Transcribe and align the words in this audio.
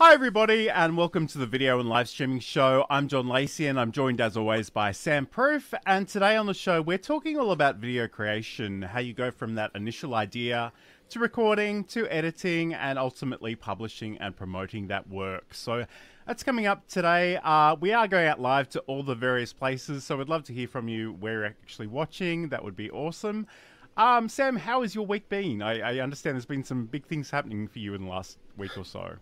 Hi, 0.00 0.14
everybody, 0.14 0.70
and 0.70 0.96
welcome 0.96 1.26
to 1.26 1.38
the 1.38 1.46
video 1.46 1.80
and 1.80 1.88
live 1.88 2.08
streaming 2.08 2.38
show. 2.38 2.86
I'm 2.88 3.08
John 3.08 3.26
Lacey, 3.26 3.66
and 3.66 3.80
I'm 3.80 3.90
joined 3.90 4.20
as 4.20 4.36
always 4.36 4.70
by 4.70 4.92
Sam 4.92 5.26
Proof. 5.26 5.74
And 5.86 6.06
today 6.06 6.36
on 6.36 6.46
the 6.46 6.54
show, 6.54 6.80
we're 6.80 6.98
talking 6.98 7.36
all 7.36 7.50
about 7.50 7.78
video 7.78 8.06
creation 8.06 8.82
how 8.82 9.00
you 9.00 9.12
go 9.12 9.32
from 9.32 9.56
that 9.56 9.72
initial 9.74 10.14
idea 10.14 10.72
to 11.08 11.18
recording 11.18 11.82
to 11.86 12.06
editing 12.14 12.74
and 12.74 12.96
ultimately 12.96 13.56
publishing 13.56 14.16
and 14.18 14.36
promoting 14.36 14.86
that 14.86 15.10
work. 15.10 15.52
So 15.52 15.84
that's 16.28 16.44
coming 16.44 16.68
up 16.68 16.86
today. 16.86 17.36
Uh, 17.42 17.74
we 17.74 17.92
are 17.92 18.06
going 18.06 18.28
out 18.28 18.40
live 18.40 18.68
to 18.68 18.80
all 18.82 19.02
the 19.02 19.16
various 19.16 19.52
places, 19.52 20.04
so 20.04 20.16
we'd 20.16 20.28
love 20.28 20.44
to 20.44 20.52
hear 20.52 20.68
from 20.68 20.86
you 20.86 21.14
where 21.14 21.32
you're 21.32 21.46
actually 21.46 21.88
watching. 21.88 22.50
That 22.50 22.62
would 22.62 22.76
be 22.76 22.88
awesome. 22.88 23.48
Um, 23.96 24.28
Sam, 24.28 24.54
how 24.54 24.82
has 24.82 24.94
your 24.94 25.06
week 25.06 25.28
been? 25.28 25.60
I, 25.60 25.80
I 25.80 25.98
understand 25.98 26.36
there's 26.36 26.46
been 26.46 26.62
some 26.62 26.86
big 26.86 27.04
things 27.04 27.30
happening 27.30 27.66
for 27.66 27.80
you 27.80 27.94
in 27.94 28.04
the 28.04 28.08
last 28.08 28.38
week 28.56 28.78
or 28.78 28.84
so. 28.84 29.16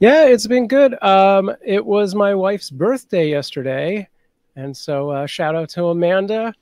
Yeah, 0.00 0.26
it's 0.26 0.46
been 0.46 0.66
good. 0.66 1.00
Um, 1.02 1.54
it 1.64 1.84
was 1.84 2.14
my 2.14 2.34
wife's 2.34 2.70
birthday 2.70 3.28
yesterday, 3.28 4.08
and 4.56 4.76
so 4.76 5.10
uh, 5.10 5.26
shout 5.26 5.54
out 5.54 5.68
to 5.70 5.86
Amanda. 5.86 6.52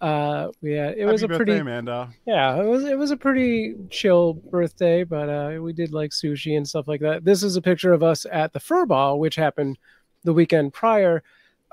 Uh, 0.00 0.48
yeah, 0.62 0.88
it 0.88 1.00
Happy 1.00 1.04
was 1.12 1.22
a 1.22 1.28
birthday, 1.28 1.44
pretty 1.44 1.60
Amanda. 1.60 2.08
yeah, 2.26 2.56
it 2.60 2.66
was 2.66 2.84
it 2.84 2.98
was 2.98 3.10
a 3.10 3.16
pretty 3.16 3.74
chill 3.90 4.34
birthday, 4.34 5.04
but 5.04 5.28
uh, 5.28 5.60
we 5.60 5.72
did 5.72 5.92
like 5.92 6.10
sushi 6.10 6.56
and 6.56 6.66
stuff 6.66 6.88
like 6.88 7.00
that. 7.00 7.24
This 7.24 7.42
is 7.42 7.56
a 7.56 7.62
picture 7.62 7.92
of 7.92 8.02
us 8.02 8.26
at 8.30 8.52
the 8.52 8.60
Fur 8.60 8.86
Ball, 8.86 9.18
which 9.18 9.36
happened 9.36 9.78
the 10.24 10.32
weekend 10.32 10.72
prior. 10.72 11.22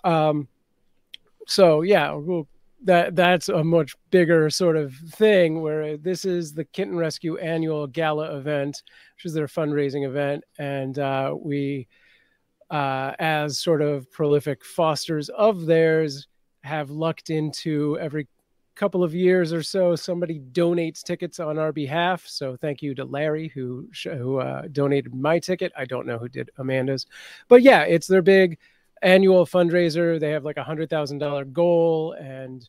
Um, 0.04 0.48
so 1.48 1.82
yeah, 1.82 2.14
we'll, 2.14 2.48
that 2.88 3.16
that's 3.16 3.50
a 3.50 3.64
much 3.64 3.96
bigger 4.10 4.50
sort 4.50 4.76
of 4.76 4.96
thing. 4.96 5.62
Where 5.62 5.98
this 5.98 6.26
is 6.26 6.54
the 6.54 6.66
Kitten 6.66 6.98
Rescue 6.98 7.38
annual 7.38 7.86
gala 7.86 8.36
event, 8.38 8.82
which 9.16 9.26
is 9.26 9.34
their 9.34 9.48
fundraising 9.48 10.06
event, 10.06 10.44
and 10.58 10.98
uh, 10.98 11.36
we, 11.38 11.88
uh, 12.70 13.14
as 13.20 13.60
sort 13.60 13.82
of 13.82 14.12
prolific 14.12 14.66
fosters 14.66 15.30
of 15.30 15.66
theirs, 15.66 16.28
have 16.64 16.90
lucked 16.90 17.30
into 17.30 17.98
every 18.00 18.28
couple 18.76 19.04
of 19.04 19.14
years 19.14 19.52
or 19.52 19.64
so 19.64 19.96
somebody 19.96 20.40
donates 20.52 21.02
tickets 21.02 21.40
on 21.40 21.58
our 21.58 21.72
behalf. 21.72 22.24
So 22.28 22.56
thank 22.56 22.82
you 22.82 22.94
to 22.96 23.06
larry 23.06 23.48
who 23.48 23.90
who 24.04 24.38
uh, 24.38 24.64
donated 24.72 25.16
my 25.16 25.40
ticket. 25.40 25.72
I 25.76 25.86
don't 25.86 26.06
know 26.06 26.20
who 26.20 26.30
did 26.30 26.52
amanda's. 26.58 27.08
But 27.48 27.64
yeah 27.64 27.84
it's 27.84 28.06
their 28.06 28.22
big 28.22 28.60
annual 29.02 29.46
fundraiser. 29.46 30.20
They 30.20 30.30
have 30.30 30.46
like 30.46 30.58
a 30.58 30.64
hundred 30.64 30.90
thousand 30.90 31.18
dollar 31.18 31.44
goal 31.44 32.14
and 32.14 32.68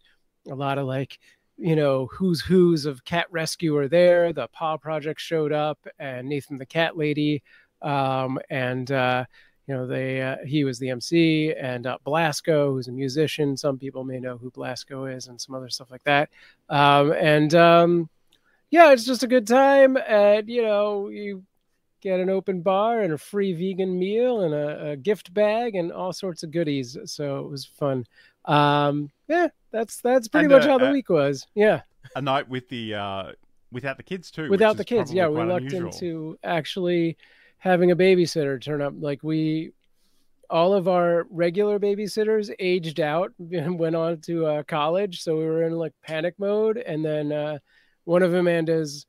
a 0.51 0.55
lot 0.55 0.79
of 0.79 0.87
like 0.87 1.19
you 1.59 1.75
know 1.75 2.07
who's 2.07 2.41
who's 2.41 2.87
of 2.87 3.05
cat 3.05 3.27
rescue 3.31 3.77
are 3.77 3.89
there 3.89 4.33
the 4.33 4.47
paw 4.49 4.77
project 4.77 5.21
showed 5.21 5.53
up 5.53 5.79
and 5.99 6.29
nathan 6.29 6.57
the 6.57 6.67
cat 6.67 6.97
lady 6.97 7.43
um, 7.83 8.39
and 8.51 8.91
uh, 8.91 9.25
you 9.67 9.75
know 9.75 9.87
they 9.87 10.23
uh, 10.23 10.37
he 10.47 10.65
was 10.65 10.79
the 10.79 10.89
mc 10.89 11.55
and 11.55 11.87
uh, 11.87 11.99
Blasko 12.07 12.69
who's 12.69 12.89
a 12.89 12.93
musician 12.93 13.57
some 13.57 13.79
people 13.79 14.05
may 14.05 14.21
know 14.21 14.39
who 14.39 14.51
Blasko 14.51 15.13
is 15.15 15.27
and 15.27 15.41
some 15.41 15.55
other 15.55 15.69
stuff 15.69 15.91
like 15.91 16.05
that 16.05 16.31
um, 16.69 17.13
and 17.13 17.55
um, 17.55 18.09
yeah 18.71 18.93
it's 18.93 19.05
just 19.05 19.25
a 19.25 19.29
good 19.29 19.47
time 19.47 19.97
and 19.97 20.49
you 20.49 20.63
know 20.63 21.09
you 21.09 21.45
get 22.01 22.21
an 22.21 22.31
open 22.31 22.63
bar 22.63 23.01
and 23.01 23.13
a 23.13 23.19
free 23.19 23.53
vegan 23.53 23.99
meal 23.99 24.43
and 24.43 24.55
a, 24.55 24.91
a 24.91 24.97
gift 24.97 25.35
bag 25.35 25.75
and 25.75 25.91
all 25.93 26.13
sorts 26.13 26.45
of 26.45 26.53
goodies 26.53 26.97
so 27.05 27.41
it 27.41 27.49
was 27.49 27.65
fun. 27.65 28.07
Um, 28.45 29.11
yeah 29.27 29.49
that's 29.72 30.00
that's 30.00 30.28
pretty 30.28 30.47
And, 30.47 30.52
much 30.55 30.64
uh, 30.64 30.69
how 30.70 30.78
the 30.78 30.88
uh, 30.88 30.92
week 30.92 31.08
was 31.11 31.47
yeah 31.55 31.83
A 32.16 32.22
night 32.22 32.48
with 32.48 32.69
the 32.69 32.94
uh, 32.94 33.33
without 33.70 33.97
the 33.97 34.02
kids 34.02 34.30
too. 34.30 34.48
without 34.48 34.77
the 34.77 34.84
kids 34.84 35.12
yeah 35.12 35.28
we 35.28 35.42
looked 35.42 35.66
unusual. 35.66 35.91
into 35.91 36.38
actually 36.42 37.16
having 37.58 37.91
a 37.91 37.96
babysitter 37.96 38.61
turn 38.62 38.80
up 38.80 38.94
like 38.98 39.22
we 39.22 39.72
all 40.50 40.72
of 40.72 40.89
our 40.89 41.27
regular 41.28 41.78
babysitters 41.78 42.50
aged 42.58 43.00
out 43.00 43.33
and 43.52 43.78
went 43.78 43.94
on 43.96 44.19
to 44.22 44.46
uh, 44.46 44.62
college 44.62 45.22
so 45.22 45.36
we 45.36 45.44
were 45.44 45.64
in 45.64 45.72
like 45.74 45.92
panic 46.06 46.34
mode 46.39 46.78
and 46.78 47.05
then 47.05 47.33
uh, 47.33 47.58
one 48.05 48.23
of 48.23 48.33
amanda's 48.33 49.05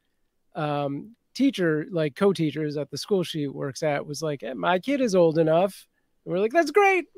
um, 0.56 1.16
teacher 1.34 1.86
like 1.92 2.16
co-teachers 2.16 2.76
at 2.76 2.90
the 2.92 2.98
school 2.98 3.24
she 3.24 3.48
works 3.48 3.82
at 3.84 4.06
was 4.06 4.22
like 4.22 4.44
"Eh, 4.44 4.54
my 4.54 4.78
kid 4.80 5.00
is 5.00 5.16
old 5.16 5.38
enough 5.38 5.86
and 6.26 6.34
we're 6.34 6.40
like 6.40 6.52
that's 6.52 6.72
great 6.72 7.06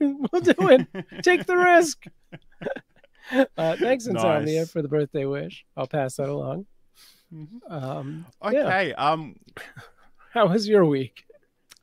we'll 0.00 0.40
do 0.42 0.54
it 0.68 0.86
take 1.22 1.46
the 1.46 1.56
risk 1.56 2.04
uh, 3.56 3.76
thanks 3.76 4.06
insomnia 4.06 4.60
Nice. 4.60 4.70
for 4.70 4.82
the 4.82 4.88
birthday 4.88 5.24
wish 5.24 5.64
i'll 5.76 5.86
pass 5.86 6.16
that 6.16 6.28
along 6.28 6.66
Mhm. 7.34 7.58
um, 7.68 8.24
yeah. 8.44 8.48
Okay. 8.60 8.92
Um, 8.94 9.34
how 10.32 10.46
was 10.46 10.68
your 10.68 10.84
week 10.84 11.24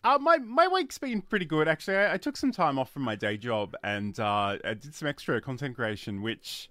Uh, 0.06 0.18
my 0.20 0.38
my 0.38 0.68
week's 0.70 0.98
been 0.98 1.22
pretty 1.22 1.46
good 1.46 1.68
actually. 1.68 1.98
I, 1.98 2.14
I 2.14 2.18
took 2.18 2.38
some 2.38 2.52
time 2.52 2.80
off 2.80 2.90
from 2.92 3.02
my 3.04 3.16
day 3.16 3.36
job 3.38 3.76
and 3.84 4.18
uh, 4.20 4.58
I 4.64 4.74
did 4.74 4.96
some 4.96 5.08
extra 5.08 5.40
content 5.42 5.76
creation, 5.76 6.22
which 6.22 6.70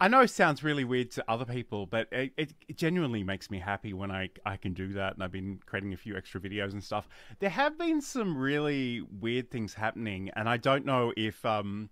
I 0.00 0.08
know 0.08 0.20
it 0.20 0.30
sounds 0.30 0.64
really 0.64 0.84
weird 0.84 1.10
to 1.12 1.24
other 1.30 1.44
people, 1.44 1.84
but 1.84 2.08
it, 2.10 2.32
it, 2.38 2.54
it 2.68 2.76
genuinely 2.76 3.22
makes 3.22 3.50
me 3.50 3.58
happy 3.58 3.92
when 3.92 4.10
I 4.10 4.30
I 4.46 4.56
can 4.56 4.72
do 4.72 4.94
that. 4.94 5.14
And 5.14 5.22
I've 5.22 5.32
been 5.32 5.60
creating 5.66 5.92
a 5.92 5.96
few 5.96 6.16
extra 6.16 6.40
videos 6.40 6.72
and 6.72 6.82
stuff. 6.82 7.06
There 7.38 7.50
have 7.50 7.76
been 7.76 8.00
some 8.00 8.36
really 8.36 9.02
weird 9.20 9.50
things 9.50 9.74
happening, 9.74 10.30
and 10.34 10.48
I 10.48 10.56
don't 10.56 10.84
know 10.84 11.12
if 11.16 11.44
um. 11.44 11.90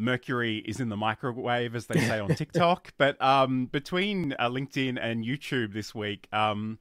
Mercury 0.00 0.58
is 0.58 0.78
in 0.78 0.90
the 0.90 0.96
microwave, 0.96 1.74
as 1.74 1.86
they 1.86 1.98
say 1.98 2.20
on 2.20 2.28
TikTok. 2.36 2.92
but 2.98 3.20
um, 3.20 3.66
between 3.66 4.32
uh, 4.38 4.48
LinkedIn 4.48 4.96
and 5.00 5.24
YouTube 5.24 5.72
this 5.72 5.92
week, 5.92 6.28
um, 6.32 6.78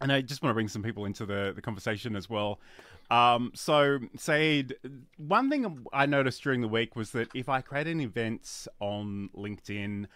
and 0.00 0.12
I 0.12 0.20
just 0.20 0.40
want 0.40 0.50
to 0.50 0.54
bring 0.54 0.68
some 0.68 0.82
people 0.82 1.04
into 1.04 1.26
the, 1.26 1.52
the 1.52 1.60
conversation 1.60 2.14
as 2.14 2.30
well. 2.30 2.60
Um, 3.10 3.52
so, 3.54 4.00
Saeed, 4.16 4.76
one 5.16 5.50
thing 5.50 5.86
I 5.92 6.06
noticed 6.06 6.42
during 6.42 6.60
the 6.60 6.68
week 6.68 6.96
was 6.96 7.10
that 7.12 7.28
if 7.34 7.48
I 7.48 7.60
create 7.60 7.86
an 7.86 8.00
event 8.00 8.66
on 8.80 9.30
LinkedIn 9.36 10.06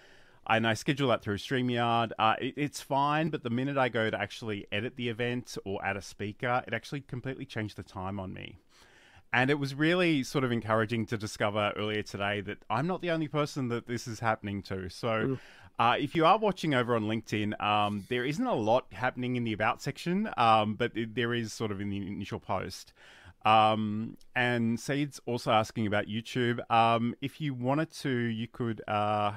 and 0.49 0.67
I 0.67 0.75
schedule 0.75 1.09
that 1.11 1.23
through 1.23 1.37
StreamYard, 1.37 2.13
uh, 2.19 2.35
it, 2.41 2.55
it's 2.57 2.81
fine. 2.81 3.29
But 3.29 3.43
the 3.43 3.51
minute 3.51 3.77
I 3.77 3.89
go 3.89 4.09
to 4.11 4.21
actually 4.21 4.67
edit 4.73 4.97
the 4.97 5.09
event 5.09 5.59
or 5.65 5.85
add 5.85 5.97
a 5.97 6.03
speaker, 6.03 6.63
it 6.67 6.73
actually 6.73 7.03
completely 7.03 7.45
changed 7.45 7.77
the 7.77 7.83
time 7.83 8.19
on 8.19 8.33
me. 8.33 8.59
And 9.31 9.51
it 9.51 9.59
was 9.59 9.75
really 9.75 10.23
sort 10.23 10.43
of 10.43 10.51
encouraging 10.51 11.05
to 11.07 11.19
discover 11.19 11.73
earlier 11.77 12.03
today 12.03 12.41
that 12.41 12.59
I'm 12.71 12.87
not 12.87 13.03
the 13.03 13.11
only 13.11 13.29
person 13.29 13.69
that 13.69 13.87
this 13.87 14.09
is 14.09 14.21
happening 14.21 14.63
to. 14.63 14.89
So, 14.89 15.39
uh, 15.79 15.97
if 15.99 16.15
you 16.15 16.27
are 16.27 16.39
watching 16.39 16.75
over 16.75 16.97
on 16.97 17.05
LinkedIn, 17.05 17.61
um, 17.63 18.05
there 18.09 18.25
isn't 18.25 18.47
a 18.47 18.55
lot 18.55 18.87
happening 18.93 19.37
in 19.37 19.45
the 19.45 19.53
About 19.53 19.81
section, 19.81 20.29
um, 20.37 20.75
but 20.75 20.97
it, 20.97 21.15
there 21.15 21.33
is 21.33 21.53
sort 21.53 21.71
of 21.71 21.81
in 21.81 21.91
the 21.91 21.99
initial 21.99 22.41
post. 22.41 22.93
Um, 23.45 24.17
and 24.35 24.79
Saeed's 24.79 25.21
also 25.25 25.53
asking 25.53 25.87
about 25.87 26.07
YouTube. 26.07 26.59
Um, 26.71 27.15
if 27.21 27.41
you 27.41 27.55
wanted 27.55 27.93
to, 28.01 28.11
you 28.11 28.49
could. 28.49 28.83
Uh, 28.89 29.33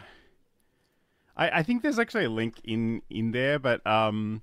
I, 1.38 1.60
I 1.60 1.64
think 1.64 1.84
there's 1.84 2.00
actually 2.00 2.26
a 2.26 2.30
link 2.30 2.60
in 2.64 3.04
in 3.10 3.32
there, 3.32 3.60
but 3.60 3.86
um, 3.86 4.42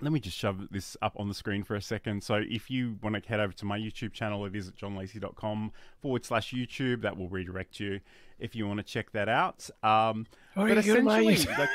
let 0.00 0.12
me 0.12 0.20
just 0.20 0.36
shove 0.36 0.68
this 0.70 0.96
up 1.02 1.14
on 1.16 1.28
the 1.28 1.34
screen 1.34 1.62
for 1.62 1.76
a 1.76 1.82
second. 1.82 2.22
So 2.22 2.42
if 2.44 2.70
you 2.70 2.98
want 3.02 3.22
to 3.22 3.28
head 3.28 3.40
over 3.40 3.52
to 3.52 3.64
my 3.64 3.78
YouTube 3.78 4.12
channel, 4.12 4.44
it 4.44 4.54
is 4.56 4.68
at 4.68 4.76
johnlacey.com 4.76 5.72
forward 6.00 6.24
slash 6.24 6.52
YouTube. 6.52 7.02
That 7.02 7.16
will 7.16 7.28
redirect 7.28 7.80
you 7.80 8.00
if 8.38 8.54
you 8.54 8.66
want 8.66 8.78
to 8.78 8.84
check 8.84 9.12
that 9.12 9.28
out. 9.28 9.68
Um, 9.82 10.26
Or 10.56 10.68
but 10.68 10.84
you 10.84 10.94
go 10.94 10.96
to 10.96 11.02
my 11.02 11.20
essentially, 11.20 11.56
like, 11.58 11.68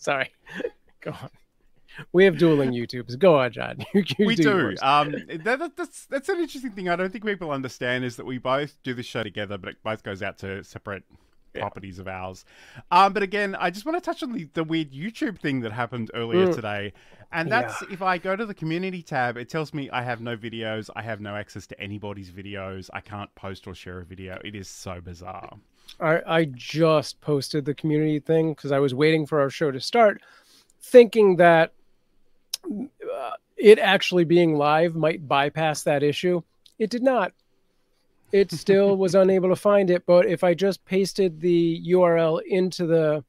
Sorry. 0.00 0.32
Go 1.02 1.10
on. 1.10 1.30
We 2.12 2.24
have 2.24 2.38
dueling 2.38 2.72
YouTubes. 2.72 3.18
Go 3.18 3.38
on, 3.38 3.52
John. 3.52 3.84
You, 3.94 4.04
you 4.18 4.26
we 4.26 4.34
do 4.34 4.42
do. 4.42 4.76
Um, 4.82 5.12
that, 5.28 5.58
that, 5.58 5.76
that's 5.76 6.06
that's 6.06 6.28
an 6.28 6.38
interesting 6.38 6.70
thing. 6.70 6.88
I 6.88 6.96
don't 6.96 7.10
think 7.10 7.24
people 7.24 7.50
understand 7.50 8.04
is 8.04 8.16
that 8.16 8.24
we 8.24 8.38
both 8.38 8.76
do 8.82 8.94
this 8.94 9.06
show 9.06 9.22
together, 9.22 9.58
but 9.58 9.70
it 9.70 9.76
both 9.82 10.02
goes 10.02 10.22
out 10.22 10.38
to 10.38 10.62
separate 10.64 11.02
properties 11.54 11.98
of 11.98 12.08
ours. 12.08 12.44
Um, 12.90 13.12
but 13.12 13.22
again, 13.22 13.56
I 13.58 13.70
just 13.70 13.84
want 13.86 13.96
to 13.96 14.00
touch 14.00 14.22
on 14.22 14.32
the, 14.32 14.48
the 14.54 14.64
weird 14.64 14.92
YouTube 14.92 15.38
thing 15.38 15.60
that 15.60 15.72
happened 15.72 16.10
earlier 16.14 16.46
Mm. 16.46 16.54
today, 16.54 16.92
and 17.32 17.50
that's 17.50 17.80
if 17.90 18.02
I 18.02 18.18
go 18.18 18.34
to 18.36 18.46
the 18.46 18.54
community 18.54 19.02
tab, 19.02 19.36
it 19.36 19.48
tells 19.48 19.72
me 19.72 19.88
I 19.90 20.02
have 20.02 20.20
no 20.20 20.36
videos, 20.36 20.90
I 20.96 21.02
have 21.02 21.20
no 21.20 21.36
access 21.36 21.66
to 21.68 21.80
anybody's 21.80 22.30
videos, 22.30 22.90
I 22.92 23.00
can't 23.00 23.32
post 23.34 23.66
or 23.66 23.74
share 23.74 24.00
a 24.00 24.04
video. 24.04 24.38
It 24.44 24.54
is 24.54 24.68
so 24.68 25.00
bizarre. 25.00 25.56
I, 25.98 26.20
I 26.26 26.44
just 26.44 27.20
posted 27.20 27.64
the 27.64 27.74
community 27.74 28.20
thing 28.20 28.54
because 28.54 28.72
I 28.72 28.78
was 28.78 28.94
waiting 28.94 29.26
for 29.26 29.40
our 29.40 29.50
show 29.50 29.70
to 29.70 29.80
start, 29.80 30.22
thinking 30.80 31.36
that 31.36 31.72
uh, 32.64 33.30
it 33.56 33.78
actually 33.78 34.24
being 34.24 34.54
live 34.54 34.94
might 34.94 35.26
bypass 35.26 35.82
that 35.84 36.02
issue. 36.02 36.42
It 36.78 36.90
did 36.90 37.02
not. 37.02 37.32
It 38.32 38.52
still 38.52 38.96
was 38.96 39.14
unable 39.14 39.48
to 39.48 39.56
find 39.56 39.90
it. 39.90 40.06
But 40.06 40.26
if 40.26 40.44
I 40.44 40.54
just 40.54 40.84
pasted 40.84 41.40
the 41.40 41.82
URL 41.88 42.40
into 42.46 42.86
the 42.86 43.24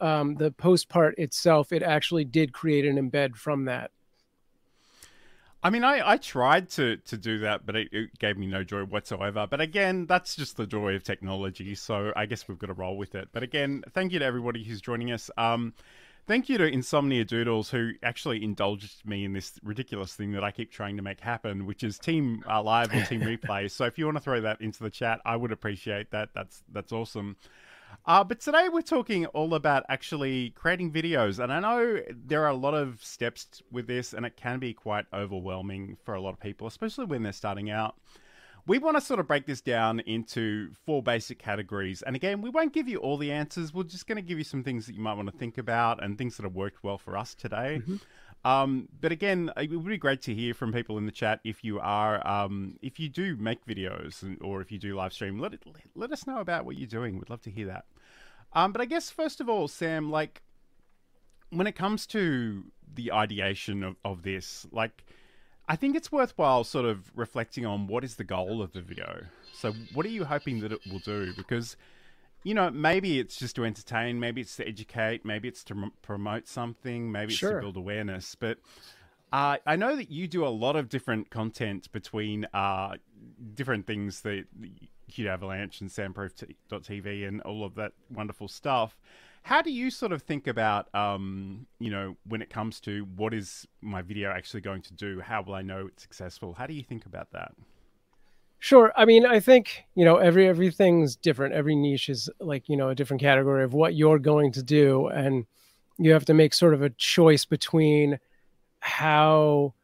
um, 0.00 0.34
the 0.34 0.50
post 0.50 0.88
part 0.88 1.14
itself, 1.18 1.72
it 1.72 1.82
actually 1.82 2.24
did 2.24 2.52
create 2.52 2.84
an 2.84 2.96
embed 2.96 3.36
from 3.36 3.64
that. 3.64 3.90
I 5.62 5.70
mean, 5.70 5.84
I, 5.84 6.12
I 6.12 6.16
tried 6.16 6.68
to, 6.70 6.96
to 6.96 7.16
do 7.16 7.38
that, 7.38 7.66
but 7.66 7.74
it, 7.74 7.88
it 7.90 8.18
gave 8.18 8.36
me 8.36 8.46
no 8.46 8.62
joy 8.62 8.84
whatsoever. 8.84 9.48
But 9.50 9.60
again, 9.60 10.06
that's 10.06 10.36
just 10.36 10.56
the 10.56 10.66
joy 10.66 10.94
of 10.94 11.02
technology. 11.02 11.74
So 11.74 12.12
I 12.14 12.26
guess 12.26 12.46
we've 12.46 12.58
got 12.58 12.68
to 12.68 12.72
roll 12.72 12.96
with 12.96 13.14
it. 13.14 13.30
But 13.32 13.42
again, 13.42 13.82
thank 13.92 14.12
you 14.12 14.18
to 14.20 14.24
everybody 14.24 14.62
who's 14.62 14.80
joining 14.80 15.10
us. 15.10 15.30
Um, 15.36 15.72
thank 16.26 16.48
you 16.48 16.58
to 16.58 16.64
Insomnia 16.64 17.24
Doodles 17.24 17.70
who 17.70 17.92
actually 18.02 18.42
indulged 18.42 19.06
me 19.06 19.24
in 19.24 19.32
this 19.32 19.58
ridiculous 19.62 20.14
thing 20.14 20.32
that 20.32 20.44
I 20.44 20.50
keep 20.50 20.70
trying 20.70 20.96
to 20.96 21.02
make 21.02 21.20
happen, 21.20 21.66
which 21.66 21.82
is 21.82 21.98
Team 21.98 22.42
uh, 22.48 22.62
Live 22.62 22.92
or 22.92 23.04
Team 23.04 23.20
Replay. 23.22 23.70
so 23.70 23.84
if 23.84 23.98
you 23.98 24.04
want 24.04 24.16
to 24.16 24.22
throw 24.22 24.40
that 24.40 24.60
into 24.60 24.82
the 24.82 24.90
chat, 24.90 25.20
I 25.24 25.36
would 25.36 25.52
appreciate 25.52 26.10
that. 26.10 26.30
That's 26.34 26.62
that's 26.72 26.92
awesome. 26.92 27.36
Uh, 28.04 28.22
but 28.22 28.40
today 28.40 28.68
we're 28.68 28.82
talking 28.82 29.26
all 29.26 29.54
about 29.54 29.84
actually 29.88 30.50
creating 30.50 30.92
videos, 30.92 31.42
and 31.42 31.52
I 31.52 31.60
know 31.60 32.00
there 32.10 32.44
are 32.44 32.50
a 32.50 32.54
lot 32.54 32.74
of 32.74 33.02
steps 33.02 33.62
with 33.70 33.86
this, 33.86 34.12
and 34.12 34.26
it 34.26 34.36
can 34.36 34.58
be 34.58 34.74
quite 34.74 35.06
overwhelming 35.12 35.96
for 36.04 36.14
a 36.14 36.20
lot 36.20 36.30
of 36.30 36.40
people, 36.40 36.66
especially 36.66 37.06
when 37.06 37.22
they're 37.22 37.32
starting 37.32 37.70
out 37.70 37.96
we 38.66 38.78
want 38.78 38.96
to 38.96 39.00
sort 39.00 39.20
of 39.20 39.28
break 39.28 39.46
this 39.46 39.60
down 39.60 40.00
into 40.00 40.70
four 40.84 41.02
basic 41.02 41.38
categories. 41.38 42.02
And 42.02 42.16
again, 42.16 42.42
we 42.42 42.50
won't 42.50 42.72
give 42.72 42.88
you 42.88 42.98
all 42.98 43.16
the 43.16 43.30
answers. 43.30 43.72
We're 43.72 43.84
just 43.84 44.06
going 44.06 44.16
to 44.16 44.22
give 44.22 44.38
you 44.38 44.44
some 44.44 44.64
things 44.64 44.86
that 44.86 44.94
you 44.94 45.00
might 45.00 45.14
want 45.14 45.30
to 45.30 45.36
think 45.36 45.56
about 45.56 46.02
and 46.02 46.18
things 46.18 46.36
that 46.36 46.42
have 46.42 46.54
worked 46.54 46.82
well 46.82 46.98
for 46.98 47.16
us 47.16 47.34
today. 47.34 47.80
Mm-hmm. 47.82 47.96
Um, 48.44 48.88
but 49.00 49.12
again, 49.12 49.50
it 49.56 49.70
would 49.70 49.84
be 49.84 49.96
great 49.98 50.22
to 50.22 50.34
hear 50.34 50.52
from 50.54 50.72
people 50.72 50.98
in 50.98 51.06
the 51.06 51.12
chat 51.12 51.40
if 51.44 51.64
you 51.64 51.80
are, 51.80 52.26
um, 52.26 52.76
if 52.82 52.98
you 53.00 53.08
do 53.08 53.36
make 53.36 53.64
videos 53.66 54.36
or 54.40 54.60
if 54.60 54.70
you 54.70 54.78
do 54.78 54.94
live 54.94 55.12
stream. 55.12 55.38
Let 55.38 55.54
it, 55.54 55.62
let 55.94 56.12
us 56.12 56.26
know 56.26 56.38
about 56.38 56.64
what 56.64 56.76
you're 56.76 56.86
doing. 56.86 57.18
We'd 57.18 57.30
love 57.30 57.42
to 57.42 57.50
hear 57.50 57.66
that. 57.66 57.86
Um, 58.52 58.72
but 58.72 58.80
I 58.80 58.84
guess 58.84 59.10
first 59.10 59.40
of 59.40 59.48
all, 59.48 59.68
Sam, 59.68 60.10
like 60.10 60.42
when 61.50 61.66
it 61.66 61.76
comes 61.76 62.06
to 62.08 62.64
the 62.94 63.12
ideation 63.12 63.82
of, 63.82 63.96
of 64.04 64.22
this, 64.22 64.66
like 64.70 65.04
I 65.68 65.76
think 65.76 65.96
it's 65.96 66.12
worthwhile 66.12 66.64
sort 66.64 66.84
of 66.84 67.10
reflecting 67.16 67.66
on 67.66 67.86
what 67.86 68.04
is 68.04 68.16
the 68.16 68.24
goal 68.24 68.62
of 68.62 68.72
the 68.72 68.80
video. 68.80 69.24
So, 69.52 69.72
what 69.94 70.06
are 70.06 70.10
you 70.10 70.24
hoping 70.24 70.60
that 70.60 70.72
it 70.72 70.80
will 70.90 71.00
do? 71.00 71.32
Because, 71.36 71.76
you 72.44 72.54
know, 72.54 72.70
maybe 72.70 73.18
it's 73.18 73.36
just 73.36 73.56
to 73.56 73.64
entertain, 73.64 74.20
maybe 74.20 74.40
it's 74.40 74.56
to 74.56 74.68
educate, 74.68 75.24
maybe 75.24 75.48
it's 75.48 75.64
to 75.64 75.74
m- 75.74 75.92
promote 76.02 76.46
something, 76.46 77.10
maybe 77.10 77.32
it's 77.32 77.38
sure. 77.38 77.54
to 77.54 77.60
build 77.60 77.76
awareness. 77.76 78.36
But 78.36 78.58
uh, 79.32 79.56
I 79.66 79.76
know 79.76 79.96
that 79.96 80.10
you 80.10 80.28
do 80.28 80.46
a 80.46 80.48
lot 80.48 80.76
of 80.76 80.88
different 80.88 81.30
content 81.30 81.90
between 81.90 82.46
uh, 82.54 82.94
different 83.54 83.86
things 83.86 84.20
that 84.20 84.44
Cute 85.10 85.28
Avalanche 85.28 85.80
and 85.80 85.90
Samproof.tv 85.90 87.26
and 87.26 87.40
all 87.42 87.64
of 87.64 87.74
that 87.74 87.92
wonderful 88.10 88.48
stuff. 88.48 88.96
How 89.46 89.62
do 89.62 89.70
you 89.70 89.92
sort 89.92 90.10
of 90.10 90.22
think 90.22 90.48
about, 90.48 90.92
um, 90.92 91.68
you 91.78 91.88
know, 91.88 92.16
when 92.26 92.42
it 92.42 92.50
comes 92.50 92.80
to 92.80 93.06
what 93.14 93.32
is 93.32 93.64
my 93.80 94.02
video 94.02 94.32
actually 94.32 94.60
going 94.60 94.82
to 94.82 94.92
do? 94.92 95.20
How 95.20 95.40
will 95.40 95.54
I 95.54 95.62
know 95.62 95.86
it's 95.86 96.02
successful? 96.02 96.52
How 96.52 96.66
do 96.66 96.74
you 96.74 96.82
think 96.82 97.06
about 97.06 97.30
that? 97.30 97.52
Sure. 98.58 98.92
I 98.96 99.04
mean, 99.04 99.24
I 99.24 99.38
think 99.38 99.84
you 99.94 100.04
know 100.04 100.16
every 100.16 100.48
everything's 100.48 101.14
different. 101.14 101.54
Every 101.54 101.76
niche 101.76 102.08
is 102.08 102.28
like 102.40 102.68
you 102.68 102.76
know 102.76 102.88
a 102.88 102.96
different 102.96 103.20
category 103.22 103.62
of 103.62 103.72
what 103.72 103.94
you're 103.94 104.18
going 104.18 104.50
to 104.50 104.64
do, 104.64 105.06
and 105.06 105.46
you 105.96 106.12
have 106.12 106.24
to 106.24 106.34
make 106.34 106.52
sort 106.52 106.74
of 106.74 106.82
a 106.82 106.90
choice 106.90 107.44
between 107.44 108.18
how 108.80 109.74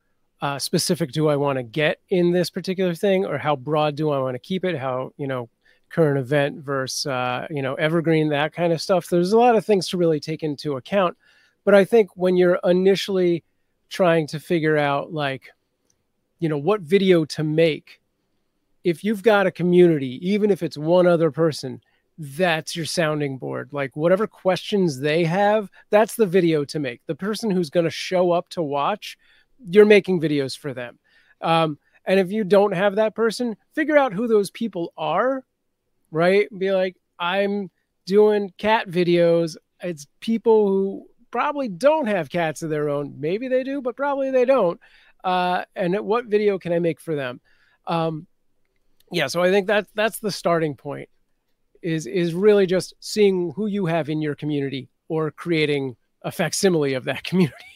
uh, 0.40 0.58
specific 0.58 1.12
do 1.12 1.28
I 1.28 1.36
want 1.36 1.58
to 1.58 1.62
get 1.62 2.00
in 2.08 2.32
this 2.32 2.50
particular 2.50 2.96
thing, 2.96 3.24
or 3.24 3.38
how 3.38 3.54
broad 3.54 3.94
do 3.94 4.10
I 4.10 4.18
want 4.18 4.34
to 4.34 4.40
keep 4.40 4.64
it? 4.64 4.76
How 4.76 5.12
you 5.16 5.28
know 5.28 5.48
current 5.92 6.18
event 6.18 6.58
versus 6.64 7.06
uh, 7.06 7.46
you 7.50 7.62
know 7.62 7.74
evergreen 7.74 8.28
that 8.30 8.52
kind 8.52 8.72
of 8.72 8.80
stuff. 8.80 9.08
There's 9.08 9.32
a 9.32 9.38
lot 9.38 9.56
of 9.56 9.64
things 9.64 9.88
to 9.90 9.96
really 9.96 10.20
take 10.20 10.42
into 10.42 10.76
account. 10.76 11.16
But 11.64 11.74
i 11.74 11.84
think 11.84 12.10
when 12.16 12.36
you're 12.36 12.58
initially 12.64 13.44
trying 13.88 14.26
to 14.26 14.40
figure 14.40 14.76
out 14.76 15.12
like 15.12 15.50
you 16.38 16.48
know 16.48 16.58
what 16.58 16.80
video 16.80 17.24
to 17.26 17.44
make 17.44 18.00
if 18.82 19.04
you've 19.04 19.22
got 19.22 19.46
a 19.46 19.50
community 19.50 20.18
even 20.28 20.50
if 20.50 20.62
it's 20.62 20.76
one 20.76 21.06
other 21.06 21.30
person 21.30 21.80
that's 22.18 22.76
your 22.76 22.84
sounding 22.84 23.38
board. 23.38 23.70
Like 23.72 23.96
whatever 23.96 24.26
questions 24.26 25.00
they 25.00 25.24
have 25.24 25.70
that's 25.90 26.14
the 26.16 26.26
video 26.26 26.64
to 26.66 26.78
make. 26.78 27.00
The 27.06 27.14
person 27.14 27.50
who's 27.50 27.70
going 27.70 27.84
to 27.84 27.90
show 27.90 28.32
up 28.32 28.48
to 28.50 28.62
watch 28.62 29.18
you're 29.70 29.86
making 29.86 30.20
videos 30.20 30.58
for 30.58 30.74
them. 30.74 30.98
Um, 31.40 31.78
and 32.04 32.18
if 32.18 32.32
you 32.32 32.42
don't 32.42 32.72
have 32.72 32.96
that 32.96 33.14
person 33.14 33.56
figure 33.74 33.96
out 33.96 34.12
who 34.12 34.26
those 34.26 34.50
people 34.50 34.92
are 34.96 35.44
right? 36.12 36.46
Be 36.56 36.70
like, 36.70 36.96
I'm 37.18 37.70
doing 38.06 38.52
cat 38.58 38.88
videos. 38.88 39.56
It's 39.82 40.06
people 40.20 40.68
who 40.68 41.06
probably 41.32 41.66
don't 41.66 42.06
have 42.06 42.30
cats 42.30 42.62
of 42.62 42.70
their 42.70 42.88
own. 42.88 43.16
Maybe 43.18 43.48
they 43.48 43.64
do, 43.64 43.82
but 43.82 43.96
probably 43.96 44.30
they 44.30 44.44
don't. 44.44 44.78
Uh, 45.24 45.64
and 45.74 45.98
what 46.00 46.26
video 46.26 46.58
can 46.58 46.72
I 46.72 46.78
make 46.78 47.00
for 47.00 47.16
them? 47.16 47.40
Um, 47.86 48.28
yeah, 49.10 49.26
so 49.26 49.42
I 49.42 49.50
think 49.50 49.66
that 49.66 49.88
that's 49.94 50.20
the 50.20 50.30
starting 50.30 50.76
point. 50.76 51.08
Is 51.82 52.06
is 52.06 52.32
really 52.32 52.66
just 52.66 52.94
seeing 53.00 53.52
who 53.56 53.66
you 53.66 53.86
have 53.86 54.08
in 54.08 54.22
your 54.22 54.36
community 54.36 54.88
or 55.08 55.32
creating 55.32 55.96
a 56.22 56.30
facsimile 56.30 56.94
of 56.94 57.04
that 57.04 57.24
community. 57.24 57.71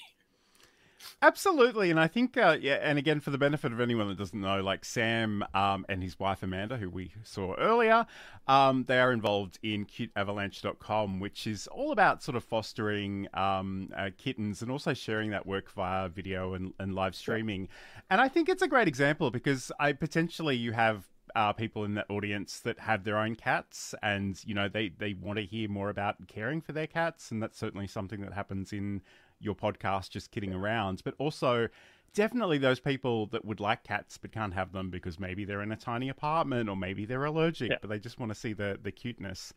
Absolutely, 1.23 1.91
and 1.91 1.99
I 1.99 2.09
think, 2.09 2.37
uh, 2.37 2.59
yeah, 2.61 2.75
and 2.75 2.99
again, 2.99 3.21
for 3.21 3.31
the 3.31 3.39
benefit 3.39 3.73
of 3.73 3.81
anyone 3.81 4.07
that 4.09 4.19
doesn't 4.19 4.39
know, 4.39 4.61
like 4.61 4.85
Sam 4.85 5.43
um, 5.55 5.87
and 5.89 6.03
his 6.03 6.19
wife 6.21 6.43
Amanda, 6.43 6.77
who 6.77 6.91
we 6.91 7.15
saw 7.25 7.55
earlier, 7.55 8.07
um, 8.47 8.85
they 8.87 8.99
are 9.01 9.13
involved 9.13 9.59
in 9.63 9.87
CuteAvalanche.com, 9.87 11.19
which 11.19 11.47
is 11.47 11.69
all 11.69 11.91
about 11.91 12.23
sort 12.23 12.37
of 12.37 12.45
fostering 12.45 13.29
um, 13.33 13.89
uh, 13.97 14.11
kittens 14.19 14.61
and 14.61 14.71
also 14.71 14.93
sharing 14.93 15.31
that 15.31 15.47
work 15.47 15.71
via 15.71 16.11
video 16.11 16.53
and, 16.53 16.75
and 16.79 16.95
live 16.95 17.15
streaming. 17.15 17.69
And 18.11 18.21
I 18.21 18.29
think 18.29 18.51
it's 18.51 18.63
a 18.63 18.69
great 18.69 18.87
example 18.87 19.31
because 19.31 19.73
I 19.81 19.95
potentially 19.95 20.57
you 20.57 20.73
have 20.73 21.09
uh, 21.35 21.53
people 21.53 21.85
in 21.85 21.95
that 21.95 22.07
audience 22.11 22.61
that 22.61 22.79
have 22.79 23.05
their 23.05 23.19
own 23.19 23.35
cats 23.35 23.95
and 24.03 24.41
you 24.47 24.55
know 24.55 24.69
they 24.69 24.89
they 24.89 25.13
want 25.15 25.39
to 25.39 25.45
hear 25.45 25.69
more 25.69 25.91
about 25.91 26.17
caring 26.29 26.61
for 26.61 26.73
their 26.73 26.87
cats 26.87 27.31
and 27.31 27.43
that's 27.43 27.59
certainly 27.59 27.87
something 27.87 28.21
that 28.21 28.33
happens 28.33 28.73
in 28.73 29.03
your 29.41 29.55
podcast 29.55 30.11
just 30.11 30.31
kitten 30.31 30.55
around, 30.55 31.03
but 31.05 31.15
also 31.19 31.69
definitely 32.15 32.57
those 32.59 32.81
people 32.81 33.27
that 33.27 33.45
would 33.45 33.61
like 33.61 33.85
cats 33.85 34.17
but 34.17 34.33
can't 34.33 34.55
have 34.55 34.73
them 34.73 34.91
because 34.91 35.21
maybe 35.21 35.45
they're 35.45 35.63
in 35.63 35.71
a 35.71 35.77
tiny 35.77 36.09
apartment 36.09 36.69
or 36.69 36.77
maybe 36.77 37.05
they're 37.05 37.25
allergic, 37.25 37.71
yeah. 37.71 37.77
but 37.81 37.91
they 37.91 37.99
just 37.99 38.19
want 38.19 38.31
to 38.31 38.35
see 38.35 38.53
the 38.53 38.79
the 38.83 38.91
cuteness. 38.91 39.53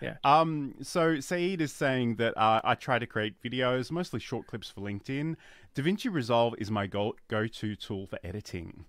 Yeah. 0.00 0.16
Um. 0.24 0.74
So 0.80 1.20
Saeed 1.20 1.60
is 1.60 1.72
saying 1.72 2.16
that 2.16 2.36
uh, 2.36 2.60
I 2.64 2.74
try 2.74 2.98
to 2.98 3.06
create 3.06 3.34
videos, 3.42 3.90
mostly 3.90 4.20
short 4.20 4.46
clips 4.46 4.70
for 4.70 4.80
LinkedIn. 4.80 5.36
DaVinci 5.74 6.12
Resolve 6.12 6.54
is 6.58 6.70
my 6.70 6.86
go 6.86 7.14
go-to 7.28 7.76
tool 7.76 8.06
for 8.06 8.18
editing. 8.24 8.84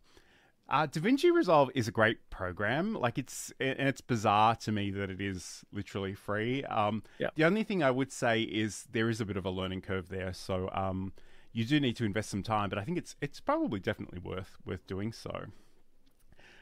Uh, 0.70 0.86
DaVinci 0.86 1.34
Resolve 1.34 1.72
is 1.74 1.88
a 1.88 1.92
great 1.92 2.30
program. 2.30 2.94
Like 2.94 3.18
it's 3.18 3.52
and 3.60 3.88
it's 3.88 4.02
bizarre 4.02 4.56
to 4.58 4.72
me 4.72 4.92
that 4.92 5.10
it 5.10 5.20
is 5.20 5.66
literally 5.74 6.14
free. 6.14 6.64
Um, 6.66 7.04
yeah. 7.18 7.30
The 7.36 7.46
only 7.46 7.64
thing 7.64 7.82
I 7.82 7.90
would 7.90 8.12
say 8.12 8.44
is 8.44 8.86
there 8.92 9.10
is 9.10 9.20
a 9.20 9.26
bit 9.26 9.36
of 9.36 9.46
a 9.46 9.50
learning 9.50 9.82
curve 9.82 10.10
there, 10.10 10.32
so 10.32 10.70
um, 10.72 11.14
you 11.52 11.66
do 11.66 11.80
need 11.80 11.96
to 11.98 12.06
invest 12.06 12.30
some 12.30 12.44
time. 12.44 12.70
But 12.70 12.78
I 12.78 12.84
think 12.84 12.98
it's 13.00 13.16
it's 13.20 13.40
probably 13.40 13.80
definitely 13.80 14.20
worth 14.20 14.58
worth 14.64 14.86
doing 14.86 15.12
so. 15.12 15.46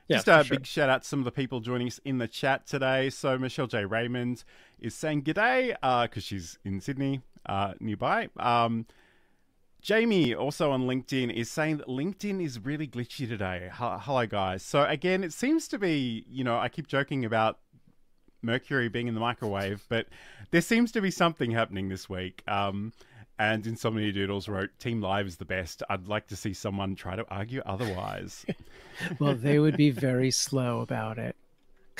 Yeah, 0.07 0.17
Just 0.17 0.27
a 0.29 0.43
sure. 0.45 0.57
big 0.57 0.65
shout 0.65 0.89
out 0.89 1.01
to 1.01 1.07
some 1.07 1.19
of 1.19 1.25
the 1.25 1.31
people 1.31 1.59
joining 1.59 1.87
us 1.87 1.99
in 2.05 2.17
the 2.17 2.29
chat 2.29 2.65
today. 2.65 3.09
So 3.09 3.37
Michelle 3.37 3.67
J. 3.67 3.83
Raymond 3.83 4.45
is 4.79 4.95
saying 4.95 5.23
g'day 5.23 5.73
because 5.73 6.23
uh, 6.23 6.25
she's 6.25 6.57
in 6.63 6.79
Sydney 6.79 7.19
uh, 7.45 7.73
nearby. 7.81 8.29
Um, 8.37 8.85
Jamie, 9.81 10.33
also 10.33 10.71
on 10.71 10.83
LinkedIn, 10.83 11.33
is 11.33 11.49
saying 11.49 11.77
that 11.77 11.87
LinkedIn 11.87 12.43
is 12.43 12.59
really 12.59 12.87
glitchy 12.87 13.27
today. 13.27 13.69
Hello, 13.73 14.25
guys. 14.25 14.63
So, 14.63 14.83
again, 14.83 15.23
it 15.23 15.33
seems 15.33 15.67
to 15.69 15.79
be, 15.79 16.25
you 16.27 16.43
know, 16.43 16.57
I 16.57 16.69
keep 16.69 16.87
joking 16.87 17.23
about 17.23 17.59
Mercury 18.41 18.89
being 18.89 19.07
in 19.07 19.13
the 19.13 19.19
microwave, 19.19 19.85
but 19.89 20.07
there 20.51 20.61
seems 20.61 20.91
to 20.93 21.01
be 21.01 21.11
something 21.11 21.51
happening 21.51 21.89
this 21.89 22.09
week. 22.09 22.43
Um, 22.47 22.93
and 23.39 23.67
Insomnia 23.67 24.11
Doodles 24.11 24.47
wrote, 24.47 24.71
Team 24.79 25.01
Live 25.01 25.27
is 25.27 25.37
the 25.37 25.45
best. 25.45 25.83
I'd 25.89 26.07
like 26.07 26.27
to 26.27 26.35
see 26.35 26.53
someone 26.53 26.95
try 26.95 27.15
to 27.15 27.25
argue 27.29 27.61
otherwise. 27.65 28.45
well, 29.19 29.35
they 29.35 29.59
would 29.59 29.77
be 29.77 29.91
very 29.91 30.31
slow 30.31 30.81
about 30.81 31.19
it. 31.19 31.35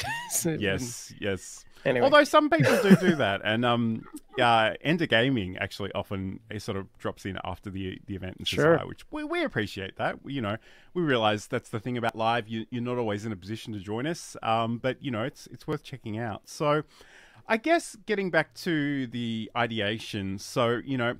yes, 0.60 1.14
yes. 1.20 1.66
Anyway. 1.86 2.04
Although 2.04 2.24
some 2.24 2.50
people 2.50 2.78
do 2.82 2.96
do 2.98 3.16
that, 3.16 3.42
and 3.44 3.64
um, 3.64 4.04
uh, 4.40 4.74
Ender 4.82 5.06
Gaming 5.06 5.58
actually 5.58 5.92
often 5.94 6.40
it 6.50 6.62
sort 6.62 6.78
of 6.78 6.86
drops 6.98 7.26
in 7.26 7.38
after 7.44 7.70
the 7.70 8.00
the 8.08 8.16
event 8.16 8.38
and 8.38 8.48
says 8.48 8.58
sure. 8.58 8.78
hi, 8.78 8.86
which 8.86 9.06
we, 9.12 9.24
we 9.24 9.44
appreciate 9.44 9.96
that. 9.98 10.24
We, 10.24 10.34
you 10.34 10.42
know, 10.42 10.58
we 10.94 11.02
realize 11.02 11.48
that's 11.48 11.70
the 11.70 11.80
thing 11.80 11.98
about 11.98 12.16
live. 12.16 12.48
You, 12.48 12.66
you're 12.72 12.84
not 12.84 12.98
always 12.98 13.26
in 13.26 13.32
a 13.32 13.36
position 13.36 13.74
to 13.74 13.80
join 13.80 14.06
us, 14.06 14.36
um, 14.44 14.80
but 14.80 15.02
you 15.02 15.12
know, 15.12 15.24
it's 15.24 15.48
it's 15.48 15.68
worth 15.68 15.84
checking 15.84 16.18
out. 16.18 16.42
So, 16.46 16.84
I 17.48 17.58
guess 17.58 17.96
getting 18.06 18.32
back 18.32 18.54
to 18.56 19.08
the 19.08 19.52
ideation. 19.56 20.40
So, 20.40 20.82
you 20.84 20.98
know. 20.98 21.18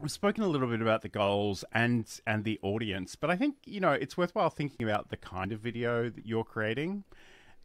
We've 0.00 0.10
spoken 0.10 0.42
a 0.42 0.48
little 0.48 0.66
bit 0.66 0.82
about 0.82 1.02
the 1.02 1.08
goals 1.08 1.64
and 1.72 2.04
and 2.26 2.42
the 2.42 2.58
audience, 2.62 3.14
but 3.14 3.30
I 3.30 3.36
think 3.36 3.54
you 3.64 3.78
know 3.78 3.92
it's 3.92 4.18
worthwhile 4.18 4.50
thinking 4.50 4.86
about 4.86 5.08
the 5.08 5.16
kind 5.16 5.52
of 5.52 5.60
video 5.60 6.10
that 6.10 6.26
you're 6.26 6.44
creating 6.44 7.04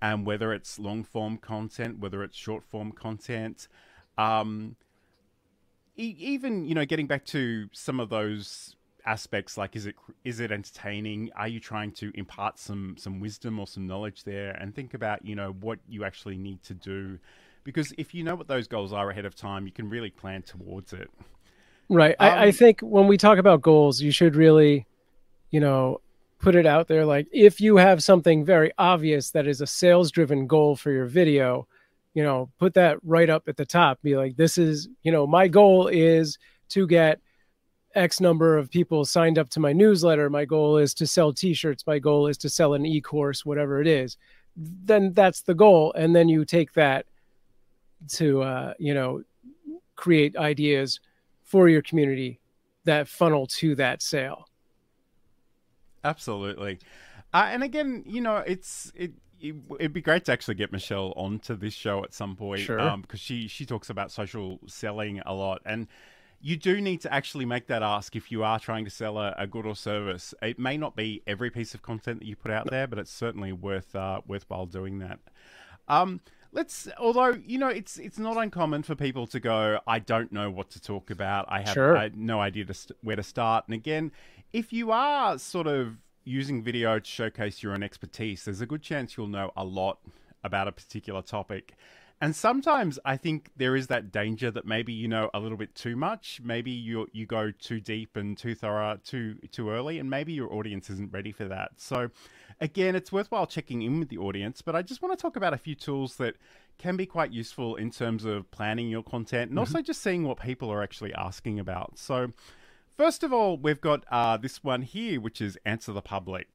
and 0.02 0.26
whether 0.26 0.54
it's 0.54 0.80
long 0.80 1.04
form 1.04 1.38
content, 1.38 2.00
whether 2.00 2.24
it's 2.24 2.38
short 2.38 2.64
form 2.64 2.92
content, 2.92 3.68
um, 4.18 4.76
e- 5.98 6.16
even 6.20 6.66
you 6.66 6.76
know 6.76 6.86
getting 6.86 7.08
back 7.08 7.26
to 7.26 7.68
some 7.74 8.00
of 8.00 8.10
those 8.10 8.76
aspects 9.06 9.58
like 9.58 9.76
is 9.76 9.86
it 9.86 9.96
is 10.24 10.40
it 10.40 10.52
entertaining? 10.52 11.32
Are 11.36 11.48
you 11.48 11.60
trying 11.60 11.92
to 11.94 12.12
impart 12.16 12.60
some 12.60 12.96
some 12.98 13.20
wisdom 13.20 13.60
or 13.60 13.68
some 13.68 13.88
knowledge 13.88 14.24
there? 14.24 14.52
And 14.52 14.74
think 14.74 14.94
about 14.94 15.26
you 15.26 15.36
know 15.36 15.56
what 15.60 15.80
you 15.88 16.04
actually 16.06 16.38
need 16.38 16.64
to 16.64 16.74
do. 16.74 17.20
Because 17.64 17.94
if 17.98 18.14
you 18.14 18.24
know 18.24 18.36
what 18.36 18.48
those 18.48 18.68
goals 18.68 18.94
are 18.94 19.10
ahead 19.10 19.26
of 19.26 19.36
time 19.36 19.66
you 19.66 19.72
can 19.72 19.90
really 19.90 20.10
plan 20.10 20.42
towards 20.42 20.94
it. 20.94 21.10
Right. 21.90 22.16
Um, 22.20 22.30
I, 22.30 22.38
I 22.38 22.48
um, 22.48 22.52
think 22.54 22.82
when 22.82 23.08
we 23.08 23.18
talk 23.18 23.38
about 23.40 23.62
goals, 23.62 24.00
you 24.00 24.12
should 24.12 24.36
really, 24.36 24.86
you 25.50 25.60
know, 25.60 26.02
put 26.40 26.56
it 26.56 26.66
out 26.66 26.88
there. 26.88 27.06
Like 27.06 27.28
if 27.32 27.62
you 27.62 27.78
have 27.78 28.04
something 28.04 28.46
very 28.46 28.72
obvious 28.78 29.32
that 29.32 29.48
is 29.48 29.62
a 29.62 29.68
sales 29.68 30.12
driven 30.12 30.48
goal 30.48 30.76
for 30.76 30.92
your 30.92 31.06
video, 31.06 31.68
you 32.14 32.24
know, 32.24 32.50
put 32.58 32.74
that 32.74 32.98
right 33.04 33.30
up 33.30 33.48
at 33.48 33.58
the 33.58 33.66
top. 33.66 34.02
Be 34.02 34.18
like, 34.18 34.36
this 34.36 34.58
is, 34.58 34.88
you 35.04 35.12
know, 35.12 35.28
my 35.28 35.48
goal 35.48 35.88
is 35.88 36.38
to 36.70 36.88
get 36.88 37.20
X 37.96 38.20
number 38.20 38.58
of 38.58 38.70
people 38.70 39.04
signed 39.04 39.38
up 39.38 39.50
to 39.50 39.60
my 39.60 39.74
newsletter. 39.74 40.30
My 40.30 40.46
goal 40.46 40.78
is 40.78 40.94
to 40.96 41.08
sell 41.08 41.34
t 41.34 41.54
shirts. 41.54 41.86
My 41.86 42.00
goal 42.00 42.28
is 42.28 42.38
to 42.40 42.50
sell 42.50 42.74
an 42.74 42.86
e 42.86 43.02
course, 43.02 43.46
whatever 43.46 43.82
it 43.82 43.88
is. 43.88 44.18
Then 44.56 45.14
that's 45.14 45.42
the 45.42 45.56
goal. 45.56 45.94
And 45.94 46.16
then 46.16 46.30
you 46.30 46.46
take 46.46 46.74
that 46.74 47.06
to, 48.10 48.42
uh, 48.42 48.74
you 48.80 48.94
know, 48.94 49.24
create 49.96 50.38
ideas 50.38 51.00
for 51.44 51.68
your 51.68 51.82
community 51.82 52.40
that 52.86 53.08
funnel 53.08 53.48
to 53.48 53.76
that 53.76 54.02
sale. 54.02 54.49
Absolutely. 56.04 56.80
Uh, 57.34 57.48
and 57.50 57.64
again, 57.64 58.04
you 58.06 58.22
know, 58.22 58.38
it's 58.38 58.92
it, 58.96 59.14
it 59.40 59.56
would 59.68 59.94
be 59.94 60.02
great 60.02 60.26
to 60.26 60.32
actually 60.32 60.56
get 60.56 60.72
Michelle 60.72 61.14
onto 61.16 61.56
this 61.56 61.74
show 61.74 62.04
at 62.04 62.14
some 62.14 62.36
point, 62.36 62.62
sure. 62.62 62.80
um, 62.80 63.02
because 63.02 63.20
she 63.20 63.48
she 63.48 63.66
talks 63.66 63.90
about 63.90 64.12
social 64.12 64.60
selling 64.68 65.22
a 65.26 65.34
lot, 65.34 65.62
and 65.66 65.88
you 66.42 66.56
do 66.56 66.82
need 66.82 67.02
to 67.02 67.14
actually 67.14 67.46
make 67.46 67.68
that 67.68 67.84
ask 67.84 68.16
if 68.16 68.32
you 68.32 68.44
are 68.44 68.60
trying 68.60 68.86
to 68.86 68.92
sell 68.92 69.18
a, 69.18 69.36
a, 69.38 69.46
good 69.46 69.66
or 69.66 69.76
service. 69.76 70.34
It 70.42 70.58
may 70.58 70.78
not 70.78 70.96
be 70.96 71.22
every 71.28 71.52
piece 71.52 71.74
of 71.74 71.82
content 71.82 72.20
that 72.20 72.26
you 72.26 72.36
put 72.36 72.52
out 72.52 72.70
there, 72.70 72.88
but 72.88 72.98
it's 72.98 73.12
certainly 73.12 73.52
worth 73.52 73.96
uh, 73.96 74.22
worthwhile 74.26 74.66
doing 74.66 75.00
that. 75.00 75.20
Um, 75.88 76.22
let's 76.52 76.88
although 76.98 77.38
you 77.46 77.58
know 77.58 77.68
it's 77.68 77.98
it's 77.98 78.18
not 78.18 78.38
uncommon 78.38 78.82
for 78.82 78.96
people 78.96 79.28
to 79.28 79.40
go 79.40 79.80
i 79.86 80.00
don't 80.00 80.32
know 80.32 80.50
what 80.50 80.70
to 80.70 80.82
talk 80.82 81.12
about 81.12 81.46
i 81.48 81.60
have 81.62 81.74
sure. 81.74 81.96
I, 81.96 82.10
no 82.16 82.40
idea 82.40 82.66
to 82.66 82.74
st- 82.74 82.98
where 83.02 83.16
to 83.16 83.24
start 83.24 83.66
and 83.68 83.76
again 83.76 84.12
if 84.54 84.74
you 84.74 84.92
are 84.92 85.38
sort 85.38 85.68
of 85.68 85.98
using 86.26 86.62
video 86.62 87.00
to 87.00 87.10
showcase 87.10 87.64
your 87.64 87.74
own 87.74 87.84
expertise 87.84 88.46
there's 88.46 88.62
a 88.62 88.66
good 88.66 88.82
chance 88.82 89.18
you'll 89.18 89.28
know 89.28 89.52
a 89.56 89.64
lot 89.64 90.00
about 90.44 90.68
a 90.68 90.72
particular 90.72 91.22
topic 91.22 91.76
and 92.22 92.36
sometimes 92.36 93.00
I 93.06 93.16
think 93.16 93.52
there 93.56 93.76
is 93.76 93.88
that 93.88 94.12
danger 94.12 94.52
that 94.52 94.66
maybe 94.66 94.92
you 94.92 95.08
know 95.08 95.30
a 95.34 95.40
little 95.40 95.58
bit 95.58 95.74
too 95.74 95.96
much. 95.96 96.42
Maybe 96.44 96.70
you 96.72 97.08
you 97.14 97.26
go 97.26 97.52
too 97.52 97.80
deep 97.80 98.18
and 98.18 98.38
too 98.38 98.56
thorough 98.56 99.00
too 99.06 99.38
too 99.52 99.70
early, 99.70 100.00
and 100.00 100.10
maybe 100.10 100.34
your 100.34 100.54
audience 100.54 100.90
isn't 100.90 101.14
ready 101.14 101.32
for 101.32 101.46
that. 101.46 101.72
So, 101.78 102.10
again, 102.60 102.96
it's 102.96 103.12
worthwhile 103.12 103.48
checking 103.48 103.84
in 103.84 104.00
with 104.00 104.10
the 104.10 104.18
audience. 104.18 104.62
But 104.62 104.76
I 104.76 104.82
just 104.82 105.02
want 105.02 105.18
to 105.18 105.22
talk 105.22 105.38
about 105.38 105.54
a 105.54 105.58
few 105.58 105.76
tools 105.76 106.18
that 106.18 106.36
can 106.78 106.98
be 106.98 107.06
quite 107.06 107.32
useful 107.32 107.78
in 107.78 107.90
terms 107.90 108.26
of 108.26 108.52
planning 108.52 108.90
your 108.90 109.04
content 109.04 109.52
and 109.52 109.52
mm-hmm. 109.52 109.60
also 109.60 109.82
just 109.82 110.02
seeing 110.02 110.24
what 110.24 110.42
people 110.42 110.70
are 110.70 110.84
actually 110.84 111.14
asking 111.14 111.58
about. 111.58 111.98
So, 111.98 112.34
first 113.00 113.24
of 113.24 113.32
all, 113.32 113.56
we've 113.56 113.80
got 113.80 114.04
uh, 114.12 114.36
this 114.36 114.62
one 114.62 114.82
here, 114.82 115.22
which 115.22 115.40
is 115.40 115.58
Answer 115.66 115.94
the 115.94 116.02
Public. 116.02 116.50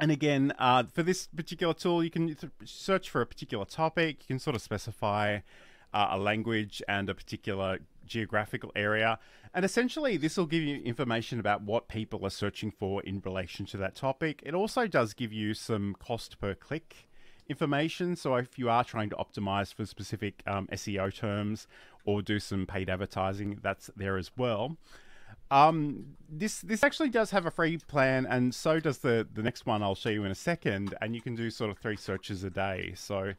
And 0.00 0.10
again, 0.10 0.52
uh, 0.58 0.82
for 0.92 1.04
this 1.04 1.28
particular 1.28 1.72
tool, 1.72 2.02
you 2.02 2.10
can 2.10 2.36
search 2.64 3.08
for 3.08 3.20
a 3.20 3.26
particular 3.26 3.64
topic. 3.64 4.22
You 4.22 4.26
can 4.26 4.38
sort 4.40 4.56
of 4.56 4.62
specify 4.62 5.38
uh, 5.94 6.08
a 6.10 6.18
language 6.18 6.82
and 6.88 7.08
a 7.08 7.14
particular 7.14 7.78
geographical 8.04 8.72
area. 8.74 9.20
And 9.54 9.64
essentially, 9.64 10.16
this 10.16 10.36
will 10.36 10.46
give 10.46 10.64
you 10.64 10.82
information 10.82 11.38
about 11.38 11.62
what 11.62 11.86
people 11.86 12.26
are 12.26 12.30
searching 12.30 12.72
for 12.72 13.00
in 13.04 13.22
relation 13.24 13.64
to 13.66 13.76
that 13.76 13.94
topic. 13.94 14.42
It 14.44 14.54
also 14.54 14.88
does 14.88 15.14
give 15.14 15.32
you 15.32 15.54
some 15.54 15.94
cost 16.00 16.40
per 16.40 16.56
click 16.56 17.08
information. 17.48 18.16
So 18.16 18.34
if 18.34 18.58
you 18.58 18.68
are 18.68 18.82
trying 18.82 19.10
to 19.10 19.16
optimize 19.16 19.72
for 19.72 19.86
specific 19.86 20.42
um, 20.44 20.66
SEO 20.72 21.14
terms 21.14 21.68
or 22.04 22.20
do 22.20 22.40
some 22.40 22.66
paid 22.66 22.90
advertising, 22.90 23.60
that's 23.62 23.90
there 23.96 24.16
as 24.16 24.32
well. 24.36 24.76
Um, 25.52 26.16
this 26.30 26.62
this 26.62 26.82
actually 26.82 27.10
does 27.10 27.30
have 27.30 27.44
a 27.44 27.50
free 27.50 27.76
plan, 27.76 28.24
and 28.24 28.54
so 28.54 28.80
does 28.80 28.98
the 28.98 29.28
the 29.34 29.42
next 29.42 29.66
one 29.66 29.82
I'll 29.82 29.94
show 29.94 30.08
you 30.08 30.24
in 30.24 30.30
a 30.30 30.34
second. 30.34 30.94
And 31.02 31.14
you 31.14 31.20
can 31.20 31.34
do 31.34 31.50
sort 31.50 31.70
of 31.70 31.76
three 31.78 31.96
searches 31.96 32.42
a 32.42 32.48
day. 32.50 32.94
So 32.96 33.34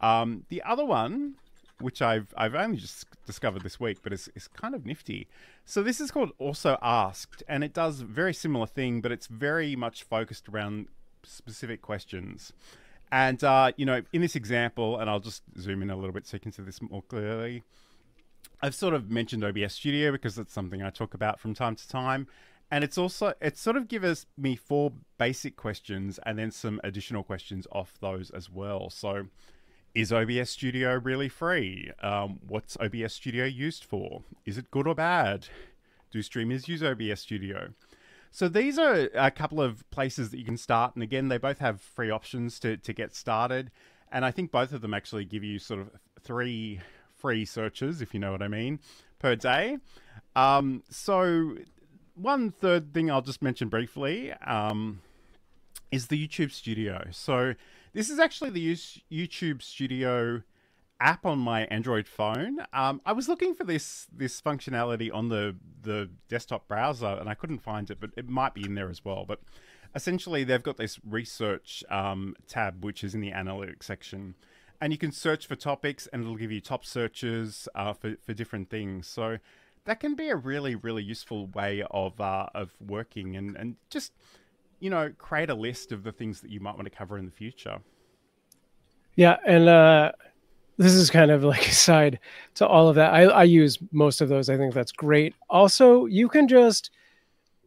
um, 0.00 0.44
the 0.48 0.62
other 0.62 0.84
one, 0.84 1.34
which 1.78 2.00
I've 2.00 2.32
I've 2.38 2.54
only 2.54 2.78
just 2.78 3.06
discovered 3.26 3.62
this 3.62 3.78
week, 3.78 3.98
but 4.02 4.14
it's, 4.14 4.30
it's 4.34 4.48
kind 4.48 4.74
of 4.74 4.86
nifty. 4.86 5.28
So 5.66 5.82
this 5.82 6.00
is 6.00 6.10
called 6.10 6.32
Also 6.38 6.78
Asked, 6.80 7.42
and 7.46 7.62
it 7.62 7.74
does 7.74 8.00
very 8.00 8.32
similar 8.32 8.66
thing, 8.66 9.02
but 9.02 9.12
it's 9.12 9.26
very 9.26 9.76
much 9.76 10.04
focused 10.04 10.48
around 10.48 10.86
specific 11.22 11.82
questions. 11.82 12.54
And 13.10 13.44
uh, 13.44 13.72
you 13.76 13.84
know, 13.84 14.00
in 14.14 14.22
this 14.22 14.36
example, 14.36 14.98
and 14.98 15.10
I'll 15.10 15.20
just 15.20 15.42
zoom 15.58 15.82
in 15.82 15.90
a 15.90 15.96
little 15.96 16.12
bit 16.12 16.26
so 16.26 16.36
you 16.36 16.40
can 16.40 16.50
see 16.50 16.62
this 16.62 16.80
more 16.80 17.02
clearly. 17.02 17.62
I've 18.62 18.76
sort 18.76 18.94
of 18.94 19.10
mentioned 19.10 19.42
OBS 19.42 19.74
Studio 19.74 20.12
because 20.12 20.38
it's 20.38 20.52
something 20.52 20.82
I 20.82 20.90
talk 20.90 21.14
about 21.14 21.40
from 21.40 21.52
time 21.52 21.74
to 21.74 21.88
time. 21.88 22.28
And 22.70 22.84
it's 22.84 22.96
also, 22.96 23.34
it 23.40 23.58
sort 23.58 23.76
of 23.76 23.88
gives 23.88 24.24
me 24.38 24.54
four 24.54 24.92
basic 25.18 25.56
questions 25.56 26.20
and 26.24 26.38
then 26.38 26.52
some 26.52 26.80
additional 26.84 27.24
questions 27.24 27.66
off 27.72 27.94
those 28.00 28.30
as 28.30 28.48
well. 28.48 28.88
So, 28.88 29.26
is 29.94 30.12
OBS 30.12 30.48
Studio 30.48 30.94
really 30.94 31.28
free? 31.28 31.90
Um, 32.02 32.38
what's 32.46 32.78
OBS 32.80 33.12
Studio 33.12 33.44
used 33.44 33.84
for? 33.84 34.22
Is 34.46 34.56
it 34.56 34.70
good 34.70 34.86
or 34.86 34.94
bad? 34.94 35.48
Do 36.12 36.22
streamers 36.22 36.68
use 36.68 36.82
OBS 36.82 37.20
Studio? 37.20 37.70
So 38.30 38.48
these 38.48 38.78
are 38.78 39.10
a 39.14 39.30
couple 39.30 39.60
of 39.60 39.88
places 39.90 40.30
that 40.30 40.38
you 40.38 40.44
can 40.44 40.56
start. 40.56 40.94
And 40.94 41.02
again, 41.02 41.28
they 41.28 41.36
both 41.36 41.58
have 41.58 41.82
free 41.82 42.10
options 42.10 42.58
to, 42.60 42.78
to 42.78 42.92
get 42.94 43.14
started. 43.14 43.70
And 44.10 44.24
I 44.24 44.30
think 44.30 44.50
both 44.50 44.72
of 44.72 44.80
them 44.80 44.94
actually 44.94 45.26
give 45.26 45.44
you 45.44 45.58
sort 45.58 45.80
of 45.80 45.90
three 46.22 46.80
free 47.22 47.44
searches, 47.44 48.02
if 48.02 48.12
you 48.12 48.20
know 48.20 48.32
what 48.32 48.42
I 48.42 48.48
mean, 48.48 48.80
per 49.20 49.36
day. 49.36 49.78
Um, 50.34 50.82
so, 50.90 51.56
one 52.14 52.50
third 52.50 52.92
thing 52.92 53.10
I'll 53.10 53.22
just 53.22 53.40
mention 53.40 53.68
briefly 53.68 54.32
um, 54.44 55.00
is 55.90 56.08
the 56.08 56.28
YouTube 56.28 56.50
Studio. 56.50 57.06
So, 57.12 57.54
this 57.94 58.10
is 58.10 58.18
actually 58.18 58.50
the 58.50 58.74
YouTube 59.10 59.62
Studio 59.62 60.42
app 61.00 61.24
on 61.24 61.38
my 61.38 61.62
Android 61.66 62.08
phone. 62.08 62.58
Um, 62.72 63.00
I 63.06 63.12
was 63.12 63.28
looking 63.28 63.54
for 63.54 63.64
this 63.64 64.08
this 64.12 64.40
functionality 64.40 65.12
on 65.12 65.28
the 65.28 65.56
the 65.80 66.10
desktop 66.28 66.66
browser, 66.66 67.06
and 67.06 67.28
I 67.28 67.34
couldn't 67.34 67.60
find 67.60 67.88
it, 67.90 67.98
but 68.00 68.10
it 68.16 68.28
might 68.28 68.54
be 68.54 68.64
in 68.64 68.74
there 68.74 68.90
as 68.90 69.04
well. 69.04 69.24
But 69.26 69.40
essentially, 69.94 70.42
they've 70.42 70.62
got 70.62 70.76
this 70.76 70.98
research 71.08 71.84
um, 71.88 72.34
tab, 72.48 72.84
which 72.84 73.04
is 73.04 73.14
in 73.14 73.20
the 73.20 73.30
analytics 73.30 73.84
section 73.84 74.34
and 74.82 74.92
you 74.92 74.98
can 74.98 75.12
search 75.12 75.46
for 75.46 75.54
topics 75.54 76.08
and 76.12 76.22
it'll 76.22 76.36
give 76.36 76.50
you 76.50 76.60
top 76.60 76.84
searches 76.84 77.68
uh, 77.76 77.92
for, 77.92 78.16
for 78.26 78.34
different 78.34 78.68
things. 78.68 79.06
So 79.06 79.38
that 79.84 80.00
can 80.00 80.16
be 80.16 80.28
a 80.28 80.36
really 80.36 80.74
really 80.74 81.02
useful 81.02 81.46
way 81.46 81.84
of 81.90 82.20
uh, 82.20 82.46
of 82.54 82.72
working 82.84 83.36
and 83.36 83.56
and 83.56 83.76
just 83.88 84.12
you 84.80 84.90
know 84.90 85.12
create 85.16 85.50
a 85.50 85.54
list 85.54 85.92
of 85.92 86.02
the 86.02 86.12
things 86.12 86.40
that 86.40 86.50
you 86.50 86.60
might 86.60 86.74
want 86.74 86.84
to 86.84 86.90
cover 86.90 87.16
in 87.16 87.24
the 87.24 87.32
future. 87.32 87.78
Yeah 89.14 89.36
and 89.46 89.68
uh 89.68 90.12
this 90.78 90.94
is 90.94 91.10
kind 91.10 91.30
of 91.30 91.44
like 91.44 91.68
a 91.68 91.72
side 91.72 92.18
to 92.56 92.66
all 92.66 92.88
of 92.88 92.96
that. 92.96 93.14
I, 93.14 93.22
I 93.22 93.44
use 93.44 93.78
most 93.92 94.20
of 94.20 94.28
those. 94.28 94.48
I 94.48 94.56
think 94.56 94.74
that's 94.74 94.92
great. 94.92 95.34
Also 95.48 96.06
you 96.06 96.28
can 96.28 96.48
just 96.48 96.90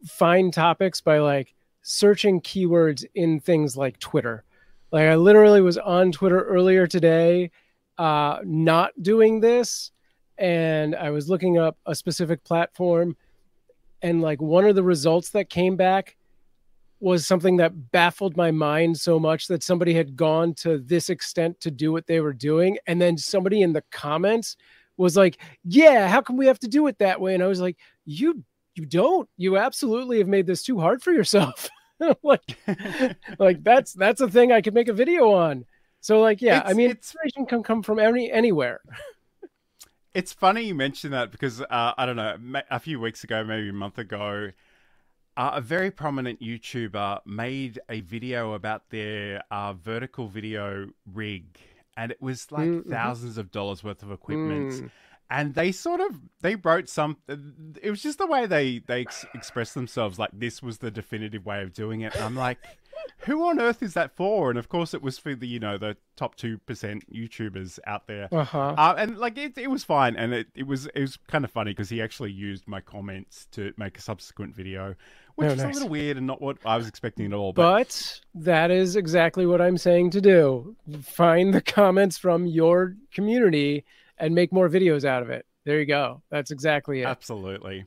find 0.04 0.52
topics 0.52 1.00
by 1.00 1.18
like 1.18 1.54
searching 1.82 2.40
keywords 2.40 3.04
in 3.14 3.38
things 3.38 3.76
like 3.76 3.98
twitter 4.00 4.44
like 4.92 5.04
I 5.08 5.14
literally 5.16 5.60
was 5.60 5.78
on 5.78 6.12
Twitter 6.12 6.42
earlier 6.42 6.86
today, 6.86 7.50
uh, 7.98 8.38
not 8.44 8.92
doing 9.02 9.40
this, 9.40 9.90
and 10.38 10.94
I 10.94 11.10
was 11.10 11.28
looking 11.28 11.58
up 11.58 11.76
a 11.86 11.94
specific 11.94 12.44
platform, 12.44 13.16
and 14.02 14.20
like 14.22 14.40
one 14.40 14.64
of 14.64 14.74
the 14.74 14.82
results 14.82 15.30
that 15.30 15.50
came 15.50 15.76
back 15.76 16.16
was 17.00 17.26
something 17.26 17.58
that 17.58 17.90
baffled 17.92 18.36
my 18.36 18.50
mind 18.50 18.98
so 18.98 19.18
much 19.18 19.48
that 19.48 19.62
somebody 19.62 19.92
had 19.92 20.16
gone 20.16 20.54
to 20.54 20.78
this 20.78 21.10
extent 21.10 21.60
to 21.60 21.70
do 21.70 21.92
what 21.92 22.06
they 22.06 22.20
were 22.20 22.32
doing, 22.32 22.78
and 22.86 23.00
then 23.00 23.18
somebody 23.18 23.62
in 23.62 23.72
the 23.72 23.82
comments 23.90 24.56
was 24.96 25.16
like, 25.16 25.40
"Yeah, 25.64 26.08
how 26.08 26.20
come 26.20 26.36
we 26.36 26.46
have 26.46 26.60
to 26.60 26.68
do 26.68 26.86
it 26.86 26.98
that 26.98 27.20
way?" 27.20 27.34
And 27.34 27.42
I 27.42 27.46
was 27.46 27.60
like, 27.60 27.76
"You." 28.04 28.44
You 28.78 28.84
don't. 28.84 29.26
You 29.38 29.56
absolutely 29.56 30.18
have 30.18 30.28
made 30.28 30.46
this 30.46 30.62
too 30.62 30.78
hard 30.78 31.02
for 31.02 31.10
yourself. 31.10 31.70
like, 32.22 32.58
like 33.38 33.62
that's 33.62 33.92
that's 33.92 34.20
a 34.20 34.28
thing 34.28 34.52
I 34.52 34.60
could 34.60 34.74
make 34.74 34.88
a 34.88 34.92
video 34.92 35.32
on. 35.32 35.64
So 36.00 36.20
like, 36.20 36.42
yeah, 36.42 36.60
it's, 36.60 36.70
I 36.70 36.74
mean, 36.74 36.90
inspiration 36.90 37.46
can 37.46 37.62
come 37.62 37.82
from 37.82 37.98
any 37.98 38.30
anywhere. 38.30 38.80
it's 40.14 40.32
funny 40.32 40.62
you 40.62 40.74
mention 40.74 41.10
that 41.12 41.30
because 41.32 41.60
uh, 41.60 41.92
I 41.96 42.06
don't 42.06 42.16
know, 42.16 42.36
a 42.70 42.78
few 42.78 43.00
weeks 43.00 43.24
ago, 43.24 43.44
maybe 43.44 43.68
a 43.68 43.72
month 43.72 43.98
ago, 43.98 44.52
uh, 45.36 45.50
a 45.54 45.60
very 45.60 45.90
prominent 45.90 46.40
YouTuber 46.40 47.20
made 47.26 47.80
a 47.88 48.00
video 48.00 48.52
about 48.52 48.90
their 48.90 49.42
uh, 49.50 49.72
vertical 49.72 50.28
video 50.28 50.88
rig, 51.12 51.58
and 51.96 52.12
it 52.12 52.20
was 52.20 52.52
like 52.52 52.68
mm-hmm. 52.68 52.90
thousands 52.90 53.38
of 53.38 53.50
dollars 53.50 53.82
worth 53.82 54.02
of 54.02 54.12
equipment. 54.12 54.72
Mm 54.72 54.90
and 55.30 55.54
they 55.54 55.72
sort 55.72 56.00
of 56.00 56.20
they 56.40 56.54
wrote 56.56 56.88
some 56.88 57.16
it 57.28 57.90
was 57.90 58.02
just 58.02 58.18
the 58.18 58.26
way 58.26 58.46
they 58.46 58.78
they 58.86 59.00
ex- 59.00 59.26
expressed 59.34 59.74
themselves 59.74 60.18
like 60.18 60.30
this 60.32 60.62
was 60.62 60.78
the 60.78 60.90
definitive 60.90 61.44
way 61.44 61.62
of 61.62 61.72
doing 61.72 62.02
it 62.02 62.14
and 62.14 62.24
i'm 62.24 62.36
like 62.36 62.58
who 63.18 63.48
on 63.48 63.60
earth 63.60 63.82
is 63.82 63.94
that 63.94 64.14
for? 64.16 64.50
And 64.50 64.58
of 64.58 64.68
course, 64.68 64.94
it 64.94 65.02
was 65.02 65.18
for 65.18 65.34
the 65.34 65.46
you 65.46 65.58
know 65.58 65.78
the 65.78 65.96
top 66.16 66.34
two 66.36 66.58
percent 66.58 67.04
YouTubers 67.12 67.78
out 67.86 68.06
there. 68.06 68.28
Uh-huh. 68.32 68.74
Uh, 68.76 68.94
and 68.98 69.18
like 69.18 69.38
it, 69.38 69.56
it 69.58 69.70
was 69.70 69.84
fine, 69.84 70.16
and 70.16 70.32
it, 70.32 70.48
it 70.54 70.66
was 70.66 70.86
it 70.86 71.00
was 71.00 71.16
kind 71.28 71.44
of 71.44 71.50
funny 71.50 71.72
because 71.72 71.88
he 71.88 72.02
actually 72.02 72.32
used 72.32 72.66
my 72.66 72.80
comments 72.80 73.46
to 73.52 73.72
make 73.76 73.98
a 73.98 74.00
subsequent 74.00 74.54
video, 74.54 74.94
which 75.36 75.48
Oh, 75.48 75.52
is 75.52 75.62
a 75.62 75.68
little 75.68 75.88
weird 75.88 76.16
and 76.16 76.26
not 76.26 76.40
what 76.40 76.58
I 76.64 76.76
was 76.76 76.88
expecting 76.88 77.26
at 77.26 77.32
all. 77.32 77.52
But, 77.52 77.72
But 77.72 78.20
that 78.42 78.70
is 78.70 78.96
exactly 78.96 79.46
what 79.46 79.60
I'm 79.60 79.78
saying 79.78 80.10
to 80.10 80.20
do. 80.20 80.76
Find 81.02 81.54
the 81.54 81.62
comments 81.62 82.18
from 82.18 82.46
your 82.46 82.96
community 83.12 83.84
and 84.18 84.34
make 84.34 84.52
more 84.52 84.68
videos 84.68 85.04
out 85.04 85.22
of 85.22 85.30
it. 85.30 85.46
There 85.64 85.78
you 85.80 85.86
go. 85.86 86.22
That's 86.30 86.50
exactly 86.50 87.02
it. 87.02 87.06
absolutely. 87.06 87.86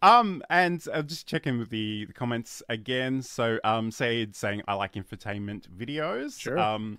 Um, 0.00 0.42
and 0.48 0.84
uh, 0.92 1.02
just 1.02 1.26
checking 1.26 1.58
with 1.58 1.70
the, 1.70 2.04
the 2.04 2.12
comments 2.12 2.62
again. 2.68 3.22
So, 3.22 3.58
um, 3.64 3.90
Saeed 3.90 4.36
saying 4.36 4.62
I 4.68 4.74
like 4.74 4.92
infotainment 4.92 5.68
videos. 5.68 6.38
Sure. 6.38 6.58
Um, 6.58 6.98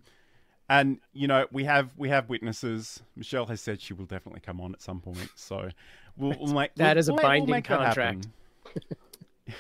and 0.69 0.99
you 1.13 1.27
know 1.27 1.47
we 1.51 1.63
have 1.63 1.89
we 1.97 2.09
have 2.09 2.29
witnesses. 2.29 3.01
Michelle 3.15 3.47
has 3.47 3.59
said 3.59 3.81
she 3.81 3.93
will 3.93 4.05
definitely 4.05 4.41
come 4.41 4.61
on 4.61 4.73
at 4.73 4.81
some 4.81 5.01
point. 5.01 5.29
So 5.35 5.69
we'll, 6.15 6.35
we'll 6.39 6.53
make 6.53 6.75
That 6.75 6.95
we'll, 6.95 6.99
is 6.99 7.09
a 7.09 7.13
we'll, 7.13 7.23
we'll 7.23 7.45
binding 7.45 7.63
contract. 7.63 8.27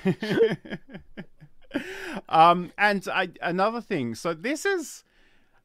um, 2.29 2.71
and 2.77 3.07
I, 3.11 3.29
another 3.41 3.81
thing. 3.81 4.15
So 4.15 4.33
this 4.33 4.65
is. 4.65 5.03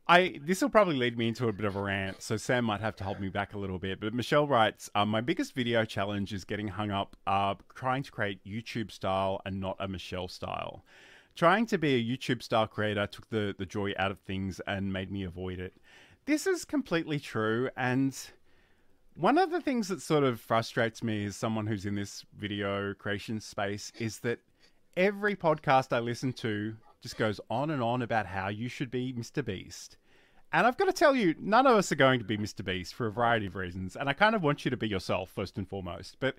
I 0.07 0.39
this 0.43 0.61
will 0.61 0.69
probably 0.69 0.97
lead 0.97 1.17
me 1.17 1.29
into 1.29 1.49
a 1.49 1.53
bit 1.53 1.65
of 1.65 1.77
a 1.77 1.83
rant, 1.83 2.21
so 2.21 2.37
Sam 2.37 2.67
might 2.67 2.81
have 2.81 2.95
to 2.97 3.05
hold 3.05 3.21
me 3.21 3.31
back 3.31 3.55
a 3.55 3.59
little 3.59 3.79
bit. 3.79 4.01
But 4.01 4.13
Michelle 4.13 4.47
writes, 4.47 4.91
um, 4.95 5.09
"My 5.09 5.23
biggest 5.23 5.55
video 5.55 5.85
challenge 5.85 6.33
is 6.35 6.45
getting 6.45 6.69
hung 6.69 6.91
up 6.91 7.17
uh, 7.27 7.55
trying 7.75 8.03
to 8.03 8.13
create 8.13 8.45
YouTube 8.45 8.91
style 8.91 9.41
and 9.47 9.61
not 9.61 9.77
a 9.81 9.89
Michelle 9.89 10.29
style. 10.29 10.85
Trying 11.35 11.67
to 11.67 11.79
be 11.79 11.95
a 11.95 12.17
YouTube 12.17 12.43
style 12.43 12.67
creator 12.67 13.07
took 13.07 13.29
the 13.31 13.55
the 13.57 13.65
joy 13.65 13.95
out 13.99 14.11
of 14.11 14.19
things 14.21 14.61
and 14.67 14.93
made 14.93 15.11
me 15.11 15.25
avoid 15.25 15.59
it. 15.59 15.75
This 16.27 16.47
is 16.47 16.67
completely 16.67 17.19
true, 17.19 17.71
and 17.77 18.15
one 19.17 19.39
of 19.39 19.51
the 19.51 19.61
things 19.61 19.89
that 19.89 20.03
sort 20.03 20.25
of 20.25 20.39
frustrates 20.39 21.03
me 21.03 21.25
as 21.25 21.37
someone 21.37 21.67
who's 21.67 21.87
in 21.87 21.95
this 21.95 22.27
video 22.37 22.93
creation 22.95 23.41
space 23.41 23.93
is 23.99 24.19
that 24.21 24.41
every 24.97 25.35
podcast 25.35 25.93
I 25.93 26.01
listen 26.01 26.33
to 26.35 26.77
just 27.05 27.19
goes 27.19 27.39
on 27.51 27.71
and 27.71 27.83
on 27.83 28.01
about 28.01 28.25
how 28.25 28.49
you 28.49 28.67
should 28.67 28.91
be 28.91 29.13
Mr. 29.13 29.45
Beast. 29.45 29.99
And 30.55 30.67
I've 30.67 30.79
got 30.79 30.87
to 30.87 30.93
tell 30.93 31.15
you, 31.15 31.35
none 31.39 31.67
of 31.67 31.77
us 31.77 31.93
are 31.93 31.97
going 31.97 32.19
to 32.19 32.25
be 32.25 32.39
Mr. 32.39 32.65
Beast 32.65 32.95
for 32.95 33.07
a 33.07 33.13
variety 33.13 33.45
of 33.45 33.57
reasons. 33.57 33.95
And 33.95 34.09
I 34.09 34.15
kind 34.15 34.35
of 34.35 34.43
want 34.43 34.65
you 34.65 34.71
to 34.71 34.77
be 34.79 34.89
yourself 34.89 35.29
first 35.29 35.59
and 35.59 35.69
foremost. 35.69 36.17
But 36.19 36.37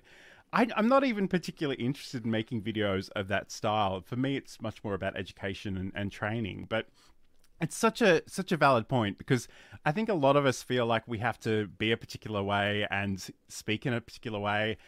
I, 0.52 0.66
I'm 0.76 0.88
not 0.88 1.04
even 1.04 1.28
particularly 1.28 1.80
interested 1.80 2.24
in 2.24 2.32
making 2.32 2.62
videos 2.62 3.10
of 3.14 3.28
that 3.28 3.52
style. 3.52 4.00
For 4.00 4.16
me, 4.16 4.36
it's 4.36 4.60
much 4.60 4.82
more 4.82 4.94
about 4.94 5.16
education 5.16 5.76
and, 5.76 5.92
and 5.94 6.10
training. 6.10 6.66
But 6.68 6.88
it's 7.60 7.76
such 7.76 8.02
a 8.02 8.22
such 8.26 8.50
a 8.50 8.56
valid 8.56 8.88
point 8.88 9.18
because 9.18 9.46
I 9.84 9.92
think 9.92 10.08
a 10.08 10.14
lot 10.14 10.34
of 10.34 10.46
us 10.46 10.64
feel 10.64 10.84
like 10.84 11.06
we 11.06 11.18
have 11.18 11.38
to 11.40 11.68
be 11.68 11.92
a 11.92 11.96
particular 11.96 12.42
way 12.42 12.88
and 12.90 13.24
speak 13.48 13.86
in 13.86 13.92
a 13.92 14.00
particular 14.00 14.40
way. 14.40 14.78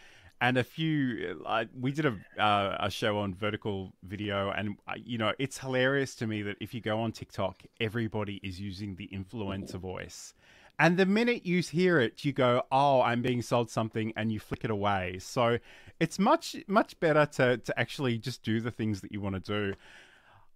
And 0.40 0.57
a 0.57 0.62
few, 0.62 1.42
uh, 1.45 1.64
we 1.78 1.90
did 1.90 2.07
a 2.07 2.16
uh, 2.40 2.76
a 2.78 2.90
show 2.90 3.18
on 3.18 3.35
vertical 3.35 3.92
video, 4.04 4.50
and 4.50 4.76
uh, 4.87 4.92
you 4.97 5.18
know 5.18 5.33
it's 5.40 5.59
hilarious 5.59 6.14
to 6.16 6.26
me 6.28 6.42
that 6.42 6.57
if 6.61 6.73
you 6.73 6.80
go 6.80 7.00
on 7.00 7.11
TikTok, 7.11 7.64
everybody 7.80 8.38
is 8.45 8.61
using 8.61 8.95
the 8.95 9.09
influencer 9.12 9.80
voice, 9.80 10.35
and 10.78 10.97
the 10.97 11.07
minute 11.07 11.45
you 11.45 11.61
hear 11.61 11.99
it, 11.99 12.25
you 12.25 12.33
go, 12.33 12.62
"Oh, 12.71 13.02
I'm 13.02 13.21
being 13.21 13.42
sold 13.42 13.68
something," 13.68 14.12
and 14.14 14.30
you 14.30 14.38
flick 14.38 14.64
it 14.64 14.71
away. 14.71 15.18
So 15.18 15.59
it's 15.99 16.21
much 16.21 16.54
much 16.68 17.00
better 17.00 17.26
to 17.26 17.57
to 17.59 17.80
actually 17.80 18.18
just 18.18 18.45
do 18.45 18.61
the 18.61 18.71
things 18.71 19.00
that 19.00 19.11
you 19.11 19.21
want 19.21 19.35
to 19.35 19.40
do. 19.40 19.75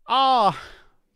Ah, 0.06 0.56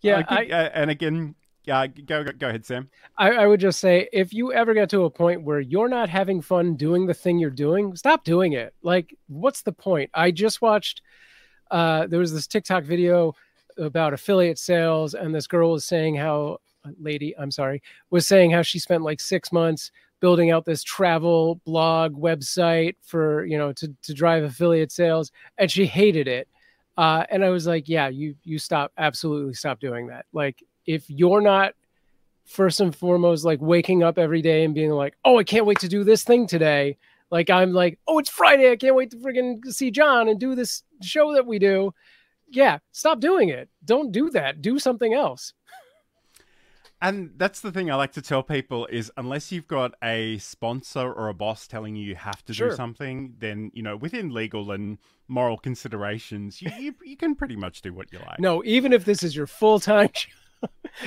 Yeah, 0.03 0.19
uh, 0.19 0.23
good- 0.43 0.53
uh, 0.53 0.71
and 0.75 0.91
again, 0.91 1.35
yeah, 1.67 1.87
go, 1.89 2.23
go 2.23 2.33
go 2.33 2.49
ahead, 2.49 2.65
Sam. 2.65 2.89
I, 3.19 3.33
I 3.33 3.47
would 3.47 3.61
just 3.61 3.81
say 3.81 4.09
if 4.13 4.33
you 4.33 4.53
ever 4.53 4.73
get 4.73 4.89
to 4.91 5.05
a 5.05 5.11
point 5.11 5.43
where 5.43 5.61
you're 5.61 5.89
not 5.89 6.09
having 6.09 6.41
fun 6.41 6.77
doing 6.77 7.07
the 7.07 7.15
thing 7.15 7.39
you're 7.39 7.51
doing, 7.51 7.97
stop 7.97 8.25
doing 8.25 8.53
it. 8.53 8.73
Like, 8.83 9.17
what's 9.29 9.63
the 9.63 9.73
point? 9.73 10.11
I 10.15 10.31
just 10.31 10.63
watched 10.63 11.03
uh 11.71 12.07
there 12.07 12.21
was 12.21 12.33
this 12.33 12.47
TikTok 12.47 12.85
video 12.85 13.35
about 13.79 14.13
affiliate 14.13 14.59
sales, 14.59 15.15
and 15.15 15.35
this 15.35 15.49
girl 15.49 15.73
was 15.73 15.85
saying 15.85 16.15
how 16.15 16.59
lady, 17.01 17.37
I'm 17.37 17.51
sorry, 17.51 17.83
was 18.11 18.27
saying 18.29 18.53
how 18.53 18.63
she 18.63 18.79
spent 18.79 19.03
like 19.03 19.21
six 19.21 19.53
months 19.53 19.91
building 20.21 20.51
out 20.51 20.65
this 20.65 20.83
travel 20.83 21.61
blog 21.67 22.15
website 22.15 22.95
for 23.03 23.45
you 23.45 23.59
know 23.59 23.73
to 23.73 23.93
to 24.03 24.15
drive 24.15 24.45
affiliate 24.45 24.93
sales, 24.93 25.33
and 25.59 25.71
she 25.71 25.87
hated 25.87 26.29
it. 26.29 26.49
Uh, 26.97 27.25
and 27.29 27.45
I 27.45 27.51
was 27.51 27.67
like, 27.67 27.89
yeah, 27.89 28.09
you 28.09 28.37
you 28.45 28.59
stop 28.59 28.93
absolutely 28.97 29.55
stop 29.55 29.81
doing 29.81 30.07
that. 30.09 30.27
Like 30.33 30.63
if 30.87 31.09
you're 31.09 31.41
not 31.41 31.73
first 32.45 32.81
and 32.81 32.95
foremost 32.95 33.45
like 33.45 33.61
waking 33.61 34.03
up 34.03 34.19
every 34.19 34.41
day 34.43 34.65
and 34.65 34.75
being 34.75 34.91
like, 34.91 35.17
oh, 35.25 35.39
I 35.39 35.45
can't 35.45 35.67
wait 35.67 35.81
to 35.81 35.89
do 35.89 36.05
this 36.05 36.23
thing 36.25 36.47
today. 36.47 36.97
Like 37.31 37.51
I'm 37.51 37.73
like, 37.73 37.99
oh, 38.07 38.19
it's 38.19 38.31
Friday. 38.31 38.71
I 38.71 38.77
can't 38.77 38.95
wait 38.95 39.11
to 39.11 39.17
friggin' 39.17 39.65
see 39.67 39.91
John 39.91 40.29
and 40.29 40.39
do 40.39 40.55
this 40.55 40.85
show 41.03 41.35
that 41.35 41.47
we 41.47 41.59
do. 41.59 41.93
Yeah, 42.49 42.79
stop 42.93 43.19
doing 43.19 43.49
it. 43.49 43.69
Don't 43.85 44.13
do 44.13 44.31
that. 44.31 44.63
Do 44.63 44.79
something 44.79 45.13
else. 45.13 45.53
And 47.03 47.33
that's 47.37 47.61
the 47.61 47.71
thing 47.71 47.91
I 47.91 47.95
like 47.97 48.13
to 48.13 48.23
tell 48.23 48.43
people 48.43 48.87
is 48.87 49.13
unless 49.19 49.53
you've 49.53 49.69
got 49.69 49.93
a 50.03 50.39
sponsor 50.39 51.13
or 51.13 51.29
a 51.29 51.35
boss 51.35 51.67
telling 51.67 51.95
you 51.95 52.07
you 52.07 52.15
have 52.15 52.43
to 52.47 52.55
Sure. 52.55 52.71
do 52.71 52.77
something, 52.77 53.35
then 53.39 53.71
you 53.75 53.83
know 53.83 53.97
within 53.97 54.33
legal 54.33 54.71
and 54.71 54.97
moral 55.29 55.59
considerations, 55.59 56.63
you 56.63 56.71
you, 56.79 56.95
you 57.05 57.17
can 57.17 57.35
pretty 57.35 57.57
much 57.57 57.83
do 57.83 57.93
what 57.93 58.11
you 58.13 58.19
like. 58.21 58.39
No, 58.39 58.63
even 58.65 58.93
if 58.95 59.05
this 59.05 59.23
is 59.23 59.37
your 59.37 59.47
full 59.47 59.79
time 59.79 60.09
job, 60.15 60.31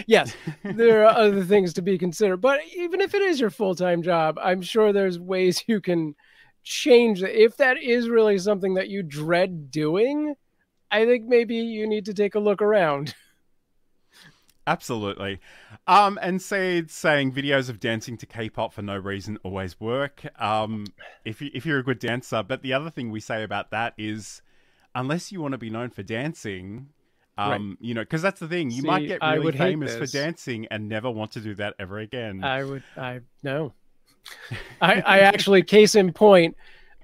yes, 0.08 0.36
there 0.64 1.06
are 1.06 1.18
other 1.18 1.44
things 1.44 1.74
to 1.74 1.82
be 1.82 1.98
considered. 1.98 2.38
But 2.38 2.62
even 2.76 3.02
if 3.02 3.14
it 3.14 3.22
is 3.22 3.40
your 3.40 3.50
full 3.50 3.76
time 3.76 4.02
job, 4.02 4.38
I'm 4.42 4.62
sure 4.62 4.92
there's 4.92 5.20
ways 5.20 5.64
you 5.68 5.82
can 5.82 6.16
change 6.64 7.24
it. 7.24 7.36
If 7.36 7.58
that 7.58 7.82
is 7.82 8.10
really 8.10 8.38
something 8.38 8.76
that 8.76 8.90
you 8.90 9.04
dread 9.04 9.72
doing, 9.72 10.36
I 10.92 11.06
think 11.06 11.26
maybe 11.26 11.56
you 11.56 11.88
need 11.88 12.06
to 12.06 12.14
take 12.14 12.36
a 12.36 12.40
look 12.40 12.62
around. 12.62 13.16
Absolutely. 14.68 15.40
Um, 15.88 16.20
and 16.22 16.40
Saeed 16.40 16.92
saying 16.92 17.32
videos 17.32 17.70
of 17.70 17.80
dancing 17.80 18.18
to 18.18 18.28
K-pop 18.28 18.72
for 18.72 18.84
no 18.84 18.98
reason 18.98 19.40
always 19.42 19.80
work. 19.80 20.28
Um, 20.40 20.86
if 21.26 21.42
you, 21.42 21.50
if 21.56 21.66
you're 21.66 21.80
a 21.80 21.84
good 21.84 21.98
dancer, 21.98 22.44
but 22.44 22.62
the 22.62 22.74
other 22.74 22.92
thing 22.92 23.10
we 23.10 23.20
say 23.20 23.44
about 23.44 23.72
that 23.72 23.96
is, 23.98 24.44
unless 24.94 25.32
you 25.32 25.42
want 25.42 25.54
to 25.54 25.58
be 25.58 25.72
known 25.72 25.90
for 25.90 26.04
dancing, 26.04 26.90
um, 27.40 27.78
you 27.80 27.94
know, 27.94 28.02
because 28.02 28.22
that's 28.22 28.40
the 28.40 28.48
thing, 28.48 28.70
you 28.70 28.84
might 28.84 29.02
See, 29.02 29.08
get 29.08 29.24
I 29.24 29.36
really 29.36 29.58
famous 29.58 29.96
for 29.96 30.06
dancing 30.06 30.68
and 30.72 30.90
never 30.90 31.10
want 31.10 31.32
to 31.32 31.40
do 31.40 31.56
that 31.56 31.76
ever 31.80 32.00
again. 32.00 32.44
I 32.44 32.64
would, 32.64 32.84
I 32.98 33.22
no. 33.44 33.74
I, 34.82 35.02
I 35.02 35.20
actually, 35.20 35.64
case 35.64 35.96
in 35.96 36.12
point, 36.12 36.58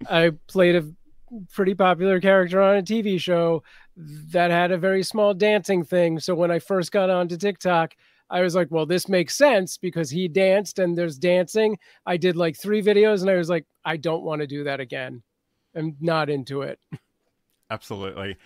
I 0.10 0.32
played 0.48 0.76
a 0.76 0.86
pretty 1.54 1.74
popular 1.74 2.19
character 2.19 2.62
on 2.62 2.78
a 2.78 2.84
TV 2.84 3.19
show 3.19 3.63
that 3.95 4.52
had 4.52 4.71
a 4.71 4.78
very 4.78 5.04
small 5.04 5.34
dancing 5.34 5.84
thing. 5.84 6.19
So 6.19 6.36
when 6.36 6.52
I 6.52 6.60
first 6.60 6.91
got 6.91 7.10
onto 7.10 7.38
TikTok, 7.38 7.95
I 8.30 8.41
was 8.41 8.56
like, 8.56 8.69
well, 8.71 8.86
this 8.86 9.08
makes 9.08 9.36
sense 9.36 9.78
because 9.78 10.10
he 10.10 10.28
danced 10.28 10.80
and 10.80 10.98
there's 10.98 11.17
dancing. 11.17 11.78
I 12.06 12.17
did 12.17 12.36
like 12.36 12.58
three 12.58 12.82
videos 12.82 13.21
and 13.21 13.30
I 13.30 13.36
was 13.36 13.50
like, 13.50 13.65
I 13.86 13.98
don't 13.98 14.24
want 14.24 14.41
to 14.41 14.48
do 14.48 14.63
that 14.65 14.80
again. 14.80 15.24
I'm 15.76 15.95
not 16.02 16.30
into 16.30 16.62
it. 16.63 16.80
Absolutely. 17.71 18.38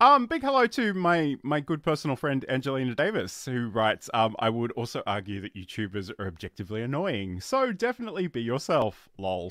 Um, 0.00 0.26
big 0.26 0.42
hello 0.42 0.66
to 0.66 0.92
my 0.92 1.36
my 1.42 1.60
good 1.60 1.82
personal 1.82 2.14
friend 2.14 2.44
Angelina 2.48 2.94
Davis, 2.94 3.46
who 3.46 3.68
writes, 3.68 4.10
um, 4.12 4.36
I 4.38 4.50
would 4.50 4.72
also 4.72 5.02
argue 5.06 5.40
that 5.40 5.54
YouTubers 5.54 6.12
are 6.18 6.26
objectively 6.26 6.82
annoying. 6.82 7.40
So 7.40 7.72
definitely 7.72 8.26
be 8.26 8.42
yourself, 8.42 9.08
lol. 9.18 9.50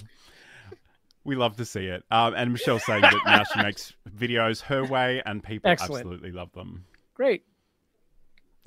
We 1.24 1.36
love 1.36 1.56
to 1.58 1.66
see 1.66 1.88
it. 1.88 2.04
Um, 2.12 2.36
and 2.36 2.52
Michelle's 2.52 2.86
saying 2.86 3.02
that 3.02 3.20
now 3.26 3.44
she 3.46 3.64
makes 3.64 3.94
videos 4.08 4.62
her 4.62 4.86
way 4.86 5.24
and 5.26 5.44
people 5.44 5.72
Excellent. 5.72 6.02
absolutely 6.02 6.32
love 6.32 6.52
them. 6.54 6.86
Great. 7.16 7.46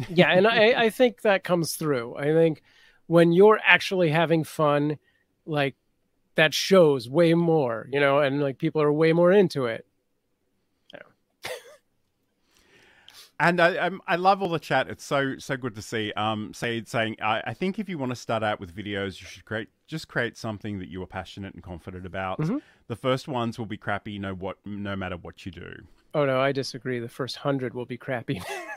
Yeah, 0.08 0.32
and 0.32 0.46
I, 0.46 0.84
I 0.84 0.90
think 0.90 1.22
that 1.22 1.44
comes 1.44 1.76
through. 1.76 2.16
I 2.16 2.32
think 2.32 2.62
when 3.06 3.32
you're 3.32 3.60
actually 3.64 4.10
having 4.10 4.42
fun, 4.42 4.98
like 5.46 5.76
that 6.34 6.52
shows 6.54 7.08
way 7.08 7.34
more, 7.34 7.88
you 7.92 8.00
know, 8.00 8.18
and 8.18 8.40
like 8.40 8.58
people 8.58 8.82
are 8.82 8.92
way 8.92 9.12
more 9.12 9.32
into 9.32 9.66
it. 9.66 9.86
And 13.40 13.60
I, 13.60 13.90
I 14.06 14.16
love 14.16 14.42
all 14.42 14.48
the 14.48 14.58
chat. 14.58 14.88
It's 14.88 15.04
so 15.04 15.38
so 15.38 15.56
good 15.56 15.74
to 15.76 15.82
see. 15.82 16.12
Um, 16.16 16.52
Saeed 16.52 16.88
saying, 16.88 17.16
I, 17.22 17.42
I 17.46 17.54
think 17.54 17.78
if 17.78 17.88
you 17.88 17.96
want 17.96 18.10
to 18.10 18.16
start 18.16 18.42
out 18.42 18.58
with 18.58 18.74
videos, 18.74 19.20
you 19.20 19.26
should 19.26 19.44
create 19.44 19.68
just 19.86 20.08
create 20.08 20.36
something 20.36 20.80
that 20.80 20.88
you 20.88 21.00
are 21.02 21.06
passionate 21.06 21.54
and 21.54 21.62
confident 21.62 22.04
about. 22.04 22.40
Mhm. 22.40 22.60
The 22.88 22.96
first 22.96 23.28
ones 23.28 23.58
will 23.58 23.66
be 23.66 23.76
crappy, 23.76 24.18
no 24.18 24.34
what, 24.34 24.58
no 24.64 24.96
matter 24.96 25.16
what 25.16 25.46
you 25.46 25.52
do. 25.52 25.72
Oh 26.14 26.24
no, 26.24 26.40
I 26.40 26.52
disagree. 26.52 26.98
The 26.98 27.08
first 27.08 27.36
hundred 27.36 27.74
will 27.74 27.86
be 27.86 27.98
crappy. 27.98 28.42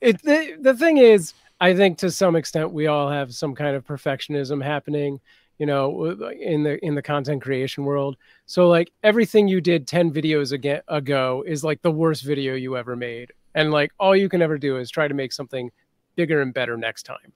it 0.00 0.22
the, 0.22 0.56
the 0.60 0.74
thing 0.74 0.98
is, 0.98 1.32
I 1.60 1.74
think 1.74 1.98
to 1.98 2.10
some 2.10 2.36
extent 2.36 2.72
we 2.72 2.88
all 2.88 3.08
have 3.10 3.34
some 3.34 3.54
kind 3.54 3.74
of 3.74 3.86
perfectionism 3.86 4.62
happening. 4.62 5.20
You 5.58 5.66
know, 5.66 6.30
in 6.40 6.62
the 6.62 6.84
in 6.84 6.94
the 6.94 7.02
content 7.02 7.42
creation 7.42 7.84
world. 7.84 8.16
So 8.46 8.68
like 8.68 8.92
everything 9.02 9.48
you 9.48 9.60
did 9.60 9.86
10 9.86 10.12
videos 10.12 10.52
ago 10.88 11.44
is 11.46 11.64
like 11.64 11.82
the 11.82 11.90
worst 11.90 12.22
video 12.24 12.54
you 12.54 12.76
ever 12.76 12.96
made. 12.96 13.32
And 13.54 13.70
like 13.70 13.92
all 13.98 14.14
you 14.14 14.28
can 14.28 14.40
ever 14.40 14.56
do 14.56 14.76
is 14.78 14.90
try 14.90 15.08
to 15.08 15.14
make 15.14 15.32
something 15.32 15.70
bigger 16.14 16.40
and 16.40 16.54
better 16.54 16.76
next 16.76 17.04
time. 17.04 17.32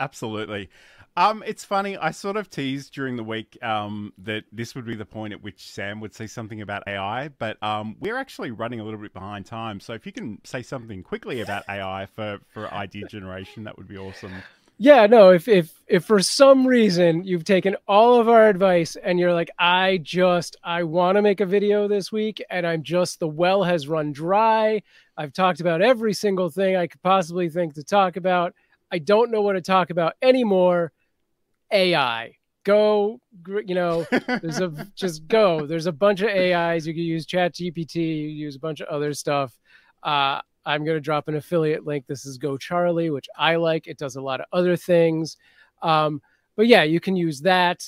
Absolutely. 0.00 0.70
Um, 1.16 1.42
it's 1.44 1.64
funny. 1.64 1.96
I 1.96 2.12
sort 2.12 2.36
of 2.36 2.48
teased 2.48 2.94
during 2.94 3.16
the 3.16 3.24
week 3.24 3.58
um, 3.60 4.12
that 4.18 4.44
this 4.52 4.76
would 4.76 4.86
be 4.86 4.94
the 4.94 5.04
point 5.04 5.32
at 5.32 5.42
which 5.42 5.68
Sam 5.68 6.00
would 6.00 6.14
say 6.14 6.28
something 6.28 6.60
about 6.60 6.84
AI, 6.86 7.26
but 7.26 7.60
um, 7.60 7.96
we're 7.98 8.16
actually 8.16 8.52
running 8.52 8.78
a 8.78 8.84
little 8.84 9.00
bit 9.00 9.12
behind 9.12 9.44
time. 9.44 9.80
So 9.80 9.94
if 9.94 10.06
you 10.06 10.12
can 10.12 10.38
say 10.44 10.62
something 10.62 11.02
quickly 11.02 11.40
about 11.40 11.64
AI 11.68 12.06
for, 12.06 12.38
for 12.54 12.72
idea 12.72 13.08
generation, 13.08 13.64
that 13.64 13.76
would 13.76 13.88
be 13.88 13.98
awesome. 13.98 14.44
Yeah, 14.80 15.06
no, 15.06 15.30
if 15.30 15.48
if 15.48 15.74
if 15.88 16.04
for 16.04 16.20
some 16.20 16.64
reason 16.64 17.24
you've 17.24 17.42
taken 17.42 17.76
all 17.88 18.20
of 18.20 18.28
our 18.28 18.48
advice 18.48 18.94
and 18.94 19.18
you're 19.18 19.34
like, 19.34 19.50
I 19.58 19.98
just 20.00 20.56
I 20.62 20.84
want 20.84 21.16
to 21.16 21.22
make 21.22 21.40
a 21.40 21.46
video 21.46 21.88
this 21.88 22.12
week 22.12 22.40
and 22.48 22.64
I'm 22.64 22.84
just 22.84 23.18
the 23.18 23.26
well 23.26 23.64
has 23.64 23.88
run 23.88 24.12
dry. 24.12 24.82
I've 25.16 25.32
talked 25.32 25.60
about 25.60 25.82
every 25.82 26.14
single 26.14 26.48
thing 26.48 26.76
I 26.76 26.86
could 26.86 27.02
possibly 27.02 27.48
think 27.48 27.74
to 27.74 27.82
talk 27.82 28.16
about. 28.16 28.54
I 28.92 28.98
don't 29.00 29.32
know 29.32 29.42
what 29.42 29.54
to 29.54 29.60
talk 29.60 29.90
about 29.90 30.14
anymore. 30.22 30.92
AI. 31.72 32.36
Go, 32.64 33.20
you 33.46 33.74
know, 33.74 34.06
there's 34.10 34.60
a 34.60 34.86
just 34.94 35.26
go. 35.26 35.66
There's 35.66 35.86
a 35.86 35.92
bunch 35.92 36.20
of 36.20 36.28
AIs. 36.28 36.86
You 36.86 36.94
can 36.94 37.02
use 37.02 37.26
Chat 37.26 37.54
GPT, 37.54 37.96
you 37.96 38.28
use 38.28 38.54
a 38.54 38.60
bunch 38.60 38.80
of 38.80 38.86
other 38.88 39.12
stuff. 39.12 39.58
Uh, 40.04 40.40
I'm 40.64 40.84
going 40.84 40.96
to 40.96 41.00
drop 41.00 41.28
an 41.28 41.36
affiliate 41.36 41.86
link. 41.86 42.06
This 42.06 42.26
is 42.26 42.38
Go 42.38 42.56
Charlie, 42.56 43.10
which 43.10 43.28
I 43.36 43.56
like. 43.56 43.86
It 43.86 43.98
does 43.98 44.16
a 44.16 44.20
lot 44.20 44.40
of 44.40 44.46
other 44.52 44.76
things. 44.76 45.36
Um, 45.82 46.20
but 46.56 46.66
yeah, 46.66 46.82
you 46.82 47.00
can 47.00 47.16
use 47.16 47.40
that 47.42 47.84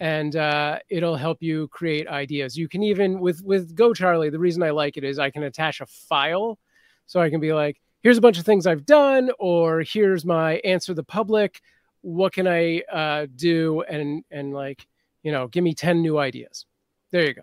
and 0.00 0.36
uh, 0.36 0.78
it'll 0.88 1.16
help 1.16 1.42
you 1.42 1.68
create 1.68 2.08
ideas. 2.08 2.56
You 2.56 2.68
can 2.68 2.82
even 2.82 3.20
with 3.20 3.42
with 3.42 3.74
Go 3.74 3.92
Charlie. 3.92 4.30
The 4.30 4.38
reason 4.38 4.62
I 4.62 4.70
like 4.70 4.96
it 4.96 5.04
is 5.04 5.18
I 5.18 5.30
can 5.30 5.42
attach 5.42 5.80
a 5.80 5.86
file, 5.86 6.58
so 7.06 7.20
I 7.20 7.30
can 7.30 7.40
be 7.40 7.52
like, 7.52 7.80
here's 8.02 8.18
a 8.18 8.20
bunch 8.20 8.38
of 8.38 8.44
things 8.44 8.66
I've 8.66 8.86
done, 8.86 9.30
or 9.38 9.82
here's 9.82 10.24
my 10.24 10.56
answer 10.58 10.94
the 10.94 11.02
public. 11.02 11.60
What 12.02 12.32
can 12.32 12.46
I 12.46 12.80
uh, 12.92 13.26
do? 13.34 13.82
And 13.82 14.24
and 14.30 14.52
like 14.52 14.86
you 15.22 15.32
know, 15.32 15.48
give 15.48 15.64
me 15.64 15.74
ten 15.74 16.00
new 16.00 16.18
ideas. 16.18 16.64
There 17.10 17.24
you 17.24 17.34
go. 17.34 17.42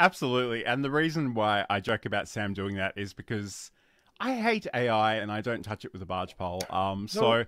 Absolutely. 0.00 0.64
And 0.64 0.82
the 0.82 0.90
reason 0.90 1.34
why 1.34 1.66
I 1.68 1.80
joke 1.80 2.06
about 2.06 2.26
Sam 2.26 2.54
doing 2.54 2.76
that 2.76 2.94
is 2.96 3.12
because 3.12 3.70
I 4.18 4.34
hate 4.34 4.66
AI 4.72 5.16
and 5.16 5.30
I 5.30 5.42
don't 5.42 5.62
touch 5.62 5.84
it 5.84 5.92
with 5.92 6.00
a 6.00 6.06
barge 6.06 6.36
pole. 6.38 6.62
Um, 6.70 7.06
so 7.06 7.20
no. 7.20 7.38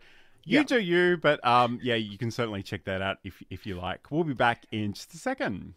you 0.44 0.58
yeah. 0.58 0.62
do 0.62 0.78
you, 0.78 1.16
but 1.16 1.44
um, 1.46 1.80
yeah, 1.82 1.94
you 1.94 2.18
can 2.18 2.30
certainly 2.30 2.62
check 2.62 2.84
that 2.84 3.00
out 3.00 3.18
if, 3.24 3.42
if 3.48 3.66
you 3.66 3.76
like. 3.76 4.10
We'll 4.10 4.24
be 4.24 4.34
back 4.34 4.66
in 4.70 4.92
just 4.92 5.14
a 5.14 5.16
second. 5.16 5.72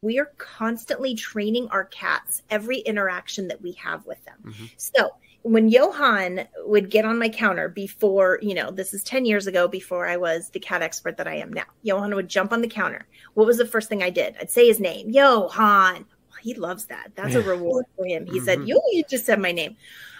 We 0.00 0.20
are 0.20 0.32
constantly 0.38 1.14
training 1.14 1.68
our 1.68 1.84
cats 1.84 2.42
every 2.50 2.78
interaction 2.78 3.48
that 3.48 3.60
we 3.60 3.72
have 3.72 4.06
with 4.06 4.24
them. 4.24 4.38
Mm-hmm. 4.46 4.64
So 4.76 5.10
when 5.42 5.68
Johan 5.68 6.46
would 6.64 6.88
get 6.88 7.04
on 7.04 7.18
my 7.18 7.28
counter 7.28 7.68
before, 7.68 8.38
you 8.42 8.54
know, 8.54 8.70
this 8.70 8.94
is 8.94 9.02
10 9.02 9.24
years 9.24 9.46
ago 9.46 9.66
before 9.66 10.06
I 10.06 10.16
was 10.16 10.50
the 10.50 10.60
cat 10.60 10.82
expert 10.82 11.16
that 11.16 11.26
I 11.26 11.36
am 11.36 11.52
now. 11.52 11.64
Johan 11.82 12.14
would 12.14 12.28
jump 12.28 12.52
on 12.52 12.62
the 12.62 12.68
counter. 12.68 13.06
What 13.34 13.46
was 13.46 13.58
the 13.58 13.66
first 13.66 13.88
thing 13.88 14.02
I 14.02 14.10
did? 14.10 14.36
I'd 14.40 14.50
say 14.50 14.68
his 14.68 14.78
name, 14.78 15.10
Johan 15.10 16.06
he 16.42 16.54
loves 16.54 16.86
that. 16.86 17.12
That's 17.14 17.34
a 17.34 17.42
reward 17.42 17.86
for 17.96 18.06
him. 18.06 18.26
He 18.26 18.32
mm-hmm. 18.32 18.44
said, 18.44 18.68
"You, 18.68 18.80
you 18.92 19.04
just 19.08 19.26
said 19.26 19.40
my 19.40 19.52
name." 19.52 19.76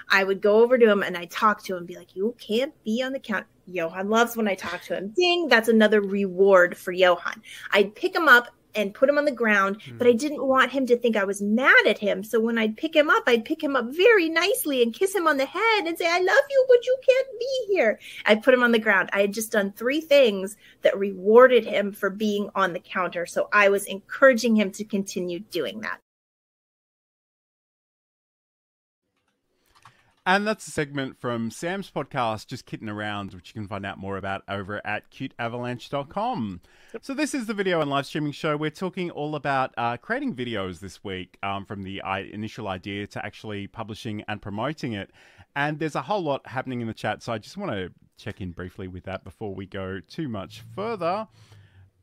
I 0.08 0.24
would 0.24 0.42
go 0.42 0.62
over 0.62 0.76
to 0.76 0.90
him 0.90 1.02
and 1.02 1.16
I 1.16 1.24
talk 1.26 1.62
to 1.64 1.76
him, 1.76 1.87
be 1.87 1.96
like, 1.96 2.14
"You 2.14 2.35
can't 2.38 2.72
be 2.85 3.02
on 3.02 3.12
the 3.12 3.20
count." 3.20 3.46
Johan 3.66 4.08
loves 4.08 4.37
when 4.37 4.48
I 4.48 4.54
talk 4.54 4.82
to 4.82 4.96
him. 4.96 5.08
Ding, 5.16 5.48
that's 5.48 5.68
another 5.68 6.00
reward 6.00 6.76
for 6.76 6.92
Johan. 6.92 7.42
I'd 7.70 7.94
pick 7.94 8.14
him 8.14 8.28
up 8.28 8.48
and 8.74 8.94
put 8.94 9.08
him 9.08 9.18
on 9.18 9.24
the 9.24 9.30
ground, 9.30 9.80
mm. 9.80 9.98
but 9.98 10.06
I 10.06 10.12
didn't 10.12 10.46
want 10.46 10.70
him 10.70 10.87
to 10.87 10.96
think 10.96 11.16
I 11.16 11.24
was 11.24 11.42
mad 11.42 11.87
at 11.87 11.98
him. 11.98 12.24
So 12.24 12.40
when 12.40 12.58
I'd 12.58 12.76
pick 12.76 12.94
him 12.94 13.11
up, 13.11 13.24
I'd 13.26 13.44
pick 13.44 13.62
him 13.62 13.76
up 13.76 13.87
very 13.90 14.28
nicely 14.28 14.82
and 14.82 14.94
kiss 14.94 15.14
him 15.14 15.26
on 15.26 15.37
the 15.37 15.46
head 15.46 15.87
and 15.87 15.96
say, 15.98 16.06
I 16.08 16.18
love 16.18 16.44
you, 16.50 16.64
but 16.68 16.87
you 16.87 16.96
can't 17.06 17.28
be 17.38 17.74
here. 17.74 17.98
I'd 18.26 18.42
put 18.42 18.54
him 18.54 18.62
on 18.62 18.72
the 18.72 18.78
ground. 18.78 19.11
I 19.12 19.22
had 19.22 19.35
just 19.35 19.52
done 19.52 19.72
three 19.72 20.00
things 20.00 20.56
that 20.82 20.98
rewarded 20.98 21.64
him 21.64 21.92
for 21.92 22.11
being 22.11 22.48
on 22.54 22.72
the 22.72 22.80
counter. 22.80 23.26
So 23.26 23.48
I 23.52 23.68
was 23.68 23.85
encouraging 23.87 24.56
him 24.56 24.70
to 24.72 24.85
continue 24.85 25.40
doing 25.40 25.80
that. 25.80 26.00
And 30.24 30.46
that's 30.46 30.68
a 30.68 30.70
segment 30.70 31.18
from 31.18 31.50
Sam's 31.50 31.90
podcast, 31.90 32.46
Just 32.46 32.64
Kitten 32.64 32.88
Around, 32.88 33.35
which 33.35 33.48
you 33.48 33.54
can 33.54 33.66
find 33.66 33.85
out 33.85 33.98
more 33.98 34.16
about 34.16 34.42
over 34.48 34.80
at 34.87 35.11
cuteavalanche.com. 35.11 36.61
Yep. 36.92 37.04
So, 37.04 37.12
this 37.12 37.35
is 37.35 37.46
the 37.46 37.54
video 37.54 37.80
and 37.80 37.90
live 37.90 38.06
streaming 38.06 38.30
show. 38.30 38.56
We're 38.56 38.70
talking 38.70 39.11
all 39.11 39.35
about 39.35 39.74
uh, 39.76 39.96
creating 39.96 40.37
videos 40.37 40.78
this 40.78 41.02
week 41.02 41.38
um, 41.42 41.66
from 41.66 41.82
the 41.82 42.00
initial 42.32 42.68
idea 42.68 43.08
to 43.08 43.24
actually 43.24 43.66
publishing 43.66 44.22
and 44.28 44.40
promoting 44.40 44.92
it. 44.92 45.11
And 45.56 45.80
there's 45.80 45.96
a 45.96 46.02
whole 46.02 46.22
lot 46.22 46.46
happening 46.46 46.80
in 46.80 46.87
the 46.87 46.94
chat. 46.94 47.20
So, 47.24 47.32
I 47.32 47.38
just 47.38 47.56
want 47.56 47.72
to 47.72 47.90
check 48.16 48.40
in 48.40 48.52
briefly 48.52 48.87
with 48.87 49.02
that 49.04 49.24
before 49.24 49.52
we 49.52 49.66
go 49.66 49.98
too 49.98 50.28
much 50.28 50.62
further. 50.76 51.26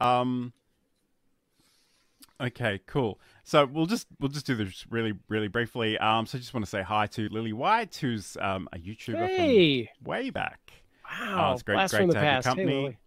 Um, 0.01 0.51
okay, 2.39 2.79
cool. 2.85 3.19
So 3.43 3.65
we'll 3.65 3.85
just 3.85 4.07
we'll 4.19 4.29
just 4.29 4.45
do 4.45 4.55
this 4.55 4.85
really 4.89 5.13
really 5.27 5.47
briefly. 5.47 5.97
Um, 5.97 6.25
so 6.25 6.37
I 6.37 6.41
just 6.41 6.53
want 6.53 6.65
to 6.65 6.69
say 6.69 6.81
hi 6.81 7.07
to 7.07 7.29
Lily 7.29 7.53
White, 7.53 7.95
who's 7.95 8.37
um, 8.39 8.67
a 8.73 8.77
YouTuber 8.77 9.27
hey. 9.27 9.85
from 9.85 10.11
way 10.11 10.29
back. 10.29 10.59
Wow, 11.09 11.49
uh, 11.49 11.53
it's 11.53 11.63
great, 11.63 11.75
Blast 11.75 11.95
great 11.95 12.11
to 12.11 12.19
have 12.19 12.45
your 12.45 12.55
company. 12.55 12.85
Hey, 12.85 12.97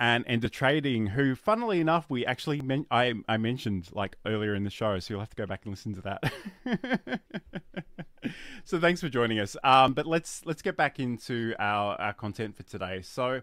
and 0.00 0.24
Ender 0.28 0.48
Trading, 0.48 1.08
who, 1.08 1.34
funnily 1.34 1.80
enough, 1.80 2.06
we 2.08 2.24
actually 2.24 2.60
men- 2.60 2.86
I 2.90 3.14
I 3.28 3.36
mentioned 3.36 3.88
like 3.92 4.16
earlier 4.24 4.54
in 4.54 4.64
the 4.64 4.70
show, 4.70 4.98
so 4.98 5.12
you'll 5.12 5.20
have 5.20 5.30
to 5.30 5.36
go 5.36 5.46
back 5.46 5.62
and 5.64 5.72
listen 5.72 5.94
to 5.94 6.02
that. 6.02 7.20
so 8.64 8.78
thanks 8.78 9.00
for 9.00 9.08
joining 9.08 9.40
us. 9.40 9.56
Um, 9.64 9.94
but 9.94 10.06
let's 10.06 10.46
let's 10.46 10.62
get 10.62 10.76
back 10.76 11.00
into 11.00 11.54
our 11.58 12.00
our 12.00 12.12
content 12.12 12.56
for 12.56 12.62
today. 12.62 13.02
So 13.02 13.40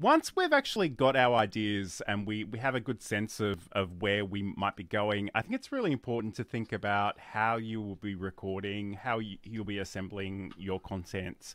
once 0.00 0.34
we've 0.34 0.52
actually 0.52 0.88
got 0.88 1.14
our 1.14 1.36
ideas 1.36 2.00
and 2.08 2.26
we, 2.26 2.44
we 2.44 2.58
have 2.58 2.74
a 2.74 2.80
good 2.80 3.02
sense 3.02 3.38
of, 3.38 3.68
of 3.72 4.00
where 4.00 4.24
we 4.24 4.42
might 4.56 4.74
be 4.74 4.82
going, 4.82 5.28
I 5.34 5.42
think 5.42 5.54
it's 5.54 5.70
really 5.70 5.92
important 5.92 6.34
to 6.36 6.44
think 6.44 6.72
about 6.72 7.18
how 7.18 7.56
you 7.56 7.82
will 7.82 7.96
be 7.96 8.14
recording, 8.14 8.94
how 8.94 9.18
you, 9.18 9.36
will 9.52 9.64
be 9.64 9.78
assembling 9.78 10.52
your 10.56 10.80
content. 10.80 11.54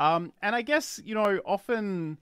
Um, 0.00 0.32
and 0.40 0.56
I 0.56 0.62
guess, 0.62 0.98
you 1.04 1.14
know, 1.14 1.40
often 1.44 2.18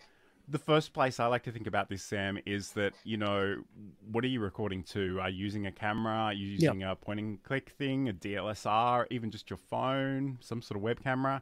the 0.49 0.59
first 0.59 0.93
place 0.93 1.21
I 1.21 1.27
like 1.27 1.45
to 1.45 1.53
think 1.53 1.69
about 1.69 1.89
this, 1.89 2.03
Sam, 2.03 2.39
is 2.45 2.73
that, 2.73 2.93
you 3.05 3.17
know, 3.17 3.63
what 4.11 4.25
are 4.25 4.29
you 4.29 4.41
recording 4.41 4.83
to? 4.85 5.21
Are 5.21 5.31
you 5.31 5.45
using 5.45 5.67
a 5.67 5.73
camera? 5.73 6.13
Are 6.13 6.33
you 6.33 6.49
using 6.49 6.81
yep. 6.81 6.93
a 6.93 6.97
point 6.97 7.21
and 7.21 7.43
click 7.45 7.71
thing, 7.79 8.09
a 8.09 8.13
DSLR, 8.13 9.07
even 9.11 9.31
just 9.31 9.49
your 9.49 9.59
phone, 9.59 10.39
some 10.41 10.61
sort 10.61 10.77
of 10.77 10.83
web 10.83 11.03
camera? 11.03 11.41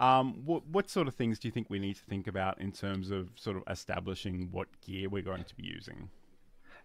Um, 0.00 0.40
what, 0.46 0.66
what 0.66 0.88
sort 0.88 1.08
of 1.08 1.14
things 1.14 1.38
do 1.38 1.46
you 1.46 1.52
think 1.52 1.68
we 1.68 1.78
need 1.78 1.96
to 1.96 2.04
think 2.04 2.26
about 2.26 2.58
in 2.60 2.72
terms 2.72 3.10
of 3.10 3.28
sort 3.36 3.58
of 3.58 3.62
establishing 3.68 4.48
what 4.50 4.68
gear 4.80 5.08
we're 5.10 5.22
going 5.22 5.44
to 5.44 5.54
be 5.54 5.64
using? 5.64 6.08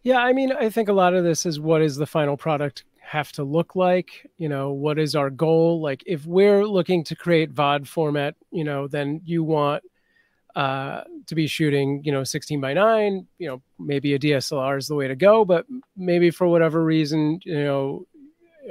Yeah, 0.03 0.19
I 0.19 0.33
mean, 0.33 0.51
I 0.51 0.69
think 0.69 0.89
a 0.89 0.93
lot 0.93 1.13
of 1.13 1.23
this 1.23 1.45
is 1.45 1.59
what 1.59 1.81
is 1.81 1.95
the 1.95 2.05
final 2.05 2.37
product 2.37 2.83
have 2.99 3.31
to 3.33 3.43
look 3.43 3.75
like? 3.75 4.29
You 4.37 4.49
know, 4.49 4.71
what 4.71 4.99
is 4.99 5.15
our 5.15 5.29
goal? 5.29 5.81
Like, 5.81 6.03
if 6.05 6.25
we're 6.25 6.65
looking 6.65 7.03
to 7.05 7.15
create 7.15 7.55
VOD 7.55 7.87
format, 7.87 8.35
you 8.51 8.63
know, 8.63 8.87
then 8.87 9.21
you 9.23 9.43
want 9.43 9.83
uh, 10.55 11.03
to 11.27 11.35
be 11.35 11.47
shooting, 11.47 12.01
you 12.03 12.11
know, 12.11 12.23
16 12.23 12.59
by 12.61 12.73
9, 12.73 13.27
you 13.39 13.47
know, 13.47 13.61
maybe 13.79 14.13
a 14.13 14.19
DSLR 14.19 14.77
is 14.77 14.87
the 14.87 14.95
way 14.95 15.07
to 15.07 15.15
go, 15.15 15.43
but 15.43 15.65
maybe 15.97 16.31
for 16.31 16.47
whatever 16.47 16.83
reason, 16.83 17.39
you 17.43 17.63
know, 17.63 18.05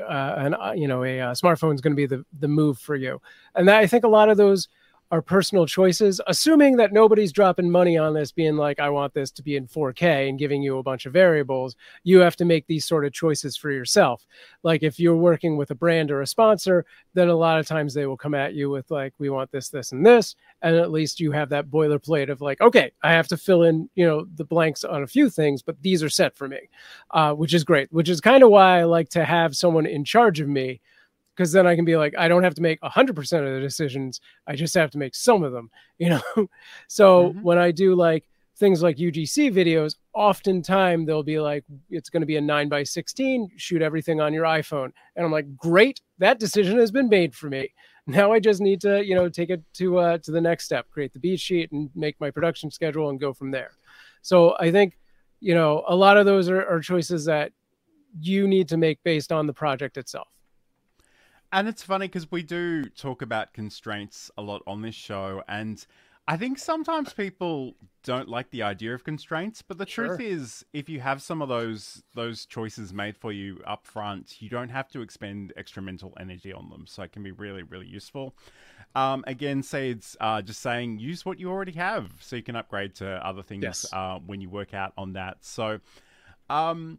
uh, 0.00 0.34
an 0.36 0.54
uh, 0.54 0.72
you 0.76 0.88
know 0.88 1.04
a, 1.04 1.20
uh, 1.20 1.32
smartphone 1.32 1.74
is 1.74 1.80
going 1.80 1.92
to 1.92 1.96
be 1.96 2.06
the 2.06 2.24
the 2.38 2.48
move 2.48 2.78
for 2.78 2.96
you. 2.96 3.20
And 3.54 3.68
that, 3.68 3.76
I 3.78 3.86
think 3.86 4.04
a 4.04 4.08
lot 4.08 4.28
of 4.28 4.36
those 4.36 4.68
are 5.10 5.22
personal 5.22 5.66
choices, 5.66 6.20
assuming 6.26 6.76
that 6.76 6.92
nobody's 6.92 7.32
dropping 7.32 7.70
money 7.70 7.96
on 7.96 8.14
this, 8.14 8.32
being 8.32 8.56
like, 8.56 8.80
I 8.80 8.88
want 8.88 9.14
this 9.14 9.30
to 9.32 9.42
be 9.42 9.56
in 9.56 9.66
4K 9.66 10.28
and 10.28 10.38
giving 10.38 10.62
you 10.62 10.78
a 10.78 10.82
bunch 10.82 11.06
of 11.06 11.12
variables. 11.12 11.76
You 12.02 12.20
have 12.20 12.36
to 12.36 12.44
make 12.44 12.66
these 12.66 12.86
sort 12.86 13.04
of 13.04 13.12
choices 13.12 13.56
for 13.56 13.70
yourself. 13.70 14.26
Like 14.62 14.82
if 14.82 14.98
you're 14.98 15.16
working 15.16 15.56
with 15.56 15.70
a 15.70 15.74
brand 15.74 16.10
or 16.10 16.22
a 16.22 16.26
sponsor, 16.26 16.84
then 17.12 17.28
a 17.28 17.34
lot 17.34 17.58
of 17.58 17.66
times 17.66 17.94
they 17.94 18.06
will 18.06 18.16
come 18.16 18.34
at 18.34 18.54
you 18.54 18.70
with, 18.70 18.90
like, 18.90 19.12
we 19.18 19.30
want 19.30 19.52
this, 19.52 19.68
this, 19.68 19.92
and 19.92 20.04
this. 20.04 20.34
And 20.62 20.74
at 20.74 20.90
least 20.90 21.20
you 21.20 21.32
have 21.32 21.50
that 21.50 21.70
boilerplate 21.70 22.30
of, 22.30 22.40
like, 22.40 22.60
okay, 22.60 22.92
I 23.02 23.12
have 23.12 23.28
to 23.28 23.36
fill 23.36 23.64
in, 23.64 23.88
you 23.94 24.06
know, 24.06 24.26
the 24.34 24.44
blanks 24.44 24.84
on 24.84 25.02
a 25.02 25.06
few 25.06 25.30
things, 25.30 25.62
but 25.62 25.80
these 25.82 26.02
are 26.02 26.08
set 26.08 26.36
for 26.36 26.48
me, 26.48 26.68
uh, 27.10 27.34
which 27.34 27.54
is 27.54 27.64
great, 27.64 27.92
which 27.92 28.08
is 28.08 28.20
kind 28.20 28.42
of 28.42 28.50
why 28.50 28.80
I 28.80 28.84
like 28.84 29.10
to 29.10 29.24
have 29.24 29.56
someone 29.56 29.86
in 29.86 30.04
charge 30.04 30.40
of 30.40 30.48
me 30.48 30.80
because 31.34 31.52
then 31.52 31.66
I 31.66 31.74
can 31.74 31.84
be 31.84 31.96
like, 31.96 32.14
I 32.16 32.28
don't 32.28 32.44
have 32.44 32.54
to 32.54 32.62
make 32.62 32.80
100% 32.80 33.10
of 33.10 33.54
the 33.54 33.60
decisions. 33.60 34.20
I 34.46 34.54
just 34.54 34.74
have 34.74 34.90
to 34.92 34.98
make 34.98 35.14
some 35.14 35.42
of 35.42 35.52
them, 35.52 35.70
you 35.98 36.10
know? 36.10 36.48
so 36.88 37.30
mm-hmm. 37.30 37.42
when 37.42 37.58
I 37.58 37.70
do 37.70 37.94
like 37.94 38.24
things 38.56 38.82
like 38.82 38.96
UGC 38.96 39.52
videos, 39.52 39.96
oftentimes 40.14 41.06
they'll 41.06 41.24
be 41.24 41.40
like, 41.40 41.64
it's 41.90 42.08
going 42.08 42.20
to 42.22 42.26
be 42.26 42.36
a 42.36 42.40
9 42.40 42.68
by 42.68 42.84
16, 42.84 43.50
shoot 43.56 43.82
everything 43.82 44.20
on 44.20 44.32
your 44.32 44.44
iPhone. 44.44 44.92
And 45.16 45.26
I'm 45.26 45.32
like, 45.32 45.56
great, 45.56 46.00
that 46.18 46.38
decision 46.38 46.78
has 46.78 46.90
been 46.90 47.08
made 47.08 47.34
for 47.34 47.48
me. 47.48 47.72
Now 48.06 48.32
I 48.32 48.38
just 48.38 48.60
need 48.60 48.82
to, 48.82 49.02
you 49.02 49.14
know, 49.14 49.30
take 49.30 49.48
it 49.48 49.62
to 49.76 49.96
uh, 49.96 50.18
to 50.18 50.30
the 50.30 50.38
next 50.38 50.66
step, 50.66 50.90
create 50.90 51.14
the 51.14 51.18
beat 51.18 51.40
sheet 51.40 51.72
and 51.72 51.88
make 51.94 52.20
my 52.20 52.30
production 52.30 52.70
schedule 52.70 53.08
and 53.08 53.18
go 53.18 53.32
from 53.32 53.50
there. 53.50 53.70
So 54.20 54.54
I 54.60 54.70
think, 54.70 54.98
you 55.40 55.54
know, 55.54 55.82
a 55.88 55.96
lot 55.96 56.18
of 56.18 56.26
those 56.26 56.50
are, 56.50 56.66
are 56.66 56.80
choices 56.80 57.24
that 57.24 57.52
you 58.20 58.46
need 58.46 58.68
to 58.68 58.76
make 58.76 59.02
based 59.04 59.32
on 59.32 59.46
the 59.46 59.54
project 59.54 59.96
itself. 59.96 60.28
And 61.54 61.68
it's 61.68 61.84
funny 61.84 62.08
because 62.08 62.32
we 62.32 62.42
do 62.42 62.82
talk 62.82 63.22
about 63.22 63.52
constraints 63.52 64.28
a 64.36 64.42
lot 64.42 64.62
on 64.66 64.82
this 64.82 64.96
show. 64.96 65.44
And 65.46 65.86
I 66.26 66.36
think 66.36 66.58
sometimes 66.58 67.12
people 67.12 67.76
don't 68.02 68.28
like 68.28 68.50
the 68.50 68.64
idea 68.64 68.92
of 68.92 69.04
constraints, 69.04 69.62
but 69.62 69.78
the 69.78 69.86
sure. 69.86 70.08
truth 70.08 70.20
is, 70.20 70.64
if 70.72 70.88
you 70.88 70.98
have 70.98 71.22
some 71.22 71.40
of 71.40 71.48
those 71.48 72.02
those 72.16 72.44
choices 72.44 72.92
made 72.92 73.16
for 73.16 73.30
you 73.30 73.60
up 73.68 73.86
front, 73.86 74.42
you 74.42 74.48
don't 74.48 74.68
have 74.68 74.88
to 74.88 75.00
expend 75.00 75.52
extra 75.56 75.80
mental 75.80 76.12
energy 76.18 76.52
on 76.52 76.70
them. 76.70 76.86
So 76.88 77.04
it 77.04 77.12
can 77.12 77.22
be 77.22 77.30
really, 77.30 77.62
really 77.62 77.86
useful. 77.86 78.34
Um, 78.96 79.22
again, 79.28 79.62
say 79.62 79.90
it's 79.90 80.16
uh, 80.20 80.42
just 80.42 80.60
saying 80.60 80.98
use 80.98 81.24
what 81.24 81.38
you 81.38 81.50
already 81.50 81.72
have, 81.72 82.10
so 82.18 82.34
you 82.34 82.42
can 82.42 82.56
upgrade 82.56 82.96
to 82.96 83.24
other 83.24 83.44
things 83.44 83.62
yes. 83.62 83.86
uh, 83.92 84.18
when 84.26 84.40
you 84.40 84.50
work 84.50 84.74
out 84.74 84.92
on 84.98 85.12
that. 85.12 85.36
So. 85.42 85.78
Um, 86.50 86.98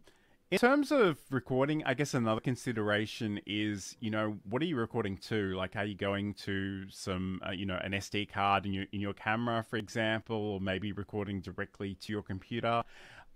in 0.56 0.60
terms 0.60 0.90
of 0.90 1.18
recording, 1.30 1.84
I 1.84 1.92
guess 1.92 2.14
another 2.14 2.40
consideration 2.40 3.38
is, 3.44 3.94
you 4.00 4.10
know, 4.10 4.38
what 4.48 4.62
are 4.62 4.64
you 4.64 4.76
recording 4.76 5.18
to? 5.28 5.54
Like, 5.54 5.76
are 5.76 5.84
you 5.84 5.94
going 5.94 6.32
to 6.44 6.88
some, 6.88 7.42
uh, 7.46 7.50
you 7.50 7.66
know, 7.66 7.78
an 7.84 7.92
SD 7.92 8.30
card 8.30 8.64
in 8.64 8.72
your 8.72 8.86
in 8.90 9.00
your 9.02 9.12
camera, 9.12 9.62
for 9.68 9.76
example, 9.76 10.34
or 10.36 10.60
maybe 10.60 10.92
recording 10.92 11.42
directly 11.42 11.94
to 11.96 12.10
your 12.10 12.22
computer? 12.22 12.82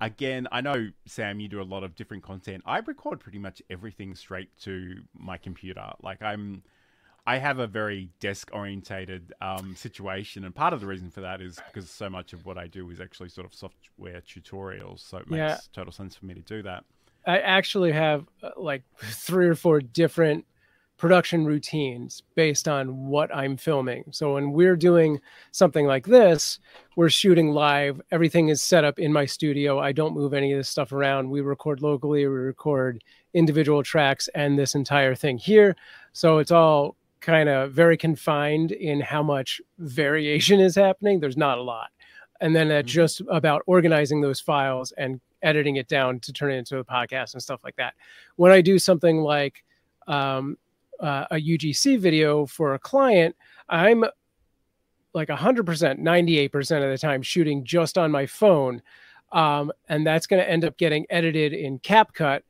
Again, 0.01 0.49
I 0.51 0.63
know 0.63 0.89
Sam, 1.05 1.41
you 1.41 1.49
do 1.49 1.61
a 1.61 1.63
lot 1.63 1.85
of 1.85 1.95
different 1.95 2.23
content. 2.23 2.63
I 2.65 2.79
record 2.79 3.21
pretty 3.21 3.39
much 3.39 3.61
everything 3.69 4.15
straight 4.15 4.49
to 4.63 5.03
my 5.13 5.37
computer. 5.37 5.93
Like, 6.03 6.23
I'm, 6.23 6.63
I 7.27 7.37
have 7.37 7.59
a 7.59 7.67
very 7.67 8.09
desk 8.21 8.49
orientated 8.55 9.35
um, 9.43 9.77
situation, 9.77 10.47
and 10.47 10.55
part 10.55 10.73
of 10.73 10.81
the 10.81 10.87
reason 10.87 11.11
for 11.11 11.21
that 11.21 11.43
is 11.43 11.59
because 11.67 11.91
so 11.91 12.09
much 12.09 12.33
of 12.33 12.47
what 12.47 12.57
I 12.57 12.67
do 12.67 12.89
is 12.89 12.99
actually 12.99 13.29
sort 13.29 13.47
of 13.47 13.53
software 13.53 14.23
tutorials. 14.23 15.01
So 15.01 15.19
it 15.19 15.31
makes 15.31 15.39
yeah. 15.39 15.59
total 15.75 15.93
sense 15.93 16.17
for 16.17 16.25
me 16.25 16.33
to 16.33 16.41
do 16.41 16.63
that. 16.63 16.85
I 17.27 17.39
actually 17.39 17.93
have 17.93 18.27
uh, 18.43 18.51
like 18.57 18.83
three 18.99 19.47
or 19.47 19.55
four 19.55 19.81
different 19.81 20.45
production 20.97 21.47
routines 21.47 22.23
based 22.35 22.69
on 22.69 23.07
what 23.07 23.35
I'm 23.35 23.57
filming. 23.57 24.05
So 24.11 24.35
when 24.35 24.53
we're 24.53 24.77
doing 24.77 25.19
something 25.51 25.87
like 25.87 26.07
this, 26.07 26.59
we're 26.95 27.09
shooting 27.09 27.53
live. 27.53 28.03
Everything 28.11 28.49
is 28.49 28.61
set 28.61 28.85
up 28.85 28.99
in 28.99 29.11
my 29.11 29.25
studio. 29.25 29.79
I 29.79 29.93
don't 29.93 30.13
move 30.13 30.35
any 30.35 30.53
of 30.53 30.59
this 30.59 30.69
stuff 30.69 30.93
around. 30.93 31.31
We 31.31 31.41
record 31.41 31.81
locally, 31.81 32.27
we 32.27 32.35
record 32.35 33.03
individual 33.33 33.83
tracks 33.83 34.29
and 34.35 34.59
this 34.59 34.75
entire 34.75 35.15
thing 35.15 35.39
here. 35.39 35.75
So 36.13 36.37
it's 36.37 36.51
all 36.51 36.97
kind 37.21 37.49
of 37.49 37.73
very 37.73 37.97
confined 37.97 38.73
in 38.73 39.01
how 39.01 39.23
much 39.23 39.61
variation 39.79 40.61
is 40.61 40.75
happening. 40.75 41.21
There's 41.21 41.37
not 41.37 41.57
a 41.57 41.63
lot. 41.63 41.91
And 42.41 42.55
then 42.55 42.71
it's 42.71 42.91
mm-hmm. 42.91 42.95
just 42.95 43.23
about 43.31 43.63
organizing 43.67 44.21
those 44.21 44.41
files 44.41 44.93
and 44.93 45.21
editing 45.43 45.77
it 45.77 45.89
down 45.89 46.21
to 46.21 46.33
turn 46.33 46.53
it 46.53 46.57
into 46.57 46.79
a 46.79 46.85
podcast 46.85 47.35
and 47.35 47.43
stuff 47.43 47.63
like 47.65 47.77
that. 47.77 47.95
When 48.37 48.53
I 48.53 48.61
do 48.61 48.79
something 48.79 49.21
like 49.21 49.65
um, 50.07 50.57
uh, 50.99 51.27
a 51.31 51.37
UGC 51.37 51.99
video 51.99 52.47
for 52.47 52.75
a 52.75 52.79
client, 52.79 53.37
I'm 53.69 54.05
like 55.13 55.29
100%, 55.29 55.65
98% 55.99 56.85
of 56.85 56.91
the 56.91 56.99
time 56.99 57.23
shooting 57.23 57.65
just 57.65 57.99
on 57.99 58.11
my 58.11 58.27
phone. 58.27 58.83
Um, 59.33 59.73
and 59.89 60.07
that's 60.07 60.27
going 60.27 60.43
to 60.43 60.49
end 60.49 60.65
up 60.65 60.77
getting 60.77 61.07
edited 61.11 61.53
in 61.53 61.79
CapCut. 61.81 62.43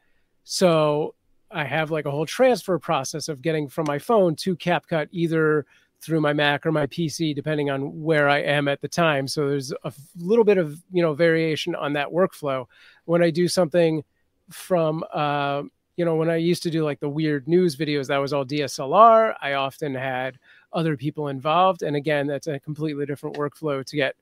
So 0.45 1.15
I 1.51 1.65
have 1.65 1.91
like 1.91 2.07
a 2.07 2.11
whole 2.11 2.27
transfer 2.27 2.79
process 2.79 3.29
of 3.29 3.43
getting 3.43 3.69
from 3.69 3.87
my 3.89 3.99
phone 3.99 4.37
to 4.37 4.57
CapCut, 4.57 5.09
either 5.11 5.67
through 6.01 6.21
my 6.21 6.33
Mac 6.33 6.65
or 6.65 6.73
my 6.73 6.87
PC, 6.87 7.35
depending 7.35 7.71
on 7.71 8.03
where 8.03 8.29
I 8.29 8.39
am 8.39 8.69
at 8.69 8.81
the 8.81 8.89
time. 8.89 9.29
So 9.29 9.49
there's 9.49 9.73
a 9.85 9.93
little 10.17 10.45
bit 10.45 10.59
of 10.59 10.81
you 10.91 11.03
know 11.03 11.15
variation 11.15 11.75
on 11.75 11.93
that 11.95 12.09
workflow. 12.09 12.67
When 13.05 13.23
I 13.23 13.31
do 13.31 13.49
something 13.49 14.03
from 14.51 15.05
uh, 15.13 15.63
you 15.97 16.05
know 16.05 16.17
when 16.17 16.31
I 16.31 16.37
used 16.37 16.63
to 16.65 16.71
do 16.71 16.85
like 16.85 17.01
the 17.01 17.09
weird 17.09 17.47
news 17.47 17.77
videos, 17.77 18.07
that 18.09 18.19
was 18.19 18.33
all 18.33 18.45
DSLR. 18.45 19.35
I 19.41 19.55
often 19.55 19.95
had 19.95 20.39
other 20.73 20.97
people 20.97 21.29
involved, 21.29 21.83
and 21.83 21.97
again, 21.97 22.27
that's 22.27 22.47
a 22.47 22.59
completely 22.61 23.05
different 23.05 23.37
workflow 23.37 23.85
to 23.85 23.97
get 23.97 24.17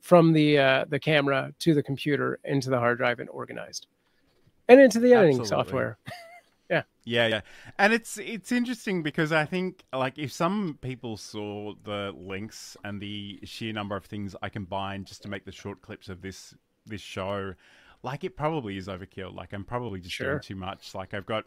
from 0.00 0.32
the 0.32 0.58
uh, 0.58 0.84
the 0.88 0.98
camera 0.98 1.52
to 1.58 1.74
the 1.74 1.82
computer 1.82 2.38
into 2.44 2.70
the 2.70 2.78
hard 2.78 2.98
drive 2.98 3.20
and 3.20 3.28
organized, 3.28 3.86
and 4.68 4.80
into 4.80 5.00
the 5.00 5.12
editing 5.12 5.40
Absolutely. 5.40 5.64
software. 5.64 5.98
Yeah. 7.10 7.26
Yeah. 7.26 7.40
And 7.78 7.92
it's 7.92 8.18
it's 8.18 8.52
interesting 8.52 9.02
because 9.02 9.32
I 9.32 9.44
think 9.44 9.84
like 9.92 10.18
if 10.18 10.32
some 10.32 10.78
people 10.80 11.16
saw 11.16 11.74
the 11.82 12.12
links 12.16 12.76
and 12.84 13.00
the 13.00 13.40
sheer 13.44 13.72
number 13.72 13.96
of 13.96 14.04
things 14.04 14.36
I 14.42 14.48
combine 14.48 15.04
just 15.04 15.22
to 15.22 15.28
make 15.28 15.44
the 15.44 15.52
short 15.52 15.82
clips 15.82 16.08
of 16.08 16.22
this 16.22 16.54
this 16.86 17.00
show, 17.00 17.54
like 18.02 18.22
it 18.22 18.36
probably 18.36 18.76
is 18.76 18.86
overkill. 18.86 19.34
Like 19.34 19.52
I'm 19.52 19.64
probably 19.64 20.00
just 20.00 20.14
sure. 20.14 20.28
doing 20.28 20.40
too 20.40 20.54
much. 20.54 20.94
Like 20.94 21.12
I've 21.12 21.26
got 21.26 21.46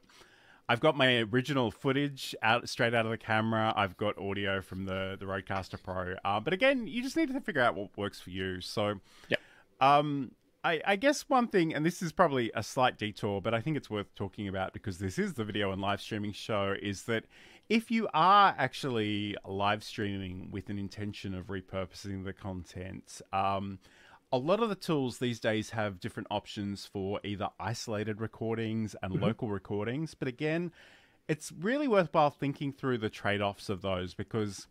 I've 0.68 0.80
got 0.82 0.98
my 0.98 1.20
original 1.32 1.72
footage 1.72 2.36
out 2.42 2.68
straight 2.68 2.94
out 2.94 3.06
of 3.06 3.12
the 3.12 3.18
camera. 3.18 3.74
I've 3.76 3.96
got 3.96 4.18
audio 4.18 4.62
from 4.62 4.86
the 4.86 5.16
the 5.18 5.26
Rodecaster 5.26 5.82
Pro. 5.82 6.16
Uh, 6.26 6.40
but 6.42 6.52
again, 6.52 6.88
you 6.88 7.02
just 7.02 7.16
need 7.16 7.32
to 7.32 7.40
figure 7.40 7.62
out 7.62 7.76
what 7.76 7.98
works 7.98 8.20
for 8.20 8.32
you. 8.32 8.60
So, 8.60 8.96
yeah. 9.30 9.38
Um, 9.80 10.32
I, 10.64 10.82
I, 10.86 10.96
guess 10.96 11.28
one 11.28 11.48
thing, 11.48 11.74
and 11.74 11.86
this 11.86 12.02
is 12.02 12.12
probably 12.12 12.52
a 12.56 12.64
slight 12.64 12.98
detour, 12.98 13.42
but 13.42 13.54
I 13.54 13.60
think 13.60 13.76
it's 13.76 13.90
worth 13.90 14.14
talking 14.16 14.48
about 14.48 14.72
because 14.72 14.98
this 14.98 15.20
is 15.20 15.34
the 15.34 15.44
video 15.44 15.72
and 15.72 15.82
live 15.82 16.00
streaming 16.00 16.32
show, 16.32 16.76
is 16.82 17.04
that 17.04 17.26
if 17.70 17.92
you 17.92 18.08
are 18.14 18.56
actually 18.58 19.36
live 19.46 19.84
streaming 19.84 20.50
with 20.52 20.70
an 20.70 20.80
intention 20.80 21.34
of 21.34 21.48
repurposing 21.48 22.24
the 22.24 22.34
content, 22.34 23.22
um, 23.34 23.80
a 24.32 24.38
lot 24.38 24.62
of 24.62 24.70
the 24.70 24.76
tools 24.76 25.18
these 25.18 25.40
days 25.40 25.72
have 25.72 26.00
different 26.00 26.28
options 26.32 26.86
for 26.86 27.20
either 27.24 27.50
isolated 27.60 28.22
recordings 28.22 28.96
and 29.04 29.14
mm-hmm. 29.14 29.24
local 29.24 29.50
recordings. 29.50 30.14
But 30.14 30.28
again, 30.28 30.72
it's 31.28 31.52
really 31.52 31.88
worthwhile 31.88 32.32
thinking 32.32 32.74
through 32.74 32.98
the 33.00 33.10
trade 33.10 33.42
offs 33.42 33.70
of 33.70 33.82
those 33.82 34.14
because 34.14 34.68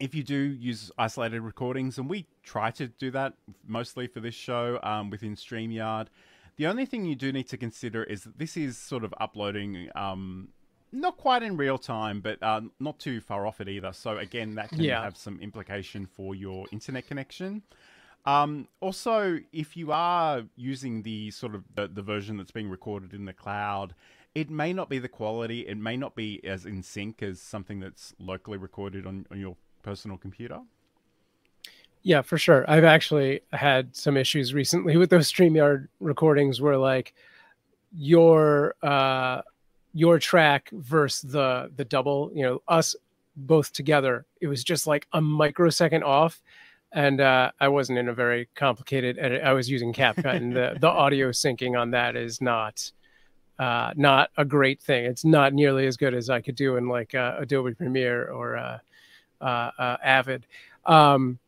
if 0.00 0.14
you 0.14 0.22
do 0.22 0.36
use 0.36 0.90
isolated 0.98 1.42
recordings, 1.42 1.98
and 1.98 2.08
we 2.08 2.26
try 2.42 2.70
to 2.72 2.88
do 2.88 3.10
that 3.12 3.34
mostly 3.66 4.06
for 4.06 4.20
this 4.20 4.34
show 4.34 4.80
um, 4.82 5.10
within 5.10 5.36
StreamYard, 5.36 6.06
the 6.56 6.66
only 6.66 6.86
thing 6.86 7.04
you 7.04 7.14
do 7.14 7.30
need 7.32 7.48
to 7.48 7.56
consider 7.56 8.02
is 8.04 8.24
that 8.24 8.38
this 8.38 8.56
is 8.56 8.76
sort 8.76 9.04
of 9.04 9.14
uploading 9.20 9.88
um, 9.94 10.48
not 10.92 11.16
quite 11.16 11.42
in 11.42 11.56
real 11.56 11.78
time, 11.78 12.20
but 12.20 12.42
uh, 12.42 12.62
not 12.80 12.98
too 12.98 13.20
far 13.20 13.46
off 13.46 13.60
it 13.60 13.68
either. 13.68 13.92
So 13.92 14.18
again, 14.18 14.54
that 14.56 14.70
can 14.70 14.80
yeah. 14.80 15.02
have 15.02 15.16
some 15.16 15.38
implication 15.40 16.06
for 16.06 16.34
your 16.34 16.66
internet 16.72 17.06
connection. 17.06 17.62
Um, 18.26 18.68
also, 18.80 19.38
if 19.52 19.76
you 19.76 19.92
are 19.92 20.42
using 20.56 21.02
the 21.02 21.30
sort 21.30 21.54
of 21.54 21.64
the, 21.74 21.88
the 21.88 22.02
version 22.02 22.36
that's 22.36 22.50
being 22.50 22.68
recorded 22.68 23.14
in 23.14 23.24
the 23.24 23.32
cloud, 23.32 23.94
it 24.34 24.50
may 24.50 24.72
not 24.72 24.88
be 24.88 24.98
the 24.98 25.08
quality. 25.08 25.60
It 25.60 25.78
may 25.78 25.96
not 25.96 26.14
be 26.14 26.44
as 26.44 26.66
in 26.66 26.82
sync 26.82 27.22
as 27.22 27.40
something 27.40 27.80
that's 27.80 28.14
locally 28.18 28.58
recorded 28.58 29.06
on, 29.06 29.26
on 29.30 29.40
your 29.40 29.56
personal 29.82 30.16
computer? 30.16 30.60
Yeah, 32.02 32.22
for 32.22 32.38
sure. 32.38 32.64
I've 32.68 32.84
actually 32.84 33.42
had 33.52 33.94
some 33.94 34.16
issues 34.16 34.54
recently 34.54 34.96
with 34.96 35.10
those 35.10 35.30
StreamYard 35.32 35.88
recordings 36.00 36.60
where 36.60 36.76
like 36.76 37.14
your 37.92 38.76
uh 38.82 39.42
your 39.92 40.18
track 40.18 40.70
versus 40.72 41.30
the 41.32 41.70
the 41.76 41.84
double, 41.84 42.30
you 42.34 42.42
know, 42.42 42.62
us 42.68 42.94
both 43.36 43.72
together, 43.72 44.26
it 44.40 44.46
was 44.46 44.64
just 44.64 44.86
like 44.86 45.06
a 45.12 45.20
microsecond 45.20 46.04
off. 46.04 46.42
And 46.92 47.20
uh, 47.20 47.52
I 47.60 47.68
wasn't 47.68 47.98
in 48.00 48.08
a 48.08 48.14
very 48.14 48.48
complicated 48.56 49.16
edit. 49.18 49.42
I 49.44 49.52
was 49.52 49.70
using 49.70 49.92
CapCut, 49.92 50.34
and 50.34 50.56
the, 50.56 50.76
the 50.80 50.88
audio 50.88 51.30
syncing 51.30 51.80
on 51.80 51.92
that 51.92 52.16
is 52.16 52.40
not 52.40 52.90
uh, 53.60 53.92
not 53.94 54.30
a 54.36 54.44
great 54.44 54.80
thing. 54.80 55.04
It's 55.04 55.24
not 55.24 55.52
nearly 55.52 55.86
as 55.86 55.96
good 55.96 56.14
as 56.14 56.30
I 56.30 56.40
could 56.40 56.56
do 56.56 56.76
in 56.76 56.88
like 56.88 57.14
uh, 57.14 57.36
Adobe 57.38 57.74
Premiere 57.74 58.28
or 58.28 58.56
uh, 58.56 58.78
Avid. 59.40 60.46
Um, 60.86 61.38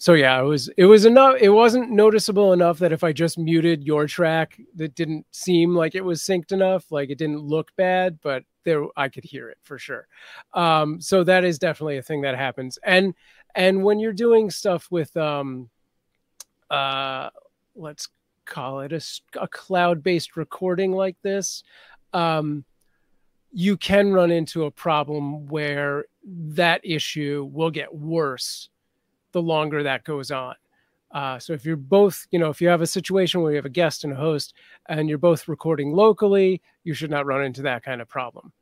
so 0.00 0.14
yeah, 0.14 0.40
it 0.40 0.44
was 0.44 0.68
it 0.76 0.84
was 0.84 1.04
enough. 1.04 1.36
It 1.40 1.48
wasn't 1.48 1.90
noticeable 1.90 2.52
enough 2.52 2.78
that 2.78 2.92
if 2.92 3.02
I 3.02 3.12
just 3.12 3.36
muted 3.36 3.82
your 3.82 4.06
track, 4.06 4.60
that 4.76 4.94
didn't 4.94 5.26
seem 5.32 5.74
like 5.74 5.96
it 5.96 6.04
was 6.04 6.22
synced 6.22 6.52
enough. 6.52 6.92
Like 6.92 7.10
it 7.10 7.18
didn't 7.18 7.40
look 7.40 7.74
bad, 7.74 8.20
but 8.22 8.44
there 8.62 8.84
I 8.96 9.08
could 9.08 9.24
hear 9.24 9.50
it 9.50 9.58
for 9.62 9.76
sure. 9.76 10.06
Um, 10.54 11.00
so 11.00 11.24
that 11.24 11.42
is 11.42 11.58
definitely 11.58 11.98
a 11.98 12.02
thing 12.02 12.20
that 12.22 12.36
happens. 12.36 12.78
And 12.84 13.12
and 13.56 13.82
when 13.82 13.98
you're 13.98 14.12
doing 14.12 14.50
stuff 14.50 14.86
with 14.88 15.16
um, 15.16 15.68
uh, 16.70 17.30
let's 17.74 18.08
call 18.44 18.80
it 18.80 18.92
a, 18.92 19.00
a 19.40 19.48
cloud-based 19.48 20.36
recording 20.36 20.92
like 20.92 21.16
this, 21.22 21.64
um, 22.12 22.64
you 23.50 23.76
can 23.76 24.12
run 24.12 24.30
into 24.30 24.64
a 24.64 24.70
problem 24.70 25.46
where 25.46 26.04
that 26.24 26.80
issue 26.84 27.48
will 27.52 27.70
get 27.70 27.94
worse 27.94 28.68
the 29.32 29.42
longer 29.42 29.82
that 29.82 30.04
goes 30.04 30.30
on. 30.30 30.54
Uh, 31.10 31.38
so 31.38 31.54
if 31.54 31.64
you're 31.64 31.76
both, 31.76 32.26
you 32.30 32.38
know, 32.38 32.50
if 32.50 32.60
you 32.60 32.68
have 32.68 32.82
a 32.82 32.86
situation 32.86 33.40
where 33.40 33.52
you 33.52 33.56
have 33.56 33.64
a 33.64 33.70
guest 33.70 34.04
and 34.04 34.12
a 34.12 34.16
host 34.16 34.52
and 34.88 35.08
you're 35.08 35.16
both 35.16 35.48
recording 35.48 35.92
locally, 35.92 36.60
you 36.84 36.92
should 36.92 37.10
not 37.10 37.26
run 37.26 37.42
into 37.44 37.62
that 37.62 37.82
kind 37.82 38.02
of 38.02 38.08
problem. 38.08 38.52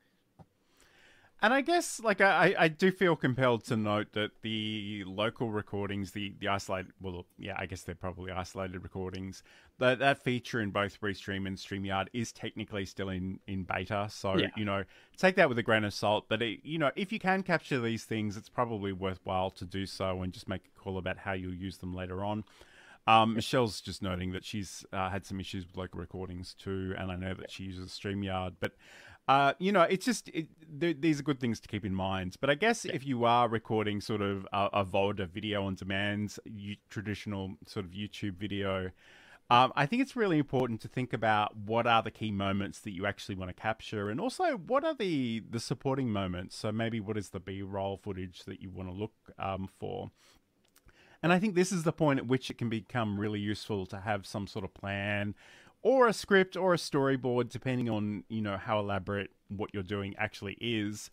And 1.46 1.54
I 1.54 1.60
guess, 1.60 2.00
like, 2.00 2.20
I, 2.20 2.56
I 2.58 2.66
do 2.66 2.90
feel 2.90 3.14
compelled 3.14 3.62
to 3.66 3.76
note 3.76 4.08
that 4.14 4.32
the 4.42 5.04
local 5.06 5.48
recordings, 5.48 6.10
the, 6.10 6.34
the 6.40 6.48
isolated, 6.48 6.90
well, 7.00 7.24
yeah, 7.38 7.54
I 7.56 7.66
guess 7.66 7.82
they're 7.82 7.94
probably 7.94 8.32
isolated 8.32 8.82
recordings, 8.82 9.44
that, 9.78 10.00
that 10.00 10.24
feature 10.24 10.60
in 10.60 10.72
both 10.72 11.00
Restream 11.00 11.46
and 11.46 11.56
StreamYard 11.56 12.08
is 12.12 12.32
technically 12.32 12.84
still 12.84 13.10
in, 13.10 13.38
in 13.46 13.62
beta. 13.62 14.08
So, 14.10 14.36
yeah. 14.36 14.48
you 14.56 14.64
know, 14.64 14.82
take 15.18 15.36
that 15.36 15.48
with 15.48 15.56
a 15.56 15.62
grain 15.62 15.84
of 15.84 15.94
salt. 15.94 16.24
But, 16.28 16.42
it, 16.42 16.58
you 16.64 16.78
know, 16.78 16.90
if 16.96 17.12
you 17.12 17.20
can 17.20 17.44
capture 17.44 17.78
these 17.78 18.02
things, 18.02 18.36
it's 18.36 18.48
probably 18.48 18.92
worthwhile 18.92 19.50
to 19.50 19.64
do 19.64 19.86
so 19.86 20.22
and 20.22 20.32
just 20.32 20.48
make 20.48 20.62
a 20.76 20.80
call 20.80 20.98
about 20.98 21.16
how 21.16 21.34
you'll 21.34 21.54
use 21.54 21.76
them 21.76 21.94
later 21.94 22.24
on. 22.24 22.42
Um, 23.06 23.34
Michelle's 23.34 23.80
just 23.80 24.02
noting 24.02 24.32
that 24.32 24.44
she's 24.44 24.84
uh, 24.92 25.10
had 25.10 25.24
some 25.24 25.38
issues 25.38 25.64
with 25.64 25.76
local 25.76 26.00
recordings 26.00 26.54
too, 26.54 26.92
and 26.98 27.12
I 27.12 27.14
know 27.14 27.34
that 27.34 27.52
she 27.52 27.62
uses 27.62 27.92
StreamYard. 27.92 28.54
But 28.58 28.72
uh, 29.28 29.54
you 29.58 29.72
know, 29.72 29.82
it's 29.82 30.04
just 30.04 30.28
it, 30.28 30.48
these 30.78 31.18
are 31.18 31.22
good 31.22 31.40
things 31.40 31.58
to 31.60 31.68
keep 31.68 31.84
in 31.84 31.94
mind. 31.94 32.36
But 32.40 32.50
I 32.50 32.54
guess 32.54 32.84
yeah. 32.84 32.92
if 32.94 33.06
you 33.06 33.24
are 33.24 33.48
recording 33.48 34.00
sort 34.00 34.22
of 34.22 34.46
a, 34.52 34.68
a 34.72 34.84
VOD, 34.84 35.20
a 35.20 35.26
video 35.26 35.64
on 35.64 35.74
demand, 35.74 36.36
you, 36.44 36.76
traditional 36.88 37.54
sort 37.66 37.84
of 37.86 37.92
YouTube 37.92 38.36
video, 38.36 38.92
um, 39.50 39.72
I 39.74 39.86
think 39.86 40.02
it's 40.02 40.16
really 40.16 40.38
important 40.38 40.80
to 40.82 40.88
think 40.88 41.12
about 41.12 41.56
what 41.56 41.86
are 41.86 42.02
the 42.02 42.10
key 42.10 42.30
moments 42.30 42.80
that 42.80 42.92
you 42.92 43.06
actually 43.06 43.34
want 43.34 43.48
to 43.48 43.60
capture, 43.60 44.10
and 44.10 44.20
also 44.20 44.56
what 44.56 44.84
are 44.84 44.94
the 44.94 45.42
the 45.50 45.60
supporting 45.60 46.10
moments. 46.10 46.56
So 46.56 46.70
maybe 46.70 47.00
what 47.00 47.18
is 47.18 47.30
the 47.30 47.40
B 47.40 47.62
roll 47.62 47.96
footage 47.96 48.44
that 48.44 48.60
you 48.60 48.70
want 48.70 48.88
to 48.88 48.94
look 48.94 49.14
um, 49.38 49.68
for. 49.78 50.10
And 51.22 51.32
I 51.32 51.38
think 51.40 51.54
this 51.54 51.72
is 51.72 51.82
the 51.82 51.92
point 51.92 52.20
at 52.20 52.26
which 52.26 52.50
it 52.50 52.58
can 52.58 52.68
become 52.68 53.18
really 53.18 53.40
useful 53.40 53.86
to 53.86 54.00
have 54.00 54.26
some 54.26 54.46
sort 54.46 54.64
of 54.64 54.74
plan 54.74 55.34
or 55.82 56.08
a 56.08 56.12
script 56.12 56.56
or 56.56 56.74
a 56.74 56.76
storyboard, 56.78 57.48
depending 57.48 57.88
on 57.88 58.24
you 58.28 58.40
know 58.40 58.56
how 58.56 58.78
elaborate 58.78 59.30
what 59.48 59.70
you're 59.72 59.82
doing 59.82 60.14
actually 60.18 60.56
is. 60.60 61.10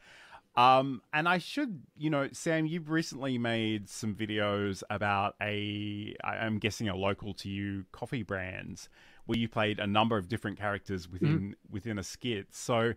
Um, 0.56 1.02
and 1.12 1.28
I 1.28 1.39
should, 1.39 1.82
you 1.97 2.12
know, 2.12 2.30
Sam, 2.32 2.67
you've 2.67 2.91
recently 2.91 3.39
made 3.39 3.89
some 3.89 4.13
videos 4.13 4.84
about 4.89 5.36
a, 5.41 6.15
I'm 6.23 6.60
guessing 6.60 6.89
a 6.89 6.95
local 6.95 7.34
to 7.36 7.49
you 7.49 7.86
coffee 7.91 8.21
brand, 8.21 8.88
where 9.26 9.38
you 9.38 9.47
played 9.47 9.80
a 9.80 9.88
number 9.88 10.15
of 10.15 10.28
different 10.28 10.60
characters 10.60 11.10
within 11.10 11.39
mm-hmm. 11.39 11.73
within 11.73 11.97
a 11.97 12.04
skit. 12.04 12.47
So 12.52 12.93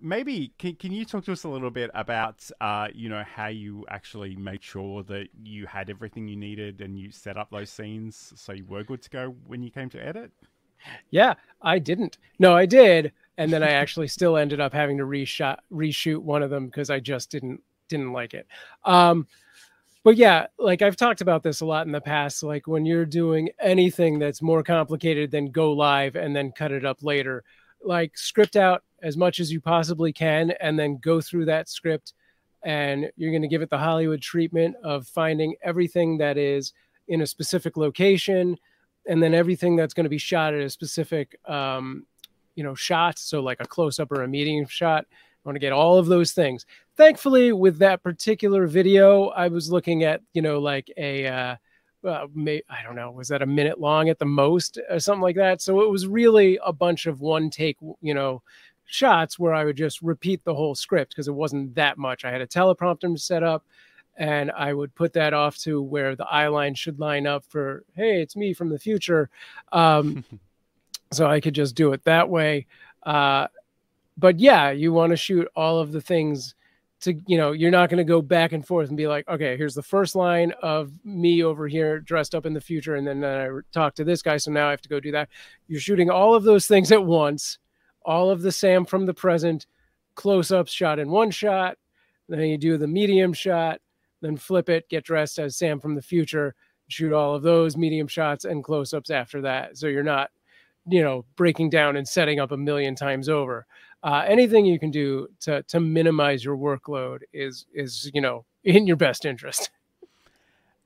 maybe 0.00 0.52
can, 0.58 0.74
can 0.74 0.92
you 0.92 1.06
talk 1.06 1.24
to 1.24 1.32
us 1.32 1.44
a 1.44 1.48
little 1.48 1.70
bit 1.70 1.90
about, 1.94 2.50
uh, 2.60 2.88
you 2.94 3.08
know, 3.08 3.24
how 3.24 3.46
you 3.46 3.86
actually 3.88 4.36
made 4.36 4.62
sure 4.62 5.02
that 5.04 5.28
you 5.42 5.66
had 5.66 5.88
everything 5.88 6.28
you 6.28 6.36
needed 6.36 6.80
and 6.82 6.98
you 6.98 7.10
set 7.10 7.36
up 7.36 7.50
those 7.50 7.70
scenes 7.70 8.32
so 8.36 8.52
you 8.52 8.64
were 8.66 8.84
good 8.84 9.00
to 9.02 9.10
go 9.10 9.34
when 9.46 9.62
you 9.62 9.70
came 9.70 9.88
to 9.90 10.06
edit? 10.06 10.32
Yeah, 11.10 11.34
I 11.62 11.78
didn't. 11.78 12.18
No, 12.38 12.54
I 12.54 12.66
did, 12.66 13.12
and 13.38 13.52
then 13.52 13.62
I 13.62 13.70
actually 13.70 14.08
still 14.08 14.36
ended 14.36 14.60
up 14.60 14.72
having 14.72 14.98
to 14.98 15.04
reshot 15.04 15.58
reshoot 15.72 16.18
one 16.18 16.42
of 16.42 16.50
them 16.50 16.66
because 16.66 16.90
I 16.90 17.00
just 17.00 17.30
didn't 17.30 17.60
didn't 17.88 18.12
like 18.12 18.34
it. 18.34 18.46
Um, 18.84 19.26
but 20.02 20.16
yeah, 20.16 20.46
like 20.58 20.82
I've 20.82 20.96
talked 20.96 21.20
about 21.20 21.42
this 21.42 21.60
a 21.60 21.66
lot 21.66 21.86
in 21.86 21.92
the 21.92 22.00
past. 22.00 22.42
Like 22.42 22.66
when 22.66 22.86
you're 22.86 23.04
doing 23.04 23.50
anything 23.60 24.18
that's 24.18 24.40
more 24.40 24.62
complicated 24.62 25.30
than 25.30 25.50
go 25.50 25.72
live 25.72 26.16
and 26.16 26.34
then 26.34 26.52
cut 26.52 26.72
it 26.72 26.86
up 26.86 27.02
later, 27.02 27.44
like 27.84 28.16
script 28.16 28.56
out 28.56 28.82
as 29.02 29.16
much 29.16 29.40
as 29.40 29.52
you 29.52 29.60
possibly 29.60 30.12
can 30.12 30.52
and 30.60 30.78
then 30.78 30.98
go 30.98 31.20
through 31.20 31.46
that 31.46 31.68
script 31.68 32.14
and 32.62 33.10
you're 33.16 33.30
going 33.30 33.42
to 33.42 33.48
give 33.48 33.62
it 33.62 33.70
the 33.70 33.78
Hollywood 33.78 34.20
treatment 34.20 34.76
of 34.82 35.06
finding 35.06 35.54
everything 35.62 36.18
that 36.18 36.36
is 36.36 36.72
in 37.08 37.22
a 37.22 37.26
specific 37.26 37.76
location 37.76 38.56
and 39.06 39.22
then 39.22 39.34
everything 39.34 39.76
that's 39.76 39.94
going 39.94 40.04
to 40.04 40.10
be 40.10 40.18
shot 40.18 40.54
at 40.54 40.60
a 40.60 40.70
specific 40.70 41.38
um, 41.48 42.06
you 42.54 42.64
know 42.64 42.74
shot 42.74 43.18
so 43.18 43.40
like 43.40 43.60
a 43.60 43.66
close 43.66 43.98
up 43.98 44.10
or 44.12 44.22
a 44.22 44.28
medium 44.28 44.66
shot 44.66 45.06
i 45.10 45.48
want 45.48 45.56
to 45.56 45.60
get 45.60 45.72
all 45.72 45.98
of 45.98 46.06
those 46.06 46.32
things 46.32 46.66
thankfully 46.96 47.52
with 47.52 47.78
that 47.78 48.02
particular 48.02 48.66
video 48.66 49.28
i 49.28 49.48
was 49.48 49.70
looking 49.70 50.04
at 50.04 50.20
you 50.34 50.42
know 50.42 50.58
like 50.58 50.90
a 50.96 51.26
uh, 51.26 51.56
uh, 52.04 52.26
may, 52.34 52.62
I 52.68 52.82
don't 52.82 52.96
know, 52.96 53.10
was 53.10 53.28
that 53.28 53.42
a 53.42 53.46
minute 53.46 53.80
long 53.80 54.08
at 54.08 54.18
the 54.18 54.24
most 54.24 54.78
or 54.88 54.98
something 54.98 55.22
like 55.22 55.36
that? 55.36 55.60
So 55.60 55.82
it 55.82 55.90
was 55.90 56.06
really 56.06 56.58
a 56.64 56.72
bunch 56.72 57.06
of 57.06 57.20
one 57.20 57.50
take, 57.50 57.76
you 58.00 58.14
know, 58.14 58.42
shots 58.86 59.38
where 59.38 59.54
I 59.54 59.64
would 59.64 59.76
just 59.76 60.02
repeat 60.02 60.42
the 60.44 60.54
whole 60.54 60.74
script 60.74 61.12
because 61.12 61.28
it 61.28 61.34
wasn't 61.34 61.74
that 61.74 61.98
much. 61.98 62.24
I 62.24 62.30
had 62.30 62.40
a 62.40 62.46
teleprompter 62.46 63.18
set 63.18 63.42
up 63.42 63.64
and 64.20 64.50
I 64.50 64.74
would 64.74 64.94
put 64.94 65.14
that 65.14 65.32
off 65.32 65.56
to 65.60 65.80
where 65.80 66.14
the 66.14 66.26
eye 66.26 66.48
line 66.48 66.74
should 66.74 67.00
line 67.00 67.26
up 67.26 67.42
for, 67.48 67.84
hey, 67.94 68.20
it's 68.20 68.36
me 68.36 68.52
from 68.52 68.68
the 68.68 68.78
future. 68.78 69.30
Um, 69.72 70.24
so 71.10 71.26
I 71.26 71.40
could 71.40 71.54
just 71.54 71.74
do 71.74 71.94
it 71.94 72.04
that 72.04 72.28
way. 72.28 72.66
Uh, 73.02 73.46
but 74.18 74.38
yeah, 74.38 74.70
you 74.72 74.92
want 74.92 75.10
to 75.10 75.16
shoot 75.16 75.48
all 75.56 75.78
of 75.78 75.90
the 75.90 76.02
things 76.02 76.54
to, 77.00 77.14
you 77.26 77.38
know, 77.38 77.52
you're 77.52 77.70
not 77.70 77.88
going 77.88 77.96
to 77.96 78.04
go 78.04 78.20
back 78.20 78.52
and 78.52 78.64
forth 78.64 78.88
and 78.88 78.96
be 78.98 79.06
like, 79.06 79.26
okay, 79.26 79.56
here's 79.56 79.74
the 79.74 79.82
first 79.82 80.14
line 80.14 80.52
of 80.62 80.92
me 81.02 81.42
over 81.42 81.66
here 81.66 81.98
dressed 81.98 82.34
up 82.34 82.44
in 82.44 82.52
the 82.52 82.60
future. 82.60 82.96
And 82.96 83.06
then 83.06 83.24
I 83.24 83.48
talk 83.72 83.94
to 83.94 84.04
this 84.04 84.20
guy. 84.20 84.36
So 84.36 84.52
now 84.52 84.66
I 84.66 84.70
have 84.70 84.82
to 84.82 84.88
go 84.90 85.00
do 85.00 85.12
that. 85.12 85.30
You're 85.66 85.80
shooting 85.80 86.10
all 86.10 86.34
of 86.34 86.44
those 86.44 86.66
things 86.66 86.92
at 86.92 87.02
once, 87.02 87.58
all 88.04 88.28
of 88.28 88.42
the 88.42 88.52
Sam 88.52 88.84
from 88.84 89.06
the 89.06 89.14
present 89.14 89.64
close 90.14 90.52
ups 90.52 90.72
shot 90.72 90.98
in 90.98 91.08
one 91.08 91.30
shot. 91.30 91.78
Then 92.28 92.40
you 92.40 92.58
do 92.58 92.76
the 92.76 92.86
medium 92.86 93.32
shot 93.32 93.80
then 94.20 94.36
flip 94.36 94.68
it, 94.68 94.88
get 94.88 95.04
dressed 95.04 95.38
as 95.38 95.56
Sam 95.56 95.80
from 95.80 95.94
the 95.94 96.02
future, 96.02 96.54
shoot 96.88 97.12
all 97.12 97.34
of 97.34 97.42
those 97.42 97.76
medium 97.76 98.08
shots 98.08 98.44
and 98.44 98.64
close 98.64 98.92
ups 98.92 99.10
after 99.10 99.40
that. 99.42 99.76
So 99.76 99.86
you're 99.86 100.02
not, 100.02 100.30
you 100.86 101.02
know, 101.02 101.24
breaking 101.36 101.70
down 101.70 101.96
and 101.96 102.06
setting 102.06 102.40
up 102.40 102.52
a 102.52 102.56
million 102.56 102.94
times 102.94 103.28
over. 103.28 103.66
Uh, 104.02 104.24
anything 104.26 104.64
you 104.64 104.78
can 104.78 104.90
do 104.90 105.28
to 105.40 105.62
to 105.64 105.78
minimize 105.78 106.44
your 106.44 106.56
workload 106.56 107.20
is 107.32 107.66
is 107.74 108.10
you 108.14 108.20
know 108.20 108.44
in 108.64 108.86
your 108.86 108.96
best 108.96 109.24
interest. 109.24 109.70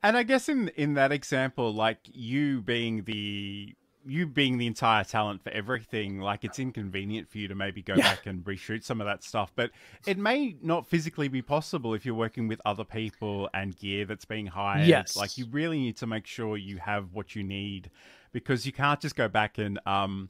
And 0.03 0.17
I 0.17 0.23
guess 0.23 0.49
in 0.49 0.69
in 0.77 0.95
that 0.95 1.13
example, 1.13 1.73
like 1.73 1.99
you 2.05 2.61
being 2.61 3.05
the 3.05 3.75
you 4.07 4.27
being 4.27 4.59
the 4.59 4.67
entire 4.67 5.05
talent 5.05 5.43
for 5.43 5.51
everything, 5.51 6.21
like 6.21 6.45
it's 6.45 6.59
inconvenient 6.59 7.29
for 7.29 7.39
you 7.39 7.49
to 7.49 7.55
maybe 7.55 7.83
go 7.83 7.95
yeah. 7.95 8.15
back 8.15 8.27
and 8.27 8.45
reshoot 8.45 8.85
some 8.85 9.01
of 9.01 9.07
that 9.07 9.25
stuff. 9.25 9.53
But 9.55 9.71
it 10.07 10.19
may 10.19 10.57
not 10.63 10.87
physically 10.87 11.29
be 11.29 11.43
possible 11.43 11.95
if 11.95 12.05
you're 12.05 12.15
working 12.15 12.49
with 12.49 12.61
other 12.65 12.85
people 12.85 13.49
and 13.55 13.77
gear 13.77 14.05
that's 14.05 14.25
being 14.25 14.47
hired. 14.47 14.87
Yes. 14.87 15.17
Like 15.17 15.39
you 15.39 15.47
really 15.51 15.79
need 15.79 15.97
to 15.99 16.07
make 16.07 16.27
sure 16.27 16.57
you 16.57 16.79
have 16.79 17.13
what 17.13 17.35
you 17.35 17.43
need 17.43 17.91
because 18.33 18.67
you 18.67 18.73
can't 18.73 19.01
just 19.01 19.17
go 19.17 19.29
back 19.29 19.59
and 19.59 19.79
um 19.87 20.29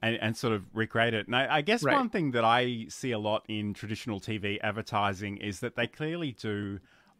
and, 0.00 0.16
and 0.16 0.36
sort 0.36 0.52
of 0.52 0.64
recreate 0.74 1.14
it. 1.14 1.26
And 1.26 1.34
I, 1.34 1.56
I 1.56 1.60
guess 1.60 1.82
right. 1.82 1.96
one 1.96 2.08
thing 2.08 2.30
that 2.32 2.44
I 2.44 2.86
see 2.88 3.10
a 3.12 3.18
lot 3.18 3.44
in 3.48 3.74
traditional 3.74 4.20
TV 4.20 4.58
advertising 4.62 5.38
is 5.38 5.60
that 5.60 5.74
they 5.74 5.86
clearly 5.86 6.32
do 6.32 6.78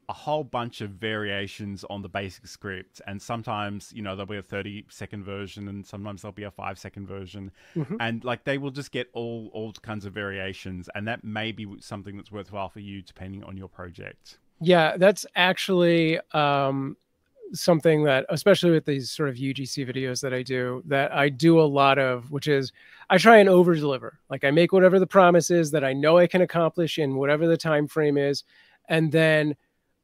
a 0.09 0.12
whole 0.12 0.42
bunch 0.42 0.81
of 0.81 0.90
variations 0.90 1.85
on 1.90 2.01
the 2.01 2.09
basic 2.09 2.47
script 2.47 3.03
and 3.07 3.21
sometimes 3.21 3.92
you 3.92 4.01
know 4.01 4.16
there'll 4.16 4.27
be 4.27 4.38
a 4.38 4.42
30 4.42 4.87
second 4.88 5.23
version 5.23 5.68
and 5.68 5.87
sometimes 5.87 6.23
there'll 6.23 6.33
be 6.33 6.44
a 6.44 6.51
5 6.51 6.79
second 6.79 7.07
version. 7.07 7.51
Mm-hmm. 7.77 7.97
and 8.01 8.25
like 8.25 8.44
they 8.44 8.59
will 8.59 8.71
just 8.71 8.90
get 8.90 9.09
all 9.12 9.51
all 9.53 9.73
kinds 9.73 10.07
of 10.07 10.12
variations 10.12 10.88
and 10.94 11.07
that 11.09 11.25
may 11.25 11.53
be 11.53 11.66
something 11.81 12.16
that's 12.16 12.33
worthwhile 12.33 12.71
for 12.71 12.81
you 12.81 13.03
depending 13.03 13.44
on 13.44 13.57
your 13.57 13.68
project. 13.68 14.38
Yeah 14.61 14.97
that's 14.97 15.27
actually 15.37 16.18
um 16.33 16.97
something 17.53 18.05
that 18.05 18.27
especially 18.29 18.71
with 18.71 18.85
these 18.85 19.11
sort 19.11 19.29
of 19.29 19.37
UGC 19.37 19.87
videos 19.88 20.21
that 20.21 20.33
I 20.33 20.42
do 20.42 20.83
that 20.87 21.12
I 21.12 21.29
do 21.29 21.61
a 21.61 21.62
lot 21.62 21.99
of 21.99 22.31
which 22.31 22.49
is 22.49 22.73
I 23.11 23.18
try 23.18 23.38
and 23.38 23.49
over 23.49 23.75
deliver 23.75 24.18
like 24.31 24.44
I 24.44 24.51
make 24.51 24.73
whatever 24.73 24.99
the 24.99 25.07
promise 25.07 25.51
is 25.51 25.71
that 25.73 25.85
I 25.85 25.92
know 25.92 26.16
I 26.16 26.27
can 26.27 26.40
accomplish 26.40 26.99
in 26.99 27.16
whatever 27.16 27.47
the 27.47 27.57
time 27.57 27.88
frame 27.88 28.16
is 28.16 28.44
and 28.88 29.12
then 29.12 29.55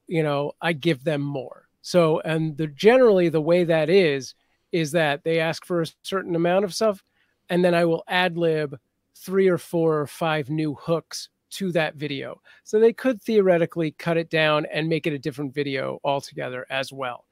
you 0.07 0.23
know, 0.23 0.53
I 0.61 0.73
give 0.73 1.05
them 1.05 1.21
more. 1.21 1.69
So, 1.83 2.21
and 2.21 2.57
the 2.57 2.67
generally 2.67 3.29
the 3.29 3.41
way 3.41 3.65
that 3.65 3.91
is, 3.91 4.35
is 4.73 4.93
that 4.93 5.23
they 5.23 5.39
ask 5.41 5.65
for 5.65 5.83
a 5.83 5.87
certain 6.03 6.35
amount 6.35 6.65
of 6.65 6.75
stuff, 6.75 7.03
and 7.49 7.65
then 7.65 7.75
I 7.75 7.85
will 7.85 8.05
ad 8.09 8.37
lib 8.37 8.79
three 9.17 9.49
or 9.49 9.59
four 9.59 10.01
or 10.01 10.07
five 10.07 10.51
new 10.51 10.75
hooks 10.75 11.29
to 11.51 11.71
that 11.73 11.95
video. 11.95 12.41
So 12.65 12.81
they 12.81 12.93
could 12.93 13.23
theoretically 13.23 13.93
cut 13.93 14.17
it 14.17 14.29
down 14.29 14.67
and 14.73 14.89
make 14.89 15.07
it 15.07 15.13
a 15.13 15.19
different 15.19 15.55
video 15.55 16.01
altogether 16.03 16.67
as 16.69 16.93
well. 16.93 17.25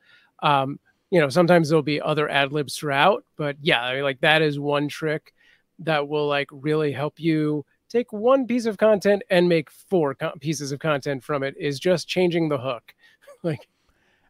Um, 0.43 0.79
you 1.11 1.21
know, 1.21 1.29
sometimes 1.29 1.69
there'll 1.69 1.83
be 1.83 2.01
other 2.01 2.29
ad 2.29 2.53
libs 2.53 2.77
throughout, 2.77 3.25
but 3.37 3.57
yeah, 3.61 3.83
I 3.83 3.95
mean, 3.95 4.05
like 4.05 4.21
that 4.21 4.43
is 4.43 4.59
one 4.59 4.89
trick 4.89 5.35
that 5.81 6.09
will 6.09 6.29
like 6.29 6.49
really 6.53 6.93
help 6.93 7.19
you 7.19 7.65
take 7.92 8.12
one 8.12 8.46
piece 8.46 8.64
of 8.66 8.78
content 8.78 9.22
and 9.31 9.48
make 9.48 9.70
four 9.70 10.14
co- 10.14 10.33
pieces 10.40 10.72
of 10.72 10.81
content 10.81 11.22
from 11.22 11.42
it 11.42 11.55
is 11.59 11.78
just 11.78 12.09
changing 12.09 12.48
the 12.48 12.59
hook 12.59 12.94
like 13.42 13.68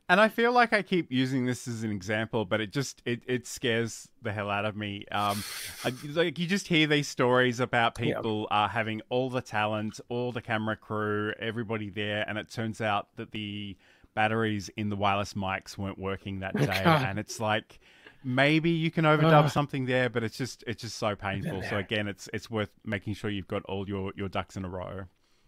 and 0.09 0.21
I 0.21 0.29
feel 0.29 0.53
like 0.53 0.75
I 0.75 0.83
keep 0.83 1.11
using 1.11 1.47
this 1.47 1.67
as 1.67 1.85
an 1.85 1.91
example, 1.91 2.45
but 2.45 2.61
it 2.61 2.71
just 2.71 3.01
it, 3.07 3.23
it 3.27 3.47
scares 3.47 4.09
the 4.21 4.31
hell 4.31 4.51
out 4.51 4.67
of 4.67 4.77
me. 4.77 5.07
Um, 5.11 5.43
I, 5.85 5.93
like 6.11 6.39
you 6.39 6.47
just 6.47 6.69
hear 6.69 6.87
these 6.87 7.09
stories 7.09 7.61
about 7.61 7.95
people 7.95 8.47
yeah. 8.51 8.65
uh, 8.65 8.69
having 8.69 9.01
all 9.09 9.31
the 9.31 9.41
talent, 9.41 10.01
all 10.11 10.31
the 10.31 10.43
camera 10.43 10.77
crew, 10.77 11.33
everybody 11.39 11.89
there, 11.89 12.29
and 12.29 12.37
it 12.37 12.51
turns 12.51 12.83
out 12.83 13.09
that 13.17 13.31
the 13.31 13.75
batteries 14.15 14.69
in 14.77 14.91
the 14.91 14.97
wireless 14.97 15.33
mics 15.33 15.79
weren't 15.79 15.99
working 15.99 16.41
that 16.41 16.53
Oh, 16.57 16.67
day, 16.67 16.83
God. 16.85 17.07
and 17.07 17.19
it's 17.19 17.41
like 17.41 17.81
maybe 18.25 18.71
you 18.71 18.91
can 18.91 19.05
overdub 19.05 19.45
Ugh. 19.45 19.51
something 19.51 19.87
there, 19.87 20.09
but 20.09 20.23
it's 20.23 20.37
just 20.37 20.65
it's 20.67 20.83
just 20.83 20.97
so 20.97 21.15
painful. 21.15 21.63
So 21.63 21.77
again, 21.77 22.09
it's 22.09 22.29
it's 22.33 22.51
worth 22.51 22.71
making 22.85 23.15
sure 23.15 23.31
you've 23.31 23.49
got 23.49 23.65
all 23.65 23.89
your 23.89 24.13
your 24.17 24.29
ducks 24.29 24.57
in 24.57 24.65
a 24.65 24.69
row. 24.69 25.05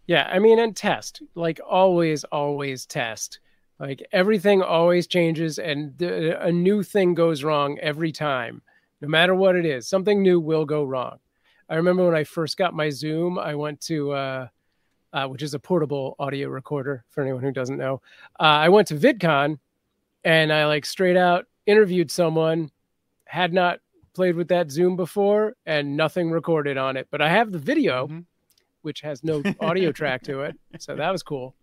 Yeah, 0.06 0.28
I 0.30 0.38
mean, 0.38 0.58
and 0.58 0.76
test. 0.76 1.22
Like 1.34 1.60
always, 1.66 2.24
always 2.24 2.86
test. 2.86 3.40
Like 3.78 4.06
everything 4.12 4.62
always 4.62 5.06
changes, 5.06 5.58
and 5.58 5.98
th- 5.98 6.36
a 6.38 6.52
new 6.52 6.82
thing 6.82 7.14
goes 7.14 7.42
wrong 7.42 7.78
every 7.80 8.12
time, 8.12 8.62
no 9.00 9.08
matter 9.08 9.34
what 9.34 9.56
it 9.56 9.66
is. 9.66 9.88
Something 9.88 10.22
new 10.22 10.38
will 10.40 10.64
go 10.64 10.84
wrong. 10.84 11.18
I 11.68 11.76
remember 11.76 12.04
when 12.04 12.14
I 12.14 12.24
first 12.24 12.56
got 12.56 12.74
my 12.74 12.90
Zoom, 12.90 13.38
I 13.38 13.54
went 13.54 13.80
to, 13.82 14.12
uh, 14.12 14.48
uh, 15.12 15.26
which 15.26 15.42
is 15.42 15.54
a 15.54 15.58
portable 15.58 16.14
audio 16.18 16.48
recorder 16.50 17.04
for 17.08 17.22
anyone 17.22 17.42
who 17.42 17.50
doesn't 17.50 17.78
know. 17.78 18.02
Uh, 18.38 18.42
I 18.42 18.68
went 18.68 18.88
to 18.88 18.94
VidCon, 18.96 19.58
and 20.24 20.52
I 20.52 20.66
like 20.66 20.84
straight 20.84 21.16
out 21.16 21.46
interviewed 21.66 22.10
someone, 22.10 22.70
had 23.26 23.52
not 23.52 23.80
played 24.14 24.36
with 24.36 24.48
that 24.48 24.70
Zoom 24.70 24.96
before, 24.96 25.54
and 25.66 25.96
nothing 25.96 26.30
recorded 26.30 26.76
on 26.76 26.96
it. 26.96 27.08
But 27.10 27.20
I 27.20 27.28
have 27.30 27.50
the 27.52 27.58
video 27.58 28.06
Mhm. 28.06 28.24
which 28.82 29.00
has 29.00 29.24
no 29.24 29.42
audio 29.60 29.90
track 29.92 30.22
to 30.24 30.40
it. 30.42 30.56
So 30.78 30.94
that 30.96 31.10
was 31.10 31.22
cool. 31.22 31.54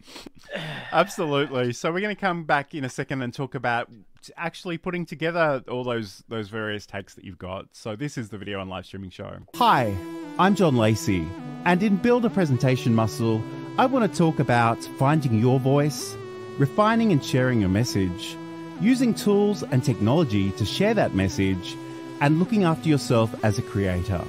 Absolutely. 0.92 1.72
So 1.72 1.92
we're 1.92 2.00
going 2.00 2.14
to 2.14 2.20
come 2.20 2.44
back 2.44 2.74
in 2.74 2.84
a 2.84 2.88
second 2.88 3.22
and 3.22 3.32
talk 3.32 3.54
about 3.54 3.90
actually 4.36 4.78
putting 4.78 5.04
together 5.04 5.62
all 5.68 5.84
those 5.84 6.24
those 6.28 6.48
various 6.48 6.86
takes 6.86 7.14
that 7.14 7.24
you've 7.24 7.38
got. 7.38 7.66
So 7.72 7.96
this 7.96 8.16
is 8.16 8.30
the 8.30 8.38
video 8.38 8.60
and 8.60 8.70
live 8.70 8.86
streaming 8.86 9.10
show. 9.10 9.38
Hi, 9.56 9.94
I'm 10.38 10.54
John 10.54 10.76
Lacey, 10.76 11.26
and 11.64 11.82
in 11.82 11.96
Build 11.96 12.24
a 12.24 12.30
Presentation 12.30 12.94
Muscle, 12.94 13.42
I 13.78 13.86
want 13.86 14.10
to 14.10 14.18
talk 14.18 14.38
about 14.38 14.82
finding 14.98 15.38
your 15.38 15.60
voice, 15.60 16.16
refining 16.58 17.12
and 17.12 17.22
sharing 17.22 17.60
your 17.60 17.68
message, 17.70 18.36
using 18.80 19.14
tools 19.14 19.62
and 19.62 19.82
technology 19.82 20.50
to 20.52 20.64
share 20.64 20.94
that 20.94 21.14
message, 21.14 21.76
and 22.20 22.38
looking 22.38 22.64
after 22.64 22.88
yourself 22.88 23.34
as 23.44 23.58
a 23.58 23.62
creator. 23.62 24.24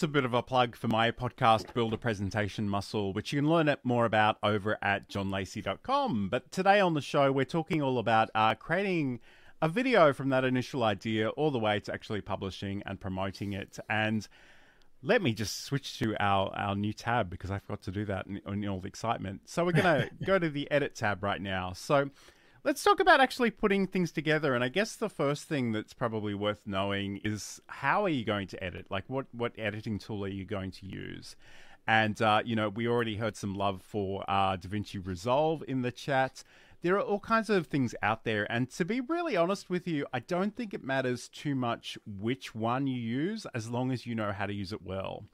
That's 0.00 0.04
a 0.04 0.08
bit 0.08 0.24
of 0.24 0.32
a 0.32 0.42
plug 0.42 0.76
for 0.76 0.88
my 0.88 1.10
podcast, 1.10 1.74
Build 1.74 1.92
a 1.92 1.98
Presentation 1.98 2.66
Muscle, 2.66 3.12
which 3.12 3.34
you 3.34 3.40
can 3.40 3.50
learn 3.50 3.74
more 3.84 4.06
about 4.06 4.38
over 4.42 4.78
at 4.80 5.10
johnlacey.com. 5.10 6.30
But 6.30 6.50
today 6.50 6.80
on 6.80 6.94
the 6.94 7.02
show, 7.02 7.30
we're 7.30 7.44
talking 7.44 7.82
all 7.82 7.98
about 7.98 8.30
uh, 8.34 8.54
creating 8.54 9.20
a 9.62 9.68
video 9.68 10.12
from 10.12 10.30
that 10.30 10.44
initial 10.44 10.82
idea 10.82 11.28
all 11.30 11.50
the 11.50 11.58
way 11.58 11.80
to 11.80 11.92
actually 11.92 12.20
publishing 12.20 12.82
and 12.86 13.00
promoting 13.00 13.52
it. 13.52 13.78
And 13.88 14.26
let 15.02 15.22
me 15.22 15.32
just 15.32 15.64
switch 15.64 15.98
to 15.98 16.14
our, 16.20 16.50
our 16.54 16.74
new 16.74 16.92
tab 16.92 17.30
because 17.30 17.50
I 17.50 17.58
forgot 17.58 17.82
to 17.82 17.90
do 17.90 18.04
that 18.06 18.26
in, 18.26 18.40
in 18.46 18.68
all 18.68 18.80
the 18.80 18.88
excitement. 18.88 19.42
So 19.46 19.64
we're 19.64 19.72
going 19.72 20.08
to 20.18 20.24
go 20.24 20.38
to 20.38 20.48
the 20.48 20.70
edit 20.70 20.94
tab 20.94 21.22
right 21.22 21.40
now. 21.40 21.72
So 21.72 22.10
let's 22.64 22.82
talk 22.82 23.00
about 23.00 23.20
actually 23.20 23.50
putting 23.50 23.86
things 23.86 24.12
together. 24.12 24.54
And 24.54 24.64
I 24.64 24.68
guess 24.68 24.96
the 24.96 25.08
first 25.08 25.44
thing 25.44 25.72
that's 25.72 25.94
probably 25.94 26.34
worth 26.34 26.62
knowing 26.66 27.20
is 27.24 27.60
how 27.66 28.04
are 28.04 28.10
you 28.10 28.24
going 28.24 28.46
to 28.48 28.62
edit? 28.62 28.86
Like, 28.90 29.04
what, 29.08 29.26
what 29.32 29.52
editing 29.58 29.98
tool 29.98 30.24
are 30.24 30.28
you 30.28 30.44
going 30.44 30.70
to 30.72 30.86
use? 30.86 31.36
And, 31.86 32.20
uh, 32.20 32.42
you 32.44 32.54
know, 32.54 32.68
we 32.68 32.86
already 32.86 33.16
heard 33.16 33.36
some 33.36 33.54
love 33.54 33.82
for 33.82 34.24
uh, 34.28 34.56
DaVinci 34.56 35.04
Resolve 35.04 35.64
in 35.66 35.82
the 35.82 35.90
chat. 35.90 36.44
There 36.82 36.96
are 36.96 37.02
all 37.02 37.20
kinds 37.20 37.50
of 37.50 37.66
things 37.66 37.94
out 38.02 38.24
there. 38.24 38.50
And 38.50 38.70
to 38.70 38.84
be 38.84 39.00
really 39.00 39.36
honest 39.36 39.68
with 39.68 39.86
you, 39.86 40.06
I 40.12 40.20
don't 40.20 40.56
think 40.56 40.72
it 40.72 40.82
matters 40.82 41.28
too 41.28 41.54
much 41.54 41.98
which 42.06 42.54
one 42.54 42.86
you 42.86 42.98
use 42.98 43.46
as 43.54 43.68
long 43.68 43.92
as 43.92 44.06
you 44.06 44.14
know 44.14 44.32
how 44.32 44.46
to 44.46 44.54
use 44.54 44.72
it 44.72 44.82
well. 44.82 45.24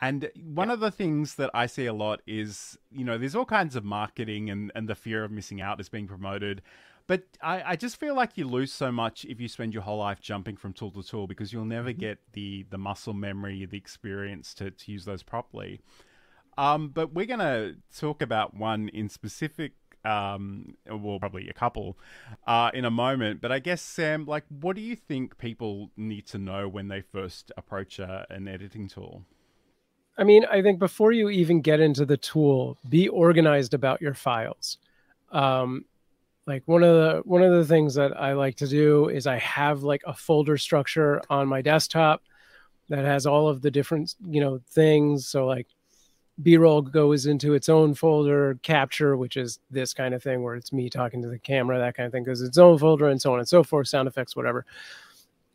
And 0.00 0.30
one 0.42 0.70
of 0.70 0.80
the 0.80 0.90
things 0.90 1.34
that 1.34 1.50
I 1.52 1.66
see 1.66 1.86
a 1.86 1.92
lot 1.92 2.22
is, 2.26 2.78
you 2.90 3.04
know, 3.04 3.18
there's 3.18 3.36
all 3.36 3.44
kinds 3.44 3.76
of 3.76 3.84
marketing 3.84 4.48
and, 4.48 4.72
and 4.74 4.88
the 4.88 4.94
fear 4.94 5.24
of 5.24 5.30
missing 5.30 5.60
out 5.60 5.80
is 5.80 5.90
being 5.90 6.08
promoted. 6.08 6.62
But 7.06 7.24
I, 7.42 7.72
I 7.72 7.76
just 7.76 7.98
feel 7.98 8.14
like 8.14 8.38
you 8.38 8.46
lose 8.46 8.72
so 8.72 8.90
much 8.90 9.24
if 9.24 9.40
you 9.40 9.48
spend 9.48 9.74
your 9.74 9.82
whole 9.82 9.98
life 9.98 10.20
jumping 10.20 10.56
from 10.56 10.72
tool 10.72 10.90
to 10.92 11.02
tool 11.02 11.26
because 11.26 11.52
you'll 11.52 11.64
never 11.64 11.92
get 11.92 12.18
the, 12.32 12.64
the 12.70 12.78
muscle 12.78 13.14
memory, 13.14 13.66
the 13.66 13.76
experience 13.76 14.54
to, 14.54 14.70
to 14.70 14.92
use 14.92 15.04
those 15.04 15.22
properly. 15.22 15.80
Um, 16.56 16.88
but 16.88 17.12
we're 17.12 17.26
going 17.26 17.40
to 17.40 17.76
talk 17.96 18.22
about 18.22 18.54
one 18.54 18.88
in 18.90 19.08
specific, 19.08 19.72
um, 20.04 20.76
well, 20.88 21.18
probably 21.18 21.48
a 21.48 21.52
couple 21.52 21.98
uh, 22.46 22.70
in 22.74 22.84
a 22.84 22.90
moment. 22.90 23.40
But 23.40 23.52
I 23.52 23.58
guess, 23.58 23.82
Sam, 23.82 24.24
like, 24.26 24.44
what 24.48 24.76
do 24.76 24.82
you 24.82 24.96
think 24.96 25.38
people 25.38 25.90
need 25.96 26.26
to 26.28 26.38
know 26.38 26.68
when 26.68 26.88
they 26.88 27.00
first 27.00 27.52
approach 27.56 27.98
a, 27.98 28.26
an 28.30 28.48
editing 28.48 28.88
tool? 28.88 29.24
I 30.18 30.24
mean, 30.24 30.44
I 30.50 30.62
think 30.62 30.78
before 30.78 31.12
you 31.12 31.30
even 31.30 31.62
get 31.62 31.80
into 31.80 32.04
the 32.04 32.16
tool, 32.16 32.76
be 32.88 33.08
organized 33.08 33.74
about 33.74 34.02
your 34.02 34.14
files. 34.14 34.78
Um, 35.32 35.84
like 36.46 36.62
one 36.66 36.82
of 36.82 36.94
the 36.94 37.22
one 37.24 37.42
of 37.42 37.52
the 37.52 37.64
things 37.64 37.94
that 37.94 38.20
I 38.20 38.32
like 38.32 38.56
to 38.56 38.66
do 38.66 39.08
is 39.08 39.26
I 39.26 39.38
have 39.38 39.82
like 39.82 40.02
a 40.06 40.12
folder 40.12 40.58
structure 40.58 41.22
on 41.30 41.46
my 41.48 41.62
desktop 41.62 42.22
that 42.88 43.04
has 43.04 43.24
all 43.24 43.48
of 43.48 43.62
the 43.62 43.70
different 43.70 44.14
you 44.26 44.40
know 44.40 44.60
things. 44.70 45.28
So 45.28 45.46
like 45.46 45.68
B-roll 46.42 46.82
goes 46.82 47.26
into 47.26 47.54
its 47.54 47.68
own 47.68 47.94
folder, 47.94 48.58
capture, 48.62 49.16
which 49.16 49.36
is 49.36 49.58
this 49.70 49.92
kind 49.92 50.14
of 50.14 50.22
thing 50.22 50.42
where 50.42 50.54
it's 50.54 50.72
me 50.72 50.88
talking 50.88 51.22
to 51.22 51.28
the 51.28 51.38
camera, 51.38 51.78
that 51.78 51.96
kind 51.96 52.06
of 52.06 52.12
thing, 52.12 52.24
goes 52.24 52.40
its 52.40 52.58
own 52.58 52.78
folder, 52.78 53.08
and 53.08 53.20
so 53.20 53.32
on 53.32 53.38
and 53.38 53.48
so 53.48 53.62
forth, 53.62 53.88
sound 53.88 54.08
effects, 54.08 54.36
whatever. 54.36 54.64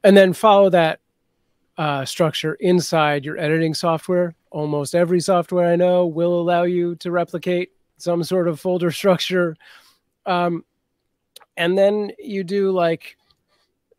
And 0.03 0.15
then 0.15 0.33
follow 0.33 0.69
that 0.69 0.99
uh, 1.77 2.05
structure 2.05 2.55
inside 2.55 3.25
your 3.25 3.37
editing 3.37 3.73
software. 3.73 4.35
Almost 4.51 4.95
every 4.95 5.19
software 5.19 5.67
I 5.67 5.75
know 5.75 6.05
will 6.05 6.39
allow 6.39 6.63
you 6.63 6.95
to 6.97 7.11
replicate 7.11 7.71
some 7.97 8.23
sort 8.23 8.47
of 8.47 8.59
folder 8.59 8.91
structure. 8.91 9.55
Um, 10.25 10.63
and 11.57 11.77
then 11.77 12.11
you 12.19 12.43
do 12.43 12.71
like 12.71 13.17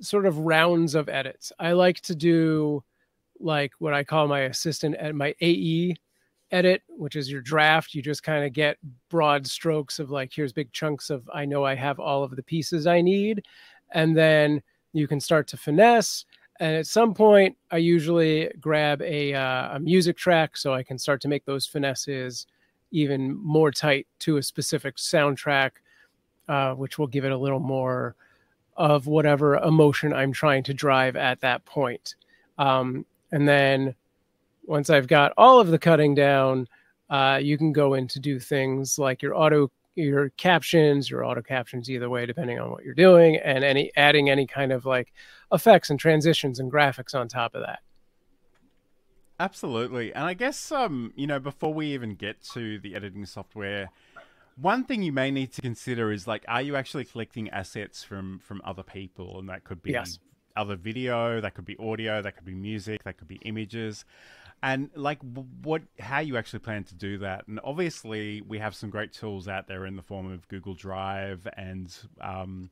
sort 0.01 0.26
of 0.26 0.39
rounds 0.39 0.95
of 0.95 1.09
edits. 1.09 1.53
I 1.59 1.72
like 1.72 2.01
to 2.03 2.14
do 2.14 2.82
like 3.39 3.72
what 3.78 3.95
I 3.95 4.05
call 4.05 4.28
my 4.28 4.41
assistant 4.41 4.97
at 4.97 5.14
my 5.14 5.34
AE 5.41 5.97
edit, 6.51 6.82
which 6.88 7.16
is 7.16 7.30
your 7.30 7.40
draft. 7.40 7.94
You 7.94 8.03
just 8.03 8.22
kind 8.22 8.44
of 8.44 8.53
get 8.53 8.78
broad 9.09 9.47
strokes 9.47 9.99
of 9.99 10.11
like, 10.11 10.32
here's 10.32 10.53
big 10.53 10.72
chunks 10.72 11.11
of, 11.11 11.28
I 11.32 11.44
know 11.44 11.64
I 11.64 11.74
have 11.74 11.99
all 11.99 12.22
of 12.22 12.36
the 12.36 12.42
pieces 12.42 12.86
I 12.86 13.01
need. 13.01 13.44
And 13.92 14.16
then 14.16 14.62
you 14.92 15.07
can 15.09 15.20
start 15.20 15.47
to 15.49 15.57
finesse. 15.57 16.24
And 16.59 16.74
at 16.74 16.86
some 16.86 17.12
point, 17.12 17.57
I 17.70 17.76
usually 17.78 18.51
grab 18.61 19.03
a, 19.03 19.34
uh, 19.34 19.76
a 19.76 19.80
music 19.80 20.16
track 20.16 20.57
so 20.57 20.72
I 20.72 20.82
can 20.82 20.99
start 20.99 21.20
to 21.22 21.28
make 21.28 21.44
those 21.44 21.66
finesses 21.66 22.47
even 22.92 23.36
more 23.36 23.70
tight 23.70 24.07
to 24.20 24.38
a 24.38 24.42
specific 24.42 24.97
soundtrack, 24.97 25.72
uh, 26.49 26.72
which 26.74 26.99
will 26.99 27.09
give 27.09 27.24
it 27.24 27.32
a 27.32 27.36
little 27.36 27.61
more 27.61 28.14
of 28.76 29.07
whatever 29.07 29.57
emotion 29.57 30.12
I'm 30.12 30.32
trying 30.32 30.62
to 30.64 30.74
drive 30.74 31.16
at 31.16 31.40
that 31.40 31.64
point. 31.64 32.14
Um, 32.59 33.05
and 33.32 33.47
then 33.47 33.94
once 34.67 34.91
I've 34.91 35.07
got 35.07 35.33
all 35.37 35.61
of 35.61 35.69
the 35.69 35.79
cutting 35.79 36.14
down, 36.14 36.69
uh, 37.09 37.39
you 37.43 37.57
can 37.57 37.73
go 37.73 37.95
in 37.95 38.09
to 38.09 38.21
do 38.21 38.39
things 38.39 38.99
like 38.99 39.23
your 39.23 39.35
auto 39.37 39.71
your 39.97 40.29
captions, 40.31 41.09
your 41.11 41.25
auto 41.25 41.41
captions 41.41 41.89
either 41.89 42.11
way, 42.11 42.27
depending 42.27 42.61
on 42.61 42.71
what 42.71 42.85
you're 42.85 42.95
doing, 42.95 43.37
and 43.37 43.64
any 43.64 43.91
adding 43.97 44.29
any 44.29 44.47
kind 44.47 44.71
of 44.71 44.85
like 44.85 45.12
effects 45.53 45.89
and 45.89 45.99
transitions 45.99 46.59
and 46.61 46.71
graphics 46.71 47.14
on 47.14 47.29
top 47.29 47.55
of 47.55 47.62
that. 47.62 47.81
Absolutely. 49.39 50.14
And 50.14 50.25
I 50.25 50.35
guess 50.35 50.73
um, 50.73 51.12
you 51.17 51.27
know, 51.27 51.39
before 51.39 51.73
we 51.73 51.89
even 51.89 52.14
get 52.14 52.43
to 52.55 52.79
the 52.79 52.95
editing 52.95 53.27
software, 53.27 53.91
one 54.61 54.85
thing 54.85 55.03
you 55.03 55.12
may 55.12 55.31
need 55.31 55.53
to 55.53 55.62
consider 55.62 56.11
is 56.11 56.27
like 56.27 56.45
are 56.49 56.62
you 56.62 56.77
actually 56.77 57.05
collecting 57.05 57.51
assets 57.51 58.03
from 58.03 58.39
from 58.39 58.62
other 58.64 58.83
people 58.83 59.39
and 59.39 59.49
that 59.49 59.64
could 59.64 59.83
be 59.83 59.93
Yes. 59.93 60.19
other 60.57 60.77
video, 60.77 61.41
that 61.41 61.55
could 61.55 61.67
be 61.67 61.77
audio, 61.79 62.23
that 62.23 62.37
could 62.37 62.47
be 62.47 62.55
music, 62.55 63.05
that 63.05 63.19
could 63.19 63.29
be 63.29 63.37
images. 63.43 64.05
And 64.62 64.90
like 64.94 65.20
what 65.62 65.82
how 65.98 66.20
you 66.20 66.36
actually 66.36 66.61
plan 66.61 66.84
to 66.84 66.94
do 66.94 67.18
that. 67.18 67.46
And 67.46 67.61
obviously 67.62 68.40
we 68.40 68.59
have 68.59 68.74
some 68.74 68.90
great 68.90 69.12
tools 69.12 69.48
out 69.48 69.68
there 69.68 69.86
in 69.86 69.96
the 69.96 70.02
form 70.02 70.30
of 70.32 70.48
Google 70.48 70.74
Drive 70.74 71.46
and 71.57 71.94
um 72.20 72.70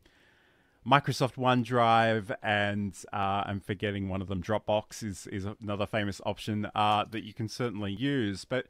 Microsoft 0.86 1.36
OneDrive 1.36 2.34
and 2.42 2.94
uh, 3.10 3.44
I'm 3.46 3.60
forgetting 3.60 4.08
one 4.08 4.20
of 4.20 4.28
them. 4.28 4.42
Dropbox 4.42 5.02
is 5.02 5.26
is 5.28 5.46
another 5.62 5.86
famous 5.86 6.20
option 6.26 6.68
uh, 6.74 7.04
that 7.10 7.24
you 7.24 7.32
can 7.32 7.48
certainly 7.48 7.92
use. 7.92 8.44
But 8.44 8.66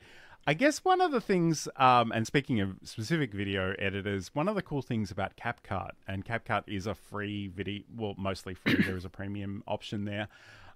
I 0.46 0.52
guess 0.52 0.84
one 0.84 1.00
of 1.00 1.10
the 1.10 1.22
things, 1.22 1.68
um, 1.76 2.12
and 2.12 2.26
speaking 2.26 2.60
of 2.60 2.76
specific 2.82 3.32
video 3.32 3.74
editors, 3.78 4.30
one 4.34 4.46
of 4.46 4.54
the 4.54 4.62
cool 4.62 4.82
things 4.82 5.10
about 5.10 5.36
CapCut, 5.36 5.92
and 6.06 6.24
CapCut 6.24 6.64
is 6.66 6.86
a 6.86 6.94
free 6.94 7.48
video, 7.48 7.82
well, 7.96 8.14
mostly 8.18 8.54
free. 8.54 8.76
there 8.84 8.96
is 8.96 9.06
a 9.06 9.10
premium 9.10 9.64
option 9.66 10.04
there, 10.04 10.28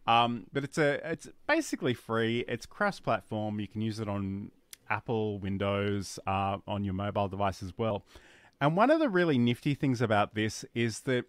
um, 0.09 0.47
but 0.53 0.65
it's 0.65 0.79
a 0.79 1.11
it's 1.13 1.29
basically 1.47 1.95
free. 1.95 2.45
It's 2.49 2.67
cross-platform. 2.67 3.61
You 3.61 3.69
can 3.69 3.83
use 3.83 4.01
it 4.01 4.09
on 4.09 4.51
Apple, 4.89 5.39
Windows, 5.39 6.19
uh, 6.27 6.57
on 6.67 6.83
your 6.83 6.95
mobile 6.95 7.29
device 7.29 7.63
as 7.63 7.73
well. 7.77 8.05
And 8.61 8.77
one 8.77 8.91
of 8.91 8.99
the 9.01 9.09
really 9.09 9.39
nifty 9.39 9.75
things 9.75 10.01
about 10.01 10.35
this 10.35 10.65
is 10.75 11.01
that 11.01 11.27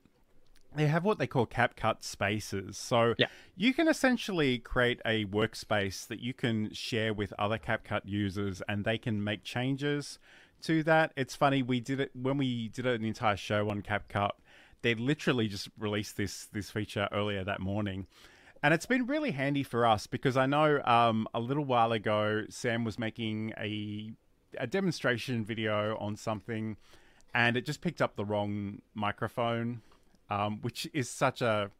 they 0.75 0.87
have 0.87 1.03
what 1.03 1.17
they 1.17 1.27
call 1.27 1.45
CapCut 1.45 2.03
spaces. 2.03 2.77
So 2.77 3.15
Yeah. 3.17 3.27
you 3.55 3.73
can 3.73 3.87
essentially 3.87 4.59
create 4.59 5.01
a 5.05 5.25
workspace 5.25 6.07
that 6.07 6.19
you 6.19 6.33
can 6.33 6.73
share 6.73 7.13
with 7.13 7.33
other 7.37 7.57
CapCut 7.57 8.01
users 8.05 8.61
and 8.67 8.85
they 8.85 8.97
can 8.97 9.23
make 9.23 9.43
changes 9.43 10.19
to 10.61 10.83
that. 10.83 11.11
It's 11.15 11.35
funny, 11.35 11.63
we 11.63 11.79
did 11.79 11.99
it 11.99 12.11
when 12.15 12.37
we 12.37 12.69
did 12.69 12.85
an 12.85 13.03
entire 13.03 13.37
show 13.37 13.69
on 13.69 13.81
CapCut. 13.81 14.31
They 14.81 14.95
literally 14.95 15.47
just 15.47 15.69
released 15.77 16.17
this 16.17 16.45
this 16.45 16.69
feature 16.69 17.09
earlier 17.11 17.43
that 17.43 17.59
morning. 17.59 18.07
And 18.61 18.73
it's 18.73 18.85
been 18.85 19.05
really 19.05 19.31
handy 19.31 19.63
for 19.63 19.85
us 19.85 20.05
because 20.07 20.35
I 20.35 20.45
know 20.45 20.81
um, 20.83 21.27
a 21.33 21.39
little 21.39 21.63
while 21.63 21.91
ago 21.91 22.43
Sam 22.49 22.83
was 22.83 22.99
making 22.99 23.53
a 23.57 24.11
a 24.57 24.65
demonstration 24.65 25.45
video 25.45 25.95
on 25.97 26.15
something 26.15 26.75
and 27.35 27.55
it 27.55 27.65
just 27.65 27.81
picked 27.81 28.01
up 28.01 28.15
the 28.15 28.25
wrong 28.25 28.81
microphone 28.95 29.79
um, 30.29 30.59
which 30.61 30.87
is 30.93 31.09
such 31.09 31.41
a 31.41 31.71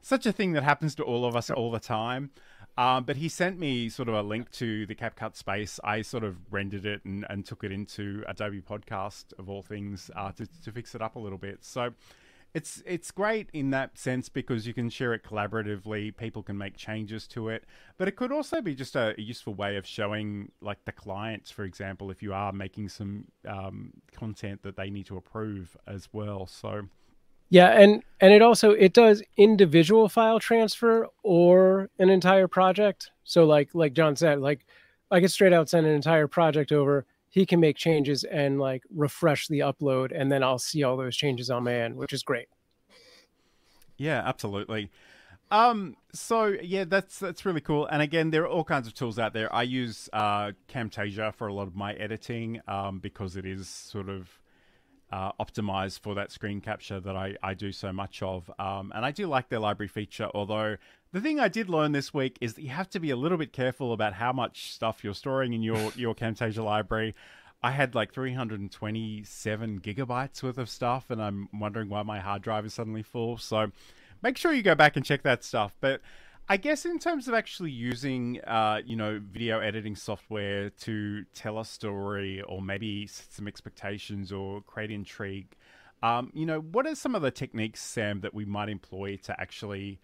such 0.00 0.26
a 0.26 0.32
thing 0.32 0.52
that 0.52 0.62
happens 0.62 0.94
to 0.96 1.02
all 1.02 1.24
of 1.24 1.34
us 1.34 1.50
all 1.50 1.70
the 1.70 1.80
time. 1.80 2.30
Um, 2.76 3.04
but 3.04 3.16
he 3.16 3.28
sent 3.28 3.58
me 3.58 3.88
sort 3.88 4.08
of 4.08 4.14
a 4.14 4.22
link 4.22 4.50
to 4.52 4.84
the 4.84 4.94
CapCut 4.94 5.36
space. 5.36 5.78
I 5.84 6.02
sort 6.02 6.24
of 6.24 6.36
rendered 6.52 6.84
it 6.84 7.04
and, 7.04 7.24
and 7.30 7.46
took 7.46 7.62
it 7.62 7.70
into 7.70 8.24
Adobe 8.26 8.60
Podcast 8.60 9.32
of 9.38 9.48
all 9.48 9.62
things 9.62 10.10
uh, 10.16 10.32
to, 10.32 10.46
to 10.64 10.72
fix 10.72 10.94
it 10.94 11.00
up 11.00 11.14
a 11.14 11.18
little 11.20 11.38
bit. 11.38 11.64
So 11.64 11.94
it's 12.54 12.82
it's 12.86 13.10
great 13.10 13.48
in 13.52 13.70
that 13.70 13.98
sense 13.98 14.28
because 14.28 14.64
you 14.64 14.72
can 14.72 14.88
share 14.88 15.12
it 15.12 15.24
collaboratively. 15.24 16.16
People 16.16 16.42
can 16.44 16.56
make 16.56 16.76
changes 16.76 17.26
to 17.28 17.48
it, 17.48 17.64
but 17.98 18.06
it 18.06 18.12
could 18.12 18.30
also 18.30 18.62
be 18.62 18.76
just 18.76 18.94
a, 18.94 19.12
useful 19.18 19.54
way 19.54 19.76
of 19.76 19.84
showing, 19.84 20.52
like 20.60 20.84
the 20.84 20.92
clients, 20.92 21.50
for 21.50 21.64
example, 21.64 22.12
if 22.12 22.22
you 22.22 22.32
are 22.32 22.52
making 22.52 22.88
some 22.88 23.24
um, 23.48 23.92
content 24.12 24.62
that 24.62 24.76
they 24.76 24.88
need 24.88 25.06
to 25.06 25.16
approve 25.16 25.76
as 25.88 26.08
well. 26.12 26.46
So 26.46 26.82
Yeah, 27.50 27.70
and 27.70 28.04
and 28.20 28.32
it 28.32 28.40
also 28.40 28.70
it 28.70 28.92
does 28.92 29.20
individual 29.36 30.08
file 30.08 30.38
transfer 30.38 31.08
or 31.24 31.90
an 31.98 32.08
entire 32.08 32.46
project. 32.46 33.10
So 33.24 33.44
like 33.46 33.70
like 33.74 33.94
John 33.94 34.14
said, 34.14 34.38
like 34.38 34.64
I 35.10 35.20
could 35.20 35.32
straight 35.32 35.52
out 35.52 35.68
send 35.68 35.86
an 35.86 35.92
entire 35.92 36.28
project 36.28 36.70
over. 36.70 37.04
He 37.34 37.44
can 37.44 37.58
make 37.58 37.76
changes 37.76 38.22
and 38.22 38.60
like 38.60 38.84
refresh 38.94 39.48
the 39.48 39.58
upload, 39.58 40.12
and 40.14 40.30
then 40.30 40.44
I'll 40.44 40.60
see 40.60 40.84
all 40.84 40.96
those 40.96 41.16
changes 41.16 41.50
on 41.50 41.64
my 41.64 41.74
end, 41.74 41.96
which 41.96 42.12
is 42.12 42.22
great. 42.22 42.46
Yeah, 43.96 44.22
absolutely. 44.24 44.88
Um, 45.50 45.96
so 46.12 46.54
yeah, 46.62 46.84
that's 46.84 47.18
that's 47.18 47.44
really 47.44 47.60
cool. 47.60 47.86
And 47.86 48.00
again, 48.02 48.30
there 48.30 48.42
are 48.44 48.48
all 48.48 48.62
kinds 48.62 48.86
of 48.86 48.94
tools 48.94 49.18
out 49.18 49.32
there. 49.32 49.52
I 49.52 49.64
use 49.64 50.08
uh, 50.12 50.52
Camtasia 50.68 51.34
for 51.34 51.48
a 51.48 51.52
lot 51.52 51.66
of 51.66 51.74
my 51.74 51.94
editing 51.94 52.60
um, 52.68 53.00
because 53.00 53.34
it 53.34 53.44
is 53.44 53.68
sort 53.68 54.08
of 54.08 54.28
uh, 55.14 55.30
optimized 55.38 56.00
for 56.00 56.16
that 56.16 56.32
screen 56.32 56.60
capture 56.60 56.98
that 56.98 57.14
I, 57.14 57.36
I 57.40 57.54
do 57.54 57.70
so 57.70 57.92
much 57.92 58.20
of. 58.20 58.50
Um, 58.58 58.90
and 58.96 59.04
I 59.04 59.12
do 59.12 59.28
like 59.28 59.48
their 59.48 59.60
library 59.60 59.86
feature, 59.86 60.28
although 60.34 60.76
the 61.12 61.20
thing 61.20 61.38
I 61.38 61.46
did 61.46 61.68
learn 61.68 61.92
this 61.92 62.12
week 62.12 62.36
is 62.40 62.54
that 62.54 62.62
you 62.62 62.70
have 62.70 62.90
to 62.90 62.98
be 62.98 63.10
a 63.10 63.16
little 63.16 63.38
bit 63.38 63.52
careful 63.52 63.92
about 63.92 64.14
how 64.14 64.32
much 64.32 64.72
stuff 64.72 65.04
you're 65.04 65.14
storing 65.14 65.52
in 65.52 65.62
your, 65.62 65.92
your 65.96 66.16
Camtasia 66.16 66.64
library. 66.64 67.14
I 67.62 67.70
had 67.70 67.94
like 67.94 68.12
327 68.12 69.80
gigabytes 69.80 70.42
worth 70.42 70.58
of 70.58 70.68
stuff, 70.68 71.08
and 71.10 71.22
I'm 71.22 71.48
wondering 71.54 71.88
why 71.88 72.02
my 72.02 72.18
hard 72.18 72.42
drive 72.42 72.66
is 72.66 72.74
suddenly 72.74 73.04
full. 73.04 73.38
So 73.38 73.70
make 74.20 74.36
sure 74.36 74.52
you 74.52 74.62
go 74.62 74.74
back 74.74 74.96
and 74.96 75.04
check 75.04 75.22
that 75.22 75.44
stuff. 75.44 75.76
But 75.80 76.00
I 76.48 76.58
guess 76.58 76.84
in 76.84 76.98
terms 76.98 77.26
of 77.26 77.32
actually 77.34 77.70
using, 77.70 78.40
uh, 78.42 78.80
you 78.84 78.96
know, 78.96 79.18
video 79.32 79.60
editing 79.60 79.96
software 79.96 80.68
to 80.70 81.24
tell 81.34 81.58
a 81.58 81.64
story 81.64 82.42
or 82.42 82.60
maybe 82.60 83.06
set 83.06 83.32
some 83.32 83.48
expectations 83.48 84.30
or 84.30 84.60
create 84.62 84.90
intrigue, 84.90 85.56
um, 86.02 86.30
you 86.34 86.44
know, 86.44 86.60
what 86.60 86.86
are 86.86 86.94
some 86.94 87.14
of 87.14 87.22
the 87.22 87.30
techniques, 87.30 87.80
Sam, 87.80 88.20
that 88.20 88.34
we 88.34 88.44
might 88.44 88.68
employ 88.68 89.16
to 89.22 89.40
actually 89.40 90.00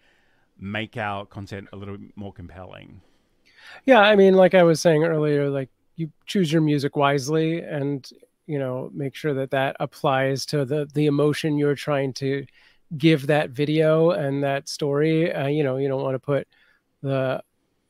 make 0.59 0.97
our 0.97 1.27
content 1.27 1.67
a 1.73 1.75
little 1.75 1.97
more 2.15 2.33
compelling? 2.33 3.01
Yeah, 3.85 3.99
I 3.99 4.15
mean, 4.15 4.33
like 4.33 4.55
I 4.55 4.63
was 4.63 4.81
saying 4.81 5.03
earlier, 5.03 5.47
like 5.47 5.69
you 5.95 6.11
choose 6.25 6.51
your 6.51 6.63
music 6.63 6.95
wisely, 6.95 7.61
and 7.61 8.09
you 8.47 8.57
know, 8.57 8.89
make 8.95 9.13
sure 9.13 9.35
that 9.35 9.51
that 9.51 9.75
applies 9.79 10.47
to 10.47 10.65
the 10.65 10.89
the 10.91 11.05
emotion 11.05 11.59
you're 11.59 11.75
trying 11.75 12.13
to 12.13 12.45
give 12.97 13.27
that 13.27 13.51
video 13.51 14.11
and 14.11 14.43
that 14.43 14.67
story. 14.67 15.33
Uh, 15.33 15.47
you 15.47 15.63
know, 15.63 15.77
you 15.77 15.87
don't 15.87 16.01
want 16.01 16.15
to 16.15 16.19
put 16.19 16.47
the 17.01 17.41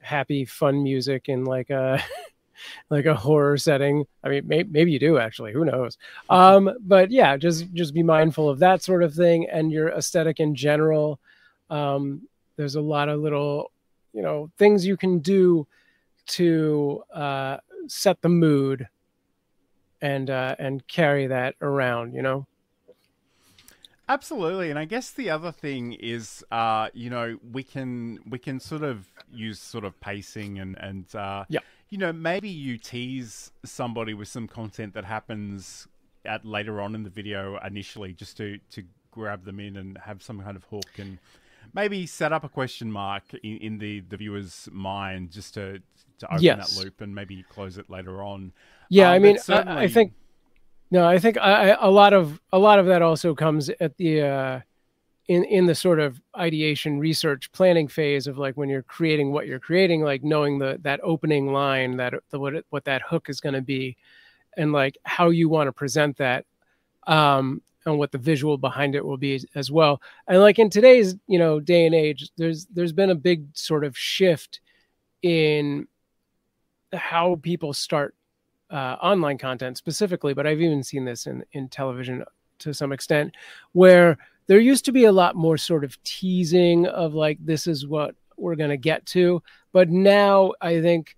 happy, 0.01 0.45
fun 0.45 0.83
music 0.83 1.29
in 1.29 1.45
like 1.45 1.69
a 1.69 2.03
like 2.89 3.05
a 3.05 3.15
horror 3.15 3.57
setting. 3.57 4.05
I 4.23 4.29
mean, 4.29 4.47
may, 4.47 4.63
maybe 4.63 4.91
you 4.91 4.99
do 4.99 5.17
actually. 5.17 5.53
Who 5.53 5.65
knows? 5.65 5.97
Um, 6.29 6.71
but 6.81 7.11
yeah, 7.11 7.37
just 7.37 7.71
just 7.73 7.93
be 7.93 8.03
mindful 8.03 8.49
of 8.49 8.59
that 8.59 8.83
sort 8.83 9.03
of 9.03 9.13
thing 9.13 9.47
and 9.49 9.71
your 9.71 9.89
aesthetic 9.89 10.39
in 10.39 10.55
general. 10.55 11.19
Um, 11.69 12.27
there's 12.57 12.75
a 12.75 12.81
lot 12.81 13.09
of 13.09 13.19
little, 13.19 13.71
you 14.13 14.21
know, 14.21 14.51
things 14.57 14.85
you 14.85 14.97
can 14.97 15.19
do 15.19 15.67
to 16.27 17.03
uh, 17.13 17.57
set 17.87 18.21
the 18.21 18.29
mood 18.29 18.87
and 20.01 20.29
uh, 20.29 20.55
and 20.59 20.85
carry 20.87 21.27
that 21.27 21.55
around. 21.61 22.13
You 22.13 22.21
know. 22.21 22.47
Absolutely, 24.11 24.69
and 24.69 24.77
I 24.77 24.83
guess 24.83 25.11
the 25.11 25.29
other 25.29 25.53
thing 25.53 25.93
is, 25.93 26.43
uh, 26.51 26.89
you 26.93 27.09
know, 27.09 27.37
we 27.49 27.63
can 27.63 28.19
we 28.29 28.39
can 28.39 28.59
sort 28.59 28.83
of 28.83 29.07
use 29.31 29.57
sort 29.59 29.85
of 29.85 29.97
pacing 30.01 30.59
and 30.59 30.77
and 30.77 31.05
uh, 31.15 31.45
Yeah. 31.47 31.61
you 31.87 31.97
know, 31.97 32.11
maybe 32.11 32.49
you 32.49 32.77
tease 32.77 33.51
somebody 33.63 34.13
with 34.13 34.27
some 34.27 34.49
content 34.49 34.93
that 34.95 35.05
happens 35.05 35.87
at 36.25 36.43
later 36.43 36.81
on 36.81 36.93
in 36.93 37.03
the 37.03 37.09
video 37.09 37.57
initially, 37.65 38.11
just 38.13 38.35
to 38.37 38.59
to 38.71 38.83
grab 39.11 39.45
them 39.45 39.61
in 39.61 39.77
and 39.77 39.97
have 39.99 40.21
some 40.21 40.41
kind 40.41 40.57
of 40.57 40.65
hook 40.65 40.89
and 40.97 41.17
maybe 41.73 42.05
set 42.05 42.33
up 42.33 42.43
a 42.43 42.49
question 42.49 42.91
mark 42.91 43.23
in, 43.43 43.57
in 43.59 43.77
the 43.77 44.01
the 44.01 44.17
viewer's 44.17 44.67
mind 44.73 45.31
just 45.31 45.53
to 45.53 45.79
to 46.19 46.27
open 46.27 46.43
Yes. 46.43 46.75
that 46.75 46.83
loop 46.83 46.99
and 46.99 47.15
maybe 47.15 47.43
close 47.43 47.77
it 47.77 47.89
later 47.89 48.21
on. 48.21 48.51
Yeah, 48.89 49.07
Um, 49.07 49.13
I 49.13 49.19
mean, 49.19 49.37
I, 49.47 49.83
I 49.83 49.87
think 49.87 50.11
no, 50.91 51.07
I 51.07 51.19
think 51.19 51.37
I, 51.37 51.77
a 51.79 51.89
lot 51.89 52.11
of 52.11 52.39
a 52.51 52.59
lot 52.59 52.77
of 52.77 52.85
that 52.87 53.01
also 53.01 53.33
comes 53.33 53.69
at 53.79 53.95
the 53.95 54.21
uh, 54.21 54.59
in 55.29 55.45
in 55.45 55.65
the 55.65 55.73
sort 55.73 56.01
of 56.01 56.21
ideation, 56.37 56.99
research, 56.99 57.49
planning 57.53 57.87
phase 57.87 58.27
of 58.27 58.37
like 58.37 58.55
when 58.57 58.67
you're 58.67 58.83
creating 58.83 59.31
what 59.31 59.47
you're 59.47 59.59
creating, 59.59 60.03
like 60.03 60.21
knowing 60.21 60.59
the 60.59 60.77
that 60.81 60.99
opening 61.01 61.53
line, 61.53 61.95
that 61.95 62.13
the, 62.29 62.39
what 62.39 62.65
what 62.71 62.83
that 62.83 63.01
hook 63.03 63.29
is 63.29 63.39
going 63.39 63.55
to 63.55 63.61
be, 63.61 63.95
and 64.57 64.73
like 64.73 64.97
how 65.03 65.29
you 65.29 65.47
want 65.47 65.69
to 65.69 65.71
present 65.71 66.17
that, 66.17 66.45
um, 67.07 67.61
and 67.85 67.97
what 67.97 68.11
the 68.11 68.17
visual 68.17 68.57
behind 68.57 68.93
it 68.93 69.05
will 69.05 69.17
be 69.17 69.41
as 69.55 69.71
well. 69.71 70.01
And 70.27 70.41
like 70.41 70.59
in 70.59 70.69
today's 70.69 71.15
you 71.25 71.39
know 71.39 71.61
day 71.61 71.85
and 71.85 71.95
age, 71.95 72.29
there's 72.35 72.65
there's 72.65 72.93
been 72.93 73.11
a 73.11 73.15
big 73.15 73.45
sort 73.53 73.85
of 73.85 73.97
shift 73.97 74.59
in 75.21 75.87
how 76.91 77.39
people 77.41 77.71
start 77.71 78.13
uh, 78.71 78.95
online 79.01 79.37
content 79.37 79.77
specifically, 79.77 80.33
but 80.33 80.47
I've 80.47 80.61
even 80.61 80.83
seen 80.83 81.05
this 81.05 81.27
in 81.27 81.43
in 81.53 81.69
television 81.69 82.23
to 82.59 82.73
some 82.73 82.91
extent, 82.91 83.35
where 83.73 84.17
there 84.47 84.59
used 84.59 84.85
to 84.85 84.91
be 84.91 85.05
a 85.05 85.11
lot 85.11 85.35
more 85.35 85.57
sort 85.57 85.83
of 85.83 86.01
teasing 86.03 86.87
of 86.87 87.13
like 87.13 87.37
this 87.43 87.67
is 87.67 87.87
what 87.87 88.15
we're 88.37 88.55
going 88.55 88.69
to 88.69 88.77
get 88.77 89.05
to, 89.07 89.41
but 89.71 89.89
now 89.89 90.53
I 90.61 90.81
think 90.81 91.15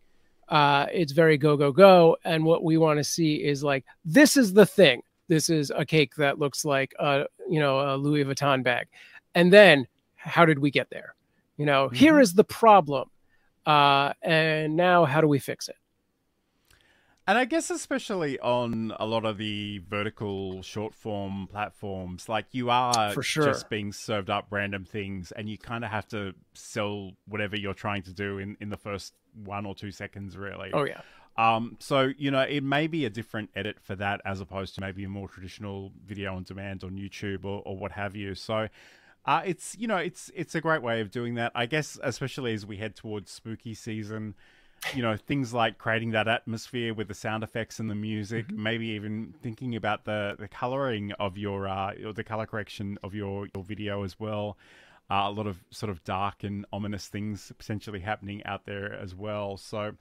uh, 0.50 0.88
it's 0.92 1.14
very 1.14 1.38
go 1.38 1.56
go 1.58 1.72
go, 1.72 2.18
and 2.26 2.44
what 2.44 2.64
we 2.64 2.78
want 2.78 3.00
to 3.00 3.04
see 3.04 3.36
is 3.36 3.64
like 3.64 3.86
this 4.06 4.36
is 4.38 4.54
the 4.54 4.66
thing. 4.66 5.02
This 5.30 5.50
is 5.50 5.72
a 5.76 5.86
cake 5.86 6.16
that 6.16 6.38
looks 6.40 6.66
like 6.66 6.94
a 7.00 7.26
you 7.50 7.60
know 7.60 7.80
a 7.80 7.98
Louis 7.98 8.24
Vuitton 8.26 8.64
bag, 8.64 8.88
and 9.36 9.52
then 9.54 9.88
how 10.16 10.46
did 10.46 10.60
we 10.60 10.72
get 10.72 10.90
there? 10.90 11.16
You 11.58 11.66
know, 11.66 11.90
here 11.90 12.16
Mhm. 12.16 12.22
is 12.22 12.34
the 12.34 12.44
problem, 12.44 13.10
uh, 13.66 14.14
and 14.22 14.76
now 14.76 15.06
how 15.06 15.22
do 15.22 15.28
we 15.28 15.40
fix 15.40 15.70
it? 15.70 15.76
And 17.26 17.38
I 17.38 17.46
guess 17.46 17.70
especially 17.70 18.38
on 18.40 18.94
a 19.00 19.06
lot 19.06 19.24
of 19.24 19.38
the 19.38 19.82
vertical 19.88 20.62
short 20.62 20.94
form 20.94 21.48
platforms, 21.50 22.28
like 22.28 22.48
you 22.52 22.70
are 22.70 23.12
For 23.12 23.24
sure. 23.24 23.46
just 23.46 23.70
being 23.70 23.94
served 23.94 24.30
up 24.30 24.48
random 24.50 24.84
things 24.84 25.32
and 25.32 25.48
you 25.48 25.58
kind 25.58 25.86
of 25.86 25.92
have 25.92 26.08
to 26.10 26.34
sell 26.54 27.12
whatever 27.26 27.56
you're 27.56 27.74
trying 27.74 28.02
to 28.04 28.14
do 28.14 28.40
in, 28.40 28.58
in 28.60 28.70
the 28.70 28.78
first 28.78 29.14
one 29.46 29.66
or 29.66 29.74
two 29.74 29.92
seconds, 29.92 30.36
really. 30.36 30.72
Oh 30.74 30.84
yeah. 30.84 31.02
Um, 31.38 31.78
so, 31.80 32.12
you 32.18 32.30
know, 32.30 32.42
it 32.42 32.62
may 32.62 32.88
be 32.88 33.06
a 33.06 33.10
different 33.10 33.50
edit 33.56 33.78
for 33.82 33.96
that 33.96 34.22
as 34.26 34.42
opposed 34.42 34.76
to 34.76 34.82
maybe 34.82 35.04
a 35.06 35.10
more 35.10 35.28
traditional 35.28 35.92
video 36.06 36.36
on 36.36 36.44
demand 36.44 36.84
on 36.84 36.92
YouTube 36.92 37.46
or, 37.46 37.64
or 37.66 37.78
what 37.78 37.94
have 37.94 38.16
you. 38.16 38.36
So, 38.36 38.68
uh, 39.26 39.42
it's 39.46 39.76
you 39.80 39.88
know 39.88 39.96
it's 39.98 40.30
it's 40.36 40.54
a 40.54 40.60
great 40.60 40.82
way 40.82 41.00
of 41.00 41.10
doing 41.10 41.36
that. 41.36 41.54
I 41.56 41.66
guess 41.66 41.98
especially 42.04 42.54
as 42.54 42.66
we 42.66 42.78
head 42.78 42.96
towards 42.96 43.32
spooky 43.32 43.74
season, 43.74 44.36
you 44.94 45.02
know 45.02 45.16
things 45.18 45.54
like 45.54 45.78
creating 45.78 46.12
that 46.12 46.28
atmosphere 46.28 46.94
with 46.94 47.08
the 47.08 47.14
sound 47.14 47.44
effects 47.44 47.80
and 47.80 47.90
the 47.90 47.96
music, 47.96 48.52
maybe 48.52 48.88
even 48.88 49.34
thinking 49.42 49.76
about 49.76 50.06
the 50.06 50.36
the 50.38 50.48
coloring 50.48 51.12
of 51.14 51.38
your 51.38 51.68
uh 51.68 51.94
or 52.06 52.14
the 52.14 52.24
color 52.24 52.46
correction 52.46 52.98
of 53.04 53.14
your 53.14 53.48
your 53.54 53.64
video 53.64 54.04
as 54.04 54.20
well. 54.20 54.58
Uh, 55.12 55.26
a 55.26 55.32
lot 55.32 55.48
of 55.48 55.64
sort 55.70 55.90
of 55.90 56.04
dark 56.06 56.44
and 56.44 56.66
ominous 56.72 57.08
things 57.08 57.52
potentially 57.58 58.00
happening 58.00 58.44
out 58.46 58.66
there 58.66 58.94
as 58.94 59.14
well. 59.14 59.58
So 59.58 59.92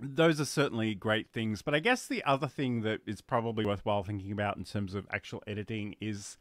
those 0.00 0.40
are 0.40 0.44
certainly 0.44 0.94
great 0.94 1.28
things. 1.32 1.62
But 1.62 1.74
I 1.74 1.80
guess 1.80 2.06
the 2.06 2.22
other 2.24 2.46
thing 2.46 2.82
that 2.82 3.00
is 3.06 3.20
probably 3.20 3.66
worthwhile 3.66 4.04
thinking 4.04 4.30
about 4.30 4.56
in 4.56 4.64
terms 4.64 4.94
of 4.94 5.06
actual 5.10 5.42
editing 5.46 5.96
is 6.00 6.38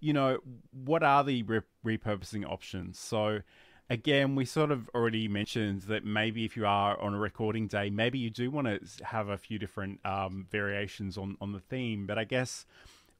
you 0.00 0.12
know, 0.12 0.38
what 0.70 1.02
are 1.02 1.24
the 1.24 1.42
re- 1.42 1.60
repurposing 1.84 2.48
options? 2.48 2.98
So, 2.98 3.40
again, 3.90 4.34
we 4.34 4.44
sort 4.44 4.70
of 4.70 4.88
already 4.94 5.28
mentioned 5.28 5.82
that 5.82 6.04
maybe 6.04 6.44
if 6.44 6.56
you 6.56 6.66
are 6.66 7.00
on 7.00 7.14
a 7.14 7.18
recording 7.18 7.66
day, 7.66 7.90
maybe 7.90 8.18
you 8.18 8.30
do 8.30 8.50
want 8.50 8.66
to 8.66 9.04
have 9.04 9.28
a 9.28 9.38
few 9.38 9.58
different 9.58 10.00
um, 10.04 10.46
variations 10.50 11.16
on, 11.16 11.36
on 11.40 11.52
the 11.52 11.60
theme. 11.60 12.06
But 12.06 12.18
I 12.18 12.24
guess 12.24 12.66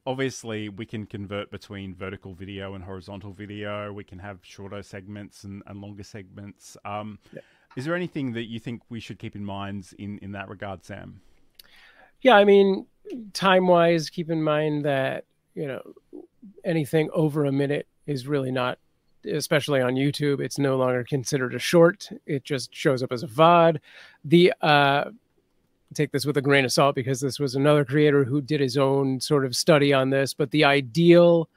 obviously 0.07 0.69
we 0.69 0.87
can 0.87 1.07
convert 1.07 1.51
between 1.51 1.95
vertical 1.95 2.35
video 2.35 2.75
and 2.75 2.85
horizontal 2.85 3.33
video. 3.33 3.93
We 3.93 4.05
can 4.05 4.19
have 4.19 4.39
shorter 4.43 4.83
segments 4.83 5.45
and, 5.45 5.63
and 5.67 5.81
longer 5.81 6.03
segments. 6.03 6.77
Um, 6.85 7.19
yeah. 7.33 7.41
Is 7.77 7.85
there 7.85 7.95
anything 7.95 8.33
that 8.33 8.45
you 8.45 8.59
think 8.59 8.83
we 8.89 9.01
should 9.01 9.19
keep 9.19 9.37
in 9.37 9.45
mind 9.45 9.91
in, 9.99 10.19
in 10.19 10.33
that 10.33 10.49
regard, 10.49 10.85
Sam? 10.85 11.21
Yeah, 12.23 12.35
I 12.35 12.45
mean, 12.45 12.87
time 13.33 13.69
wise, 13.69 14.11
keep 14.11 14.31
in 14.31 14.43
mind 14.43 14.85
that, 14.85 15.25
you 15.55 15.67
know, 15.67 15.83
anything 16.65 17.09
over 17.13 17.45
a 17.45 17.53
minute 17.53 17.87
is 18.07 18.27
really 18.27 18.51
not 18.51 18.79
especially 19.33 19.81
on 19.81 19.95
YouTube, 19.95 20.41
it's 20.41 20.59
no 20.59 20.77
longer 20.77 21.05
considered 21.05 21.55
a 21.55 21.59
short. 21.59 22.09
It 22.27 22.45
just 22.45 22.75
shows 22.75 23.03
up 23.03 23.13
as 23.13 23.23
a 23.23 23.27
VOD. 23.27 23.79
The 24.25 24.53
uh, 24.61 25.05
take 25.95 26.13
this 26.13 26.27
with 26.27 26.37
a 26.37 26.43
grain 26.43 26.65
of 26.65 26.73
salt 26.73 26.95
because 26.95 27.21
this 27.21 27.39
was 27.39 27.55
another 27.55 27.85
creator 27.85 28.25
who 28.25 28.41
did 28.41 28.61
his 28.61 28.77
own 28.77 29.21
sort 29.21 29.45
of 29.45 29.57
study 29.57 29.93
on 29.93 30.11
this, 30.11 30.35
but 30.35 30.51
the 30.51 30.65
ideal 30.65 31.49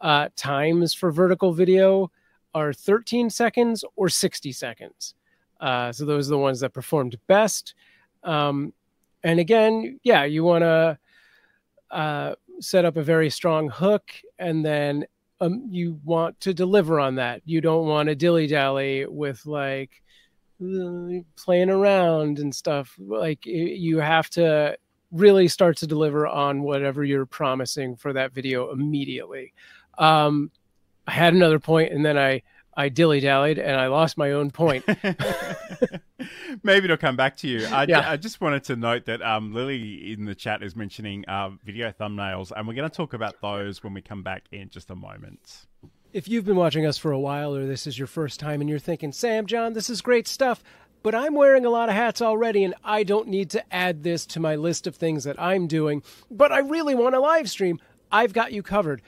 uh, 0.00 0.28
times 0.36 0.94
for 0.94 1.10
vertical 1.10 1.52
video 1.52 2.10
are 2.54 2.72
13 2.72 3.30
seconds 3.30 3.84
or 3.96 4.08
60 4.08 4.52
seconds. 4.52 5.14
Uh, 5.60 5.92
so 5.92 6.04
those 6.04 6.28
are 6.28 6.32
the 6.32 6.38
ones 6.38 6.60
that 6.60 6.72
performed 6.72 7.18
best. 7.26 7.74
Um, 8.22 8.72
and 9.22 9.38
again, 9.38 10.00
yeah, 10.02 10.24
you 10.24 10.42
want 10.44 10.62
to 10.62 10.98
uh, 11.90 12.34
set 12.60 12.84
up 12.84 12.96
a 12.96 13.02
very 13.02 13.30
strong 13.30 13.68
hook 13.68 14.10
and 14.38 14.64
then 14.64 15.04
um, 15.40 15.66
you 15.70 15.98
want 16.04 16.40
to 16.40 16.54
deliver 16.54 17.00
on 17.00 17.16
that. 17.16 17.42
You 17.44 17.60
don't 17.60 17.86
want 17.86 18.08
to 18.08 18.14
dilly 18.14 18.46
dally 18.46 19.06
with 19.06 19.44
like 19.46 20.02
uh, 20.62 21.20
playing 21.36 21.70
around 21.70 22.38
and 22.38 22.54
stuff. 22.54 22.94
Like 22.98 23.46
you 23.46 23.98
have 23.98 24.28
to 24.30 24.76
really 25.12 25.48
start 25.48 25.78
to 25.78 25.86
deliver 25.86 26.26
on 26.26 26.62
whatever 26.62 27.04
you're 27.04 27.26
promising 27.26 27.96
for 27.96 28.12
that 28.12 28.32
video 28.32 28.70
immediately. 28.70 29.52
Um, 29.98 30.50
I 31.06 31.12
had 31.12 31.34
another 31.34 31.58
point 31.58 31.92
and 31.92 32.04
then 32.04 32.16
I 32.18 32.42
I 32.80 32.88
dilly 32.88 33.20
dallied 33.20 33.58
and 33.58 33.78
I 33.78 33.88
lost 33.88 34.16
my 34.16 34.32
own 34.32 34.50
point. 34.50 34.86
Maybe 36.62 36.84
it'll 36.86 36.96
come 36.96 37.14
back 37.14 37.36
to 37.38 37.48
you. 37.48 37.66
I, 37.66 37.84
yeah. 37.84 38.10
I 38.10 38.16
just 38.16 38.40
wanted 38.40 38.64
to 38.64 38.76
note 38.76 39.04
that 39.04 39.20
um, 39.20 39.52
Lily 39.52 40.14
in 40.14 40.24
the 40.24 40.34
chat 40.34 40.62
is 40.62 40.74
mentioning 40.74 41.26
uh, 41.28 41.50
video 41.62 41.92
thumbnails, 41.92 42.52
and 42.56 42.66
we're 42.66 42.74
going 42.74 42.88
to 42.88 42.96
talk 42.96 43.12
about 43.12 43.42
those 43.42 43.84
when 43.84 43.92
we 43.92 44.00
come 44.00 44.22
back 44.22 44.44
in 44.50 44.70
just 44.70 44.90
a 44.90 44.94
moment. 44.94 45.66
If 46.14 46.26
you've 46.26 46.46
been 46.46 46.56
watching 46.56 46.86
us 46.86 46.96
for 46.96 47.12
a 47.12 47.20
while, 47.20 47.54
or 47.54 47.66
this 47.66 47.86
is 47.86 47.98
your 47.98 48.08
first 48.08 48.40
time, 48.40 48.62
and 48.62 48.70
you're 48.70 48.78
thinking, 48.78 49.12
Sam, 49.12 49.44
John, 49.44 49.74
this 49.74 49.90
is 49.90 50.00
great 50.00 50.26
stuff, 50.26 50.62
but 51.02 51.14
I'm 51.14 51.34
wearing 51.34 51.66
a 51.66 51.70
lot 51.70 51.90
of 51.90 51.94
hats 51.94 52.22
already, 52.22 52.64
and 52.64 52.74
I 52.82 53.02
don't 53.02 53.28
need 53.28 53.50
to 53.50 53.74
add 53.74 54.04
this 54.04 54.24
to 54.26 54.40
my 54.40 54.56
list 54.56 54.86
of 54.86 54.96
things 54.96 55.24
that 55.24 55.38
I'm 55.38 55.66
doing, 55.66 56.02
but 56.30 56.50
I 56.50 56.60
really 56.60 56.94
want 56.94 57.14
to 57.14 57.20
live 57.20 57.50
stream, 57.50 57.78
I've 58.10 58.32
got 58.32 58.52
you 58.52 58.62
covered. 58.62 59.02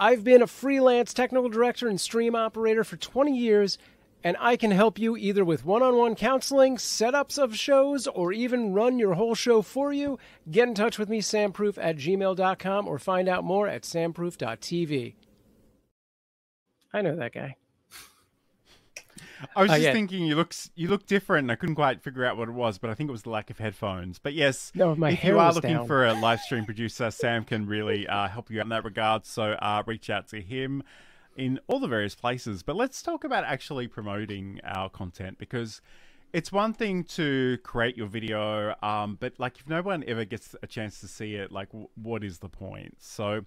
I've 0.00 0.24
been 0.24 0.40
a 0.40 0.46
freelance 0.46 1.12
technical 1.12 1.50
director 1.50 1.86
and 1.86 2.00
stream 2.00 2.34
operator 2.34 2.84
for 2.84 2.96
20 2.96 3.36
years, 3.36 3.76
and 4.24 4.34
I 4.40 4.56
can 4.56 4.70
help 4.70 4.98
you 4.98 5.14
either 5.14 5.44
with 5.44 5.66
one 5.66 5.82
on 5.82 5.94
one 5.94 6.14
counseling, 6.14 6.78
setups 6.78 7.36
of 7.36 7.54
shows, 7.54 8.06
or 8.06 8.32
even 8.32 8.72
run 8.72 8.98
your 8.98 9.12
whole 9.12 9.34
show 9.34 9.60
for 9.60 9.92
you. 9.92 10.18
Get 10.50 10.68
in 10.68 10.74
touch 10.74 10.98
with 10.98 11.10
me, 11.10 11.20
samproof 11.20 11.76
at 11.76 11.98
gmail.com, 11.98 12.88
or 12.88 12.98
find 12.98 13.28
out 13.28 13.44
more 13.44 13.68
at 13.68 13.82
samproof.tv. 13.82 15.16
I 16.94 17.02
know 17.02 17.14
that 17.16 17.34
guy. 17.34 17.56
I 19.56 19.62
was 19.62 19.70
uh, 19.70 19.74
just 19.74 19.84
yeah. 19.84 19.92
thinking 19.92 20.24
you 20.24 20.36
look 20.36 20.54
you 20.74 20.88
look 20.88 21.06
different. 21.06 21.50
I 21.50 21.54
couldn't 21.54 21.74
quite 21.74 22.02
figure 22.02 22.24
out 22.24 22.36
what 22.36 22.48
it 22.48 22.52
was, 22.52 22.78
but 22.78 22.90
I 22.90 22.94
think 22.94 23.08
it 23.08 23.12
was 23.12 23.22
the 23.22 23.30
lack 23.30 23.50
of 23.50 23.58
headphones. 23.58 24.18
But 24.18 24.34
yes, 24.34 24.72
no, 24.74 24.94
my 24.94 25.10
if 25.10 25.24
you 25.24 25.38
are 25.38 25.52
looking 25.52 25.76
down. 25.76 25.86
for 25.86 26.06
a 26.06 26.14
live 26.14 26.40
stream 26.40 26.64
producer, 26.64 27.10
Sam 27.10 27.44
can 27.44 27.66
really 27.66 28.06
uh, 28.06 28.28
help 28.28 28.50
you 28.50 28.60
out 28.60 28.64
in 28.64 28.68
that 28.70 28.84
regard. 28.84 29.26
So 29.26 29.52
uh, 29.52 29.82
reach 29.86 30.10
out 30.10 30.28
to 30.28 30.40
him 30.40 30.82
in 31.36 31.60
all 31.68 31.80
the 31.80 31.88
various 31.88 32.14
places. 32.14 32.62
But 32.62 32.76
let's 32.76 33.02
talk 33.02 33.24
about 33.24 33.44
actually 33.44 33.88
promoting 33.88 34.60
our 34.64 34.88
content 34.88 35.38
because 35.38 35.80
it's 36.32 36.52
one 36.52 36.72
thing 36.72 37.04
to 37.04 37.58
create 37.62 37.96
your 37.96 38.06
video, 38.06 38.74
um, 38.82 39.16
but 39.20 39.34
like 39.38 39.58
if 39.58 39.68
no 39.68 39.82
one 39.82 40.04
ever 40.06 40.24
gets 40.24 40.54
a 40.62 40.66
chance 40.66 41.00
to 41.00 41.08
see 41.08 41.34
it, 41.34 41.50
like 41.50 41.68
w- 41.68 41.88
what 41.94 42.22
is 42.24 42.38
the 42.38 42.48
point? 42.48 42.96
So. 42.98 43.44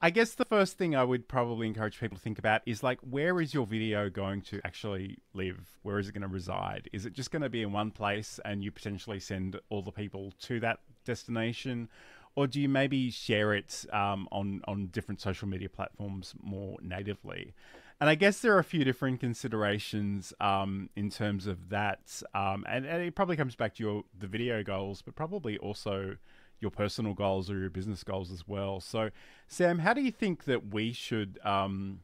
I 0.00 0.10
guess 0.10 0.34
the 0.34 0.44
first 0.44 0.76
thing 0.76 0.94
I 0.94 1.04
would 1.04 1.26
probably 1.26 1.66
encourage 1.66 1.98
people 1.98 2.18
to 2.18 2.22
think 2.22 2.38
about 2.38 2.60
is 2.66 2.82
like, 2.82 3.00
where 3.00 3.40
is 3.40 3.54
your 3.54 3.66
video 3.66 4.10
going 4.10 4.42
to 4.42 4.60
actually 4.64 5.18
live? 5.32 5.78
Where 5.82 5.98
is 5.98 6.08
it 6.08 6.12
going 6.12 6.22
to 6.22 6.28
reside? 6.28 6.90
Is 6.92 7.06
it 7.06 7.14
just 7.14 7.30
going 7.30 7.42
to 7.42 7.48
be 7.48 7.62
in 7.62 7.72
one 7.72 7.90
place 7.90 8.38
and 8.44 8.62
you 8.62 8.70
potentially 8.70 9.20
send 9.20 9.58
all 9.70 9.82
the 9.82 9.90
people 9.90 10.32
to 10.42 10.60
that 10.60 10.80
destination? 11.04 11.88
or 12.36 12.46
do 12.46 12.60
you 12.60 12.68
maybe 12.68 13.10
share 13.10 13.54
it 13.54 13.84
um, 13.92 14.28
on 14.30 14.60
on 14.68 14.86
different 14.88 15.20
social 15.20 15.48
media 15.48 15.68
platforms 15.68 16.34
more 16.40 16.76
natively? 16.80 17.54
And 17.98 18.10
I 18.10 18.14
guess 18.14 18.40
there 18.40 18.54
are 18.54 18.58
a 18.58 18.64
few 18.64 18.84
different 18.84 19.20
considerations 19.20 20.34
um, 20.38 20.90
in 20.96 21.08
terms 21.08 21.46
of 21.46 21.70
that, 21.70 22.22
um, 22.34 22.66
and, 22.68 22.84
and, 22.84 23.02
it 23.02 23.14
probably 23.14 23.38
comes 23.38 23.56
back 23.56 23.74
to 23.76 23.82
your 23.82 24.04
the 24.16 24.26
video 24.26 24.62
goals, 24.62 25.00
but 25.00 25.14
probably 25.14 25.56
also 25.56 26.16
your 26.60 26.70
personal 26.70 27.14
goals 27.14 27.50
or 27.50 27.58
your 27.58 27.70
business 27.70 28.02
goals 28.02 28.30
as 28.30 28.46
well. 28.48 28.80
So, 28.80 29.10
Sam, 29.48 29.80
how 29.80 29.92
do 29.92 30.00
you 30.00 30.10
think 30.10 30.44
that 30.44 30.72
we 30.72 30.92
should 30.92 31.38
um, 31.44 32.00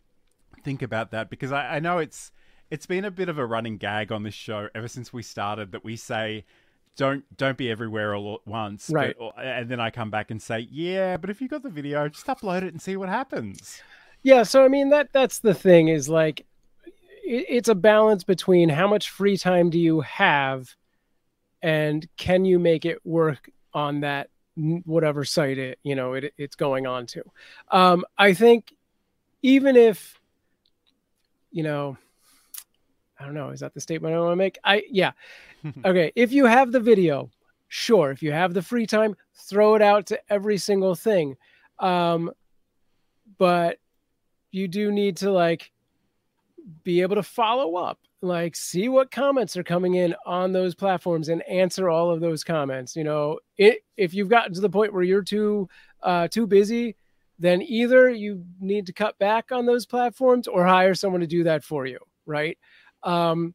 think 0.63 0.83
about 0.83 1.11
that? 1.11 1.31
Because 1.31 1.53
I, 1.53 1.77
I 1.77 1.81
know 1.81 1.99
it's 1.99 2.33
it's 2.71 2.87
been 2.87 3.05
a 3.05 3.11
bit 3.11 3.29
of 3.29 3.39
a 3.39 3.47
running 3.47 3.77
gag 3.77 4.11
on 4.11 4.23
this 4.23 4.35
show 4.35 4.69
ever 4.75 4.89
since 4.89 5.13
we 5.13 5.23
started 5.23 5.73
that 5.73 5.85
we 5.85 5.97
say 5.97 6.45
don't 6.97 7.25
don't 7.37 7.57
be 7.57 7.71
everywhere 7.71 8.15
all 8.15 8.35
at 8.35 8.47
once. 8.47 8.91
Right. 8.91 9.15
But, 9.19 9.35
and 9.39 9.69
then 9.69 9.81
I 9.81 9.91
come 9.91 10.11
back 10.11 10.31
and 10.31 10.41
say, 10.41 10.69
yeah, 10.71 11.17
but 11.17 11.31
if 11.31 11.41
you 11.41 11.49
got 11.49 11.63
the 11.63 11.71
video, 11.71 12.09
just 12.09 12.27
upload 12.27 12.63
it 12.63 12.73
and 12.73 12.81
see 12.81 12.97
what 12.97 13.09
happens. 13.09 13.83
Yeah. 14.23 14.43
So 14.43 14.65
I 14.65 14.69
mean 14.69 14.91
that 14.91 15.13
that's 15.13 15.41
the 15.41 15.55
thing 15.55 15.89
is 15.89 16.09
like 16.09 16.47
it, 17.25 17.47
it's 17.49 17.69
a 17.69 17.75
balance 17.75 18.25
between 18.25 18.69
how 18.69 18.89
much 18.89 19.11
free 19.11 19.37
time 19.37 19.71
do 19.71 19.79
you 19.79 20.01
have, 20.03 20.77
and 21.63 22.07
can 22.17 22.45
you 22.45 22.59
make 22.59 22.85
it 22.85 23.05
work 23.05 23.51
on 23.75 24.01
that 24.01 24.29
whatever 24.57 25.25
site 25.25 25.57
it 25.57 25.79
you 25.83 25.95
know 25.95 26.15
it, 26.15 26.35
it's 26.37 26.57
going 26.57 26.87
on 26.87 27.07
to. 27.07 27.23
Um, 27.71 28.05
I 28.19 28.35
think 28.35 28.75
even 29.43 29.77
if 29.77 30.21
you 31.51 31.63
know 31.63 31.97
I 33.23 33.25
don't 33.25 33.35
know. 33.35 33.51
Is 33.51 33.61
that 33.61 33.73
the 33.73 33.81
statement 33.81 34.15
I 34.15 34.19
want 34.19 34.33
to 34.33 34.37
make? 34.37 34.59
I 34.65 34.83
yeah. 34.91 35.13
okay, 35.85 36.13
if 36.17 36.33
you 36.33 36.47
have 36.47 36.73
the 36.73 36.81
video, 36.81 37.31
sure. 37.69 38.11
If 38.11 38.21
you 38.21 38.33
have 38.33 38.53
the 38.53 38.63
free 38.63 38.87
time, 38.87 39.15
throw 39.35 39.77
it 39.77 39.83
out 39.83 40.07
to 40.07 40.21
every 40.29 40.59
single 40.59 40.97
thing. 40.97 41.37
Um, 41.79 42.33
but 43.39 43.79
you 44.51 44.67
do 44.67 44.91
need 44.91 45.19
to 45.19 45.31
like 45.31 45.71
be 46.83 47.03
able 47.03 47.15
to 47.15 47.23
follow 47.23 47.77
up, 47.77 48.01
like 48.23 48.55
see 48.57 48.89
what 48.89 49.11
comments 49.11 49.57
are 49.57 49.65
coming 49.65 49.95
in 49.95 50.15
on 50.25 50.53
those 50.53 50.75
platforms 50.75 51.29
and 51.29 51.43
answer 51.43 51.91
all 51.91 52.11
of 52.11 52.21
those 52.21 52.45
comments. 52.45 52.97
You 52.97 53.05
know, 53.05 53.39
it, 53.59 53.79
if 53.97 54.15
you've 54.15 54.29
gotten 54.29 54.55
to 54.55 54.61
the 54.61 54.71
point 54.71 54.93
where 54.93 55.03
you're 55.03 55.23
too 55.23 55.69
uh, 56.03 56.29
too 56.29 56.47
busy, 56.47 56.97
then 57.39 57.61
either 57.63 58.09
you 58.09 58.45
need 58.61 58.87
to 58.87 58.93
cut 58.93 59.19
back 59.19 59.51
on 59.51 59.67
those 59.67 59.87
platforms 59.87 60.47
or 60.47 60.65
hire 60.65 60.95
someone 60.95 61.21
to 61.21 61.27
do 61.27 61.45
that 61.45 61.65
for 61.65 61.87
you, 61.87 61.99
right? 62.25 62.57
Um, 63.03 63.55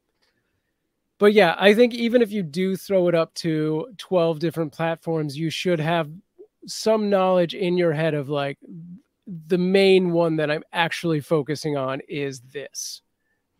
but 1.19 1.33
yeah, 1.33 1.55
I 1.57 1.73
think 1.73 1.93
even 1.93 2.21
if 2.21 2.31
you 2.31 2.43
do 2.43 2.75
throw 2.75 3.07
it 3.07 3.15
up 3.15 3.33
to 3.35 3.87
12 3.97 4.39
different 4.39 4.73
platforms, 4.73 5.37
you 5.37 5.49
should 5.49 5.79
have 5.79 6.09
some 6.67 7.09
knowledge 7.09 7.55
in 7.55 7.77
your 7.77 7.93
head 7.93 8.13
of 8.13 8.29
like 8.29 8.57
the 9.25 9.57
main 9.57 10.11
one 10.11 10.35
that 10.35 10.51
I'm 10.51 10.63
actually 10.73 11.21
focusing 11.21 11.75
on 11.75 12.01
is 12.07 12.41
this, 12.41 13.01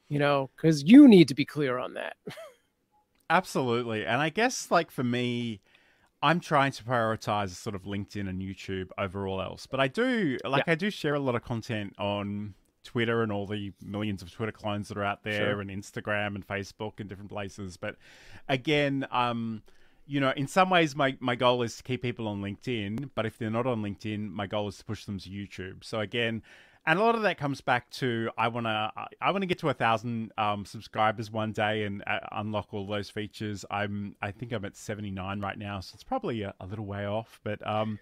you 0.10 0.20
know, 0.20 0.50
because 0.56 0.84
you 0.84 1.08
need 1.08 1.28
to 1.28 1.36
be 1.36 1.46
clear 1.46 1.78
on 1.78 1.94
that. 1.96 2.16
Absolutely. 3.30 4.06
And 4.06 4.22
I 4.22 4.30
guess, 4.30 4.72
like, 4.72 4.90
for 4.90 5.04
me, 5.04 5.60
I'm 6.22 6.40
trying 6.40 6.72
to 6.74 6.84
prioritize 6.84 7.50
sort 7.50 7.76
of 7.76 7.84
LinkedIn 7.84 8.28
and 8.28 8.42
YouTube 8.42 8.90
over 8.98 9.28
all 9.28 9.42
else. 9.42 9.68
But 9.68 9.80
I 9.80 9.88
do, 9.88 10.38
like, 10.46 10.64
yeah. 10.68 10.74
I 10.74 10.76
do 10.76 10.90
share 10.90 11.16
a 11.16 11.20
lot 11.20 11.36
of 11.36 11.44
content 11.44 11.94
on 12.00 12.54
Twitter 12.84 13.22
and 13.22 13.32
all 13.32 13.46
the 13.46 13.74
millions 13.84 14.22
of 14.22 14.32
Twitter 14.32 14.52
clones 14.52 14.88
that 14.88 14.98
are 14.98 15.04
out 15.04 15.24
there, 15.24 15.52
sure. 15.52 15.62
and 15.62 15.70
Instagram 15.70 16.36
and 16.36 16.48
Facebook 16.48 17.00
and 17.00 17.10
different 17.10 17.30
places. 17.30 17.76
But 17.76 17.98
again, 18.48 19.06
um, 19.12 19.62
you 20.08 20.22
know, 20.22 20.32
in 20.38 20.48
some 20.48 20.70
ways, 20.70 20.96
my, 20.96 21.18
my 21.20 21.36
goal 21.36 21.64
is 21.64 21.76
to 21.78 21.84
keep 21.84 22.02
people 22.02 22.30
on 22.30 22.42
LinkedIn, 22.42 23.10
but 23.14 23.26
if 23.26 23.38
they're 23.38 23.50
not 23.50 23.68
on 23.68 23.84
LinkedIn, 23.84 24.32
my 24.32 24.48
goal 24.48 24.70
is 24.70 24.78
to 24.78 24.86
push 24.86 25.04
them 25.04 25.20
to 25.20 25.30
YouTube. 25.30 25.84
So 25.84 26.00
again, 26.00 26.42
and 26.88 26.98
a 26.98 27.04
lot 27.04 27.16
of 27.16 27.22
that 27.24 27.38
comes 27.38 27.60
back 27.60 27.90
to 27.92 28.30
I 28.38 28.48
want 28.48 28.66
to 28.66 28.92
I 29.22 29.32
want 29.32 29.42
to 29.42 29.46
get 29.46 29.60
to 29.60 29.70
a 29.70 29.74
thousand 29.74 30.32
um, 30.38 30.66
subscribers 30.66 31.30
one 31.30 31.52
day 31.52 31.84
and 31.84 32.02
uh, 32.08 32.20
unlock 32.32 32.74
all 32.74 32.88
those 32.88 33.10
features. 33.10 33.66
I'm 33.70 34.16
I 34.22 34.32
think 34.32 34.54
I'm 34.54 34.64
at 34.64 34.78
79 34.78 35.42
right 35.42 35.58
now, 35.58 35.82
so 35.82 35.92
it's 35.94 36.04
probably 36.04 36.44
a, 36.44 36.54
a 36.62 36.66
little 36.66 36.86
way 36.86 37.06
off, 37.06 37.42
but 37.44 37.66
um, 37.68 38.00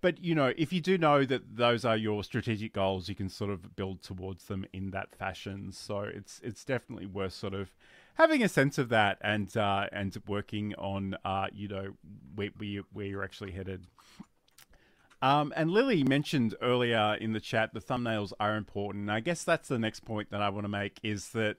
but 0.00 0.22
you 0.22 0.34
know, 0.36 0.52
if 0.56 0.72
you 0.72 0.80
do 0.80 0.96
know 0.96 1.24
that 1.24 1.56
those 1.56 1.84
are 1.84 1.96
your 1.96 2.22
strategic 2.22 2.72
goals, 2.72 3.08
you 3.08 3.16
can 3.16 3.28
sort 3.28 3.50
of 3.50 3.74
build 3.74 4.00
towards 4.02 4.44
them 4.44 4.64
in 4.72 4.92
that 4.92 5.14
fashion. 5.14 5.72
So 5.72 6.02
it's 6.02 6.40
it's 6.44 6.64
definitely 6.64 7.06
worth 7.06 7.34
sort 7.34 7.54
of 7.54 7.72
having 8.14 8.42
a 8.42 8.48
sense 8.48 8.78
of 8.78 8.90
that 8.90 9.18
and 9.22 9.54
uh, 9.56 9.86
and 9.92 10.16
working 10.28 10.74
on 10.76 11.16
uh, 11.24 11.48
you 11.52 11.66
know 11.66 11.94
where, 12.36 12.50
where 12.92 13.06
you're 13.06 13.24
actually 13.24 13.50
headed. 13.50 13.88
Um, 15.22 15.52
and 15.54 15.70
Lily 15.70 16.02
mentioned 16.02 16.54
earlier 16.62 17.16
in 17.20 17.32
the 17.32 17.40
chat 17.40 17.74
the 17.74 17.80
thumbnails 17.80 18.32
are 18.40 18.56
important. 18.56 19.02
And 19.02 19.12
I 19.12 19.20
guess 19.20 19.44
that's 19.44 19.68
the 19.68 19.78
next 19.78 20.00
point 20.00 20.30
that 20.30 20.40
I 20.40 20.48
want 20.48 20.64
to 20.64 20.68
make 20.68 20.98
is 21.02 21.30
that 21.30 21.56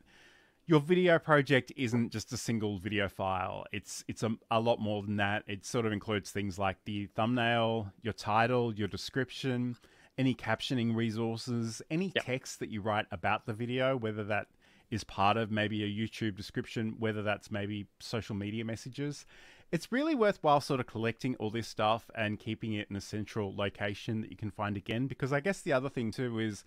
your 0.65 0.79
video 0.79 1.19
project 1.19 1.71
isn't 1.75 2.11
just 2.11 2.31
a 2.33 2.37
single 2.37 2.77
video 2.77 3.07
file. 3.07 3.65
It's 3.71 4.03
it's 4.07 4.23
a, 4.23 4.31
a 4.49 4.59
lot 4.59 4.79
more 4.79 5.03
than 5.03 5.17
that. 5.17 5.43
It 5.47 5.65
sort 5.65 5.85
of 5.85 5.91
includes 5.91 6.31
things 6.31 6.57
like 6.57 6.77
the 6.85 7.07
thumbnail, 7.07 7.91
your 8.01 8.13
title, 8.13 8.73
your 8.73 8.87
description, 8.87 9.75
any 10.17 10.33
captioning 10.33 10.95
resources, 10.95 11.81
any 11.91 12.11
yep. 12.15 12.25
text 12.25 12.59
that 12.59 12.69
you 12.69 12.81
write 12.81 13.05
about 13.11 13.45
the 13.45 13.53
video, 13.53 13.97
whether 13.97 14.23
that 14.23 14.47
is 14.89 15.03
part 15.03 15.37
of 15.37 15.51
maybe 15.51 15.83
a 15.83 15.87
YouTube 15.87 16.35
description, 16.35 16.95
whether 16.99 17.23
that's 17.23 17.49
maybe 17.49 17.87
social 17.99 18.35
media 18.35 18.65
messages. 18.65 19.25
It's 19.71 19.91
really 19.91 20.15
worthwhile 20.15 20.59
sort 20.59 20.81
of 20.81 20.87
collecting 20.87 21.35
all 21.35 21.49
this 21.49 21.67
stuff 21.67 22.11
and 22.13 22.37
keeping 22.37 22.73
it 22.73 22.87
in 22.89 22.95
a 22.95 23.01
central 23.01 23.55
location 23.55 24.21
that 24.21 24.29
you 24.29 24.35
can 24.35 24.51
find 24.51 24.75
again. 24.75 25.07
Because 25.07 25.31
I 25.31 25.39
guess 25.39 25.61
the 25.61 25.71
other 25.71 25.89
thing 25.89 26.11
too 26.11 26.39
is 26.39 26.65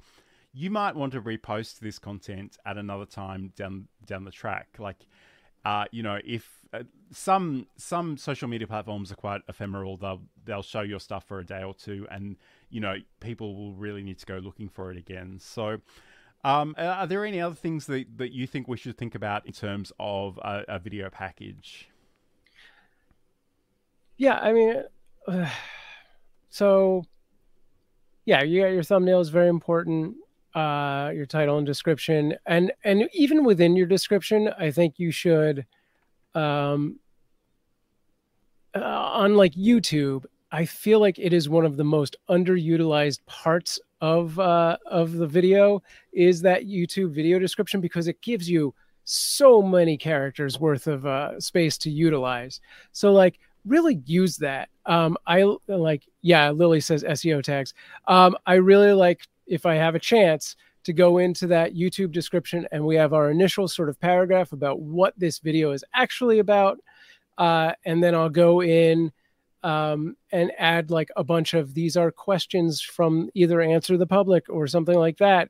you 0.55 0.71
might 0.71 0.97
want 0.97 1.13
to 1.13 1.21
repost 1.21 1.81
this 1.81 1.99
content 1.99 2.57
at 2.65 2.79
another 2.79 3.05
time 3.05 3.53
down 3.57 3.89
down 4.07 4.25
the 4.25 4.31
track. 4.31 4.69
Like, 4.79 5.07
uh, 5.67 5.85
you 5.91 6.03
know, 6.03 6.19
if 6.25 6.49
uh, 6.73 6.85
some 7.11 7.67
some 7.77 8.17
social 8.17 8.49
media 8.49 8.67
platforms 8.67 9.13
are 9.13 9.17
quite 9.17 9.43
ephemeral, 9.49 9.99
they'll 9.99 10.23
they'll 10.45 10.63
show 10.63 10.81
your 10.81 11.01
stuff 11.01 11.25
for 11.25 11.41
a 11.41 11.45
day 11.45 11.63
or 11.63 11.75
two, 11.75 12.07
and 12.11 12.37
you 12.71 12.81
know, 12.81 12.97
people 13.21 13.55
will 13.55 13.75
really 13.75 14.03
need 14.03 14.19
to 14.21 14.27
go 14.27 14.39
looking 14.39 14.69
for 14.69 14.91
it 14.91 14.97
again. 14.97 15.39
So. 15.41 15.81
Um, 16.47 16.75
are 16.77 17.07
there 17.07 17.25
any 17.25 17.41
other 17.41 17.55
things 17.55 17.87
that, 17.87 18.19
that 18.19 18.33
you 18.35 18.47
think 18.47 18.69
we 18.69 18.77
should 18.77 18.99
think 18.99 19.15
about 19.15 19.47
in 19.47 19.55
terms 19.55 19.93
of 19.99 20.37
a, 20.37 20.63
a 20.69 20.79
video 20.79 21.09
package? 21.09 21.89
Yeah, 24.17 24.39
I 24.39 24.53
mean, 24.53 24.83
so 26.51 27.05
yeah, 28.25 28.43
you 28.43 28.63
got 28.63 28.69
your 28.69 28.83
thumbnail 28.83 29.21
is 29.21 29.29
very 29.29 29.49
important 29.49 30.17
uh, 30.55 31.11
your 31.13 31.27
title 31.27 31.59
and 31.59 31.67
description, 31.67 32.35
and 32.47 32.73
and 32.85 33.09
even 33.13 33.45
within 33.45 33.75
your 33.75 33.87
description, 33.87 34.51
I 34.59 34.71
think 34.71 34.99
you 34.99 35.11
should, 35.11 35.67
um, 36.35 37.01
uh, 38.75 38.81
on 38.81 39.35
like 39.35 39.53
YouTube, 39.55 40.25
I 40.53 40.65
feel 40.65 41.01
like 41.01 41.19
it 41.19 41.33
is 41.33 41.49
one 41.49 41.65
of 41.67 41.77
the 41.77 41.85
most 41.85 42.17
underutilized 42.31 43.19
parts 43.27 43.81
of 44.01 44.39
uh, 44.39 44.77
of 44.87 45.15
the 45.15 45.27
video 45.27 45.83
is 46.13 46.41
that 46.43 46.67
YouTube 46.67 47.13
video 47.13 47.41
description 47.41 47.81
because 47.81 48.07
it 48.07 48.23
gives 48.23 48.49
you 48.49 48.75
so 49.03 49.61
many 49.61 49.97
characters 49.99 50.61
worth 50.61 50.87
of 50.87 51.05
uh, 51.05 51.41
space 51.41 51.77
to 51.79 51.91
utilize. 51.91 52.61
So 52.93 53.13
like 53.13 53.41
really 53.67 54.03
use 54.05 54.37
that. 54.39 54.69
Um, 54.87 55.17
I 55.27 55.45
like 55.69 56.07
yeah. 56.23 56.51
Lily 56.51 56.81
says 56.81 57.05
SEO 57.05 57.43
tags. 57.43 57.75
Um, 58.07 58.37
I 58.47 58.55
really 58.55 58.93
like 58.93 59.27
if 59.47 59.67
I 59.67 59.75
have 59.75 59.95
a 59.95 60.01
chance 60.01 60.57
to 60.85 60.93
go 60.93 61.19
into 61.19 61.47
that 61.47 61.75
YouTube 61.75 62.13
description 62.13 62.69
and 62.71 62.85
we 62.85 62.95
have 62.95 63.13
our 63.15 63.31
initial 63.31 63.67
sort 63.67 63.89
of 63.89 63.99
paragraph 63.99 64.53
about 64.53 64.81
what 64.81 65.15
this 65.19 65.39
video 65.39 65.73
is 65.73 65.85
actually 65.95 66.39
about. 66.39 66.79
Uh, 67.39 67.73
and 67.85 68.03
then 68.05 68.15
I'll 68.15 68.29
go 68.29 68.63
in 68.63 69.11
um, 69.63 70.15
and 70.31 70.53
add 70.59 70.91
like 70.91 71.09
a 71.17 71.25
bunch 71.25 71.55
of 71.55 71.73
these 71.73 71.97
are 71.97 72.11
questions 72.11 72.83
from 72.83 73.31
either 73.35 73.63
Answer 73.63 73.97
the 73.97 74.07
Public 74.07 74.45
or 74.51 74.67
something 74.67 74.97
like 74.97 75.17
that. 75.19 75.49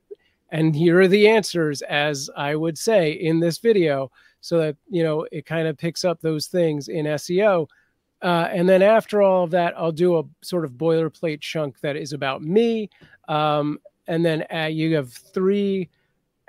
And 0.51 0.73
here 0.73 1.01
are 1.01 1.07
the 1.07 1.27
answers, 1.27 1.81
as 1.81 2.29
I 2.37 2.55
would 2.55 2.77
say 2.77 3.11
in 3.11 3.39
this 3.41 3.57
video, 3.57 4.11
so 4.39 4.59
that, 4.59 4.77
you 4.89 5.03
know, 5.03 5.27
it 5.31 5.45
kind 5.45 5.67
of 5.67 5.77
picks 5.77 6.05
up 6.05 6.21
those 6.21 6.47
things 6.47 6.87
in 6.87 7.05
SEO. 7.05 7.67
Uh, 8.21 8.47
and 8.51 8.67
then 8.67 8.81
after 8.81 9.21
all 9.21 9.43
of 9.43 9.51
that, 9.51 9.73
I'll 9.77 9.91
do 9.91 10.17
a 10.17 10.23
sort 10.41 10.65
of 10.65 10.71
boilerplate 10.71 11.41
chunk 11.41 11.79
that 11.81 11.95
is 11.95 12.13
about 12.13 12.41
me 12.41 12.89
um, 13.27 13.79
and 14.07 14.25
then 14.25 14.45
uh, 14.53 14.65
you 14.65 14.95
have 14.95 15.11
three 15.11 15.89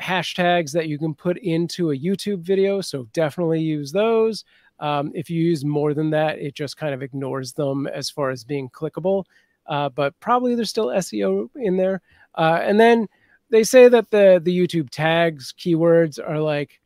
hashtags 0.01 0.73
that 0.73 0.89
you 0.89 0.99
can 0.99 1.15
put 1.15 1.39
into 1.39 1.91
a 1.91 1.99
YouTube 1.99 2.41
video. 2.41 2.81
So 2.81 3.09
definitely 3.13 3.61
use 3.61 3.93
those. 3.93 4.45
Um, 4.79 5.11
if 5.15 5.31
you 5.31 5.43
use 5.43 5.65
more 5.65 5.95
than 5.95 6.11
that, 6.11 6.39
it 6.39 6.55
just 6.55 6.77
kind 6.77 6.93
of 6.93 7.03
ignores 7.03 7.53
them 7.55 7.87
as 7.87 8.11
far 8.11 8.31
as 8.31 8.45
being 8.45 8.69
clickable. 8.69 9.25
Uh, 9.67 9.89
but 9.89 10.19
probably 10.21 10.55
there's 10.55 10.71
still 10.71 10.89
SEO 10.89 11.49
in 11.57 11.77
there. 11.77 12.03
Uh, 12.35 12.61
and 12.63 12.79
then 12.79 13.09
they 13.51 13.65
say 13.65 13.89
that 13.89 14.11
the 14.11 14.41
the 14.43 14.57
YouTube 14.57 14.89
tags 14.91 15.55
keywords 15.59 16.19
are 16.19 16.41
like 16.41 16.81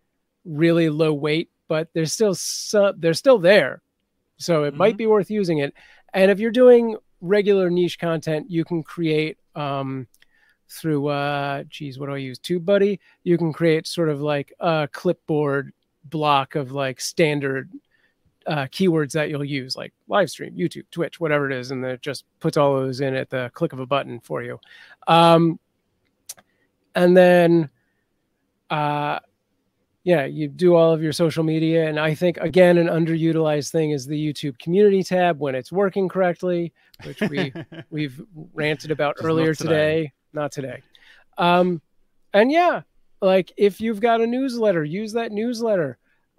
really 0.45 0.89
low 0.89 1.12
weight, 1.12 1.51
but 1.68 1.89
they're 1.93 2.07
still 2.07 2.35
su- 2.35 2.93
they're 2.97 3.12
still 3.12 3.39
there. 3.39 3.83
So 4.41 4.64
it 4.64 4.70
mm-hmm. 4.70 4.78
might 4.78 4.97
be 4.97 5.07
worth 5.07 5.30
using 5.30 5.59
it. 5.59 5.74
And 6.12 6.30
if 6.30 6.41
you're 6.41 6.51
doing 6.51 6.97
regular 7.20 7.70
niche 7.70 7.99
content, 7.99 8.51
you 8.51 8.64
can 8.64 8.82
create 8.82 9.38
um, 9.55 10.09
through 10.70 11.09
uh 11.09 11.64
geez 11.68 11.99
what 11.99 12.07
do 12.07 12.14
i 12.14 12.16
use 12.16 12.38
tubebuddy 12.38 12.99
you 13.24 13.36
can 13.36 13.53
create 13.53 13.86
sort 13.86 14.09
of 14.09 14.20
like 14.20 14.53
a 14.61 14.88
clipboard 14.93 15.72
block 16.05 16.55
of 16.55 16.70
like 16.72 17.01
standard 17.01 17.68
uh, 18.47 18.66
keywords 18.66 19.12
that 19.12 19.28
you'll 19.28 19.45
use 19.45 19.76
like 19.76 19.93
live 20.09 20.30
stream 20.30 20.55
youtube 20.55 20.84
twitch 20.91 21.20
whatever 21.20 21.51
it 21.51 21.57
is 21.57 21.72
and 21.72 21.84
it 21.84 22.01
just 22.01 22.24
puts 22.38 22.57
all 22.57 22.74
those 22.74 23.01
in 23.01 23.14
at 23.14 23.28
the 23.30 23.51
click 23.53 23.72
of 23.72 23.80
a 23.80 23.86
button 23.86 24.18
for 24.20 24.43
you 24.43 24.59
um 25.09 25.59
and 26.95 27.16
then 27.16 27.68
uh 28.70 29.18
yeah 30.05 30.24
you 30.24 30.48
do 30.48 30.74
all 30.74 30.92
of 30.92 31.03
your 31.03 31.12
social 31.12 31.44
media 31.44 31.88
and 31.88 31.98
i 31.98 32.14
think 32.14 32.36
again 32.38 32.78
an 32.78 32.86
underutilized 32.86 33.70
thing 33.70 33.90
is 33.90 34.07
the 34.07 34.32
youtube 34.32 34.59
community 34.59 35.03
tab 35.03 35.38
when 35.38 35.55
it's 35.55 35.70
working 35.70 36.09
correctly 36.09 36.72
which 37.05 37.20
we 37.22 37.53
we've 37.90 38.22
ranted 38.55 38.90
about 38.90 39.16
Just 39.16 39.26
earlier 39.26 39.55
today. 39.55 39.68
today 39.68 40.12
not 40.32 40.53
today. 40.53 40.82
Um, 41.38 41.80
and 42.32 42.51
yeah, 42.51 42.82
like 43.20 43.53
if 43.57 43.80
you've 43.80 44.01
got 44.01 44.20
a 44.20 44.26
newsletter, 44.26 44.84
use 44.84 45.12
that 45.14 45.32
newsletter, 45.32 45.98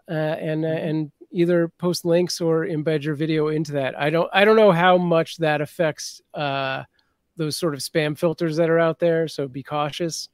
uh, 0.09 0.13
and 0.13 0.65
uh, 0.65 0.69
mm-hmm. 0.69 0.87
and 0.87 1.11
either 1.31 1.69
post 1.69 2.03
links 2.05 2.41
or 2.41 2.65
embed 2.65 3.03
your 3.03 3.15
video 3.15 3.47
into 3.47 3.73
that. 3.73 3.99
I 3.99 4.09
don't 4.09 4.29
I 4.33 4.45
don't 4.45 4.55
know 4.55 4.71
how 4.71 4.97
much 4.97 5.37
that 5.37 5.61
affects 5.61 6.21
uh, 6.33 6.83
those 7.37 7.57
sort 7.57 7.73
of 7.73 7.81
spam 7.81 8.17
filters 8.17 8.57
that 8.57 8.69
are 8.69 8.79
out 8.79 8.99
there, 8.99 9.27
so 9.27 9.47
be 9.47 9.63
cautious. 9.63 10.29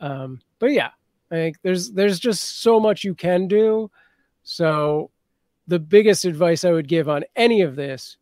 Um, 0.00 0.40
but 0.58 0.72
yeah, 0.72 0.90
Think 1.30 1.58
there's 1.62 1.92
there's 1.92 2.18
just 2.18 2.60
so 2.60 2.80
much 2.80 3.04
you 3.04 3.14
can 3.14 3.46
do. 3.46 3.90
So 4.42 5.10
the 5.66 5.78
biggest 5.78 6.24
advice 6.24 6.64
I 6.64 6.72
would 6.72 6.88
give 6.88 7.08
on 7.08 7.22
any 7.36 7.60
of 7.62 7.76
this 7.76 8.16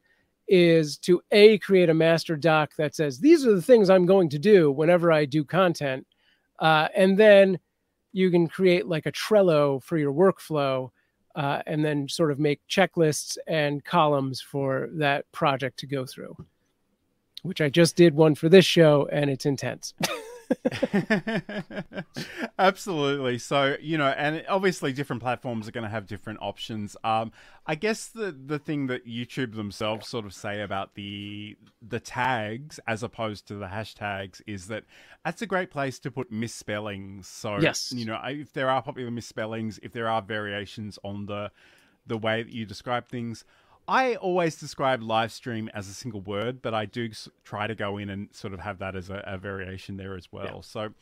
is 0.49 0.97
to 0.97 1.21
a 1.31 1.59
create 1.59 1.91
a 1.91 1.95
master 1.95 2.37
doc 2.37 2.75
that 2.77 2.95
says 2.95 3.19
these 3.19 3.47
are 3.47 3.55
the 3.55 3.63
things 3.63 3.91
i'm 3.91 4.07
going 4.07 4.31
to 4.31 4.39
do 4.39 4.73
whenever 4.73 5.13
i 5.13 5.25
do 5.25 5.45
content 5.45 6.07
uh, 6.59 6.89
and 6.97 7.19
then 7.19 7.59
you 8.13 8.31
can 8.31 8.49
create 8.49 8.87
like 8.87 9.07
a 9.07 9.13
trello 9.13 9.81
for 9.83 9.97
your 9.97 10.13
workflow 10.13 10.91
uh, 11.37 11.63
and 11.67 11.85
then 11.85 12.09
sort 12.09 12.33
of 12.33 12.39
make 12.39 12.61
checklists 12.69 13.37
and 13.47 13.85
columns 13.85 14.41
for 14.41 14.89
that 14.93 15.31
project 15.33 15.79
to 15.79 15.87
go 15.87 16.07
through 16.07 16.35
which 17.43 17.61
i 17.61 17.69
just 17.69 17.95
did 17.95 18.15
one 18.15 18.35
for 18.35 18.49
this 18.49 18.65
show 18.65 19.07
and 19.13 19.29
it's 19.29 19.45
intense 19.45 19.93
Absolutely. 22.59 23.39
So, 23.39 23.77
you 23.81 23.99
know, 23.99 24.09
and 24.09 24.45
obviously 24.49 24.93
different 24.93 25.23
platforms 25.23 25.69
are 25.69 25.73
going 25.73 25.85
to 25.85 25.91
have 25.91 26.07
different 26.07 26.41
options. 26.43 26.97
Um, 27.05 27.33
I 27.67 27.75
guess 27.75 28.09
the 28.09 28.33
the 28.33 28.59
thing 28.59 28.87
that 28.87 29.07
YouTube 29.07 29.55
themselves 29.55 30.09
sort 30.09 30.25
of 30.25 30.35
say 30.35 30.63
about 30.63 30.95
the 30.95 31.57
the 31.87 32.01
tags 32.01 32.81
as 32.87 33.03
opposed 33.03 33.47
to 33.49 33.55
the 33.55 33.67
hashtags 33.67 34.41
is 34.47 34.69
that 34.69 34.85
that's 35.25 35.43
a 35.43 35.47
great 35.47 35.71
place 35.71 35.99
to 36.01 36.11
put 36.11 36.33
misspellings. 36.33 37.29
So, 37.29 37.59
yes. 37.59 37.93
you 37.93 38.07
know, 38.07 38.19
if 38.25 38.53
there 38.53 38.71
are 38.71 38.83
popular 38.83 39.11
misspellings, 39.11 39.79
if 39.83 39.93
there 39.93 40.09
are 40.09 40.23
variations 40.23 40.99
on 41.05 41.27
the 41.27 41.51
the 42.07 42.19
way 42.19 42.43
that 42.43 42.53
you 42.53 42.65
describe 42.65 43.07
things, 43.07 43.45
I 43.89 44.17
always 44.17 44.57
describe 44.57 45.03
live 45.03 45.33
stream 45.33 45.71
as 45.73 45.89
a 45.89 45.95
single 45.95 46.21
word, 46.21 46.61
but 46.61 46.75
I 46.75 46.85
do 46.85 47.11
try 47.43 47.67
to 47.67 47.75
go 47.75 47.97
in 47.97 48.11
and 48.11 48.29
sort 48.33 48.53
of 48.53 48.61
have 48.61 48.79
that 48.81 48.95
as 48.95 49.09
a, 49.09 49.25
a 49.27 49.39
variation 49.39 49.97
there 49.97 50.15
as 50.15 50.31
well. 50.31 50.45
Yeah. 50.45 50.61
So 50.61 50.93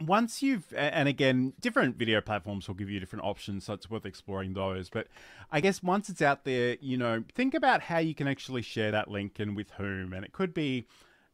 once 0.00 0.42
you've 0.42 0.72
and 0.74 1.08
again 1.08 1.52
different 1.60 1.96
video 1.96 2.20
platforms 2.20 2.66
will 2.66 2.74
give 2.74 2.90
you 2.90 2.98
different 2.98 3.24
options 3.24 3.64
so 3.64 3.72
it's 3.74 3.88
worth 3.88 4.04
exploring 4.04 4.52
those 4.54 4.90
but 4.90 5.06
i 5.52 5.60
guess 5.60 5.82
once 5.82 6.08
it's 6.08 6.20
out 6.20 6.44
there 6.44 6.76
you 6.80 6.96
know 6.96 7.22
think 7.34 7.54
about 7.54 7.80
how 7.82 7.98
you 7.98 8.14
can 8.14 8.26
actually 8.26 8.60
share 8.60 8.90
that 8.90 9.08
link 9.08 9.38
and 9.38 9.56
with 9.56 9.70
whom 9.72 10.12
and 10.12 10.24
it 10.24 10.32
could 10.32 10.52
be 10.52 10.84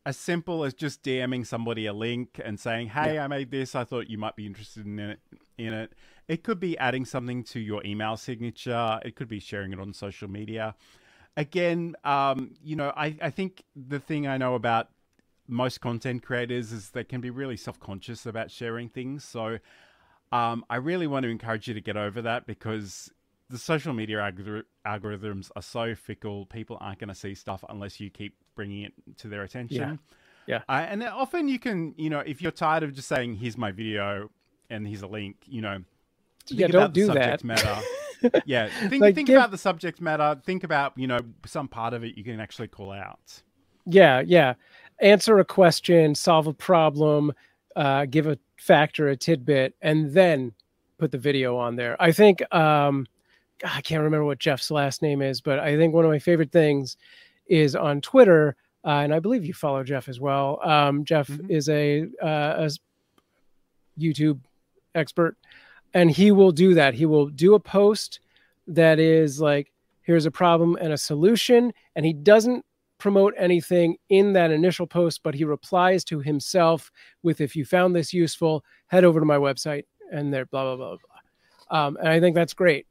as 0.05 0.17
simple 0.17 0.63
as 0.63 0.75
just 0.75 1.03
dming 1.03 1.47
somebody 1.47 1.87
a 1.87 1.93
link 1.93 2.39
and 2.45 2.61
saying 2.61 2.89
hey 2.89 3.15
yeah. 3.15 3.25
i 3.25 3.27
made 3.27 3.51
this 3.51 3.75
i 3.75 3.83
thought 3.83 4.11
you 4.11 4.19
might 4.19 4.37
be 4.37 4.45
interested 4.45 4.85
in 4.85 4.99
it 4.99 5.21
in 5.57 5.73
it 5.73 5.93
it 6.31 6.45
could 6.45 6.61
be 6.61 6.79
adding 6.79 7.05
something 7.05 7.43
to 7.43 7.59
your 7.59 7.85
email 7.85 8.17
signature. 8.17 9.01
It 9.05 9.17
could 9.17 9.27
be 9.27 9.41
sharing 9.41 9.73
it 9.73 9.81
on 9.81 9.93
social 9.93 10.31
media. 10.31 10.77
again, 11.37 11.97
um, 12.05 12.53
you 12.63 12.77
know, 12.77 12.93
I, 12.97 13.17
I 13.21 13.31
think 13.31 13.65
the 13.75 13.99
thing 13.99 14.29
I 14.29 14.37
know 14.37 14.55
about 14.55 14.91
most 15.49 15.81
content 15.81 16.23
creators 16.23 16.71
is 16.71 16.91
they 16.91 17.03
can 17.03 17.21
be 17.21 17.31
really 17.31 17.57
self 17.57 17.81
conscious 17.81 18.27
about 18.27 18.53
sharing 18.53 18.89
things. 18.89 19.25
So 19.25 19.59
um, 20.31 20.65
I 20.71 20.77
really 20.77 21.09
want 21.09 21.25
to 21.25 21.31
encourage 21.31 21.67
you 21.67 21.75
to 21.75 21.81
get 21.81 21.97
over 21.97 22.23
that 22.23 22.47
because 22.47 23.11
the 23.49 23.59
social 23.59 23.93
media 23.93 24.19
algor- 24.19 24.63
algorithms 24.87 25.51
are 25.57 25.63
so 25.63 25.97
fickle. 25.97 26.47
People 26.47 26.79
aren't 26.81 27.01
going 27.01 27.09
to 27.09 27.15
see 27.15 27.35
stuff 27.35 27.65
unless 27.69 27.99
you 27.99 28.09
keep 28.09 28.37
bringing 28.55 28.85
it 28.85 28.93
to 29.19 29.27
their 29.27 29.43
attention. 29.43 29.99
Yeah. 30.47 30.63
Uh, 30.69 30.87
and 30.89 31.03
often 31.03 31.49
you 31.49 31.59
can, 31.59 31.93
you 31.99 32.09
know, 32.09 32.21
if 32.21 32.41
you're 32.41 32.53
tired 32.53 32.85
of 32.85 32.95
just 32.95 33.09
saying, 33.09 33.35
here's 33.35 33.59
my 33.59 33.73
video 33.73 34.31
and 34.69 34.87
here's 34.87 35.03
a 35.03 35.09
link, 35.09 35.37
you 35.47 35.61
know, 35.61 35.83
yeah, 36.51 36.67
don't 36.69 36.93
do 36.93 37.07
that. 37.09 37.43
matter. 37.45 37.79
yeah, 38.45 38.69
think, 38.89 39.01
Like, 39.01 39.15
think 39.15 39.29
give- 39.29 39.37
about 39.37 39.51
the 39.51 39.59
subject 39.59 40.01
matter. 40.01 40.41
Think 40.45 40.65
about, 40.65 40.93
you 40.97 41.07
know, 41.07 41.21
some 41.47 41.69
part 41.69 41.95
of 41.95 42.05
it 42.05 42.17
you 42.19 42.25
can 42.25 42.39
actually 42.41 42.69
call 42.69 42.93
out. 42.93 43.43
Yeah, 43.87 44.21
yeah. 44.25 44.55
Answer 45.01 45.39
a 45.39 45.45
question, 45.45 46.15
solve 46.15 46.47
a 46.47 46.53
problem, 46.53 47.33
uh, 47.77 48.05
give 48.05 48.27
a 48.27 48.39
fact 48.59 49.01
or 49.01 49.09
a 49.09 49.17
tidbit, 49.17 49.75
and 49.81 50.13
then 50.13 50.53
put 50.99 51.11
the 51.11 51.19
video 51.19 51.57
on 51.57 51.77
there. 51.77 51.97
I 51.99 52.13
think 52.13 52.43
um, 52.55 53.07
I 53.65 53.81
can't 53.81 54.03
remember 54.03 54.27
what 54.27 54.39
Jeff's 54.39 54.71
last 54.71 55.01
name 55.01 55.23
is, 55.23 55.41
but 55.41 55.59
I 55.59 55.77
think 55.79 55.95
one 55.95 56.05
of 56.05 56.11
my 56.11 56.19
favorite 56.19 56.53
things 56.53 56.99
is 57.47 57.75
on 57.75 58.03
Twitter, 58.03 58.55
uh, 58.85 58.89
and 59.03 59.15
I 59.15 59.19
believe 59.19 59.47
you 59.47 59.55
follow 59.55 59.83
Jeff 59.83 60.09
as 60.11 60.21
well. 60.21 60.61
Um, 60.63 61.05
Jeff 61.07 61.29
Mhm. 61.29 61.51
is 61.51 61.69
a, 61.71 62.03
uh, 62.23 62.69
a 62.69 62.71
YouTube 63.99 64.39
expert, 64.95 65.37
and 65.95 66.11
he 66.11 66.31
will 66.33 66.53
do 66.53 66.75
that. 66.75 66.95
He 66.95 67.07
will 67.07 67.27
do 67.27 67.55
a 67.55 67.61
post 67.61 68.21
that 68.67 68.99
is 68.99 69.41
like, 69.41 69.73
here's 70.03 70.27
a 70.27 70.31
problem 70.31 70.77
and 70.81 70.93
a 70.93 70.99
solution, 70.99 71.73
and 71.97 72.07
he 72.07 72.13
doesn't 72.13 72.65
promote 72.99 73.35
anything 73.39 73.97
in 74.09 74.35
that 74.35 74.51
initial 74.51 74.87
post, 74.87 75.23
but 75.23 75.35
he 75.35 75.45
replies 75.45 76.05
to 76.05 76.21
himself 76.21 76.91
with, 77.23 77.41
if 77.41 77.57
you 77.57 77.65
found 77.65 77.97
this 77.97 78.13
useful, 78.13 78.65
head 78.89 79.05
over 79.05 79.21
to 79.21 79.27
my 79.27 79.37
website 79.39 79.85
and 80.13 80.33
there, 80.33 80.45
blah, 80.47 80.65
blah, 80.65 80.77
blah, 80.77 80.97
blah. 80.97 81.87
Um, 81.87 81.97
and 81.97 82.09
I 82.09 82.21
think 82.21 82.35
that's 82.35 82.55
great. 82.55 82.87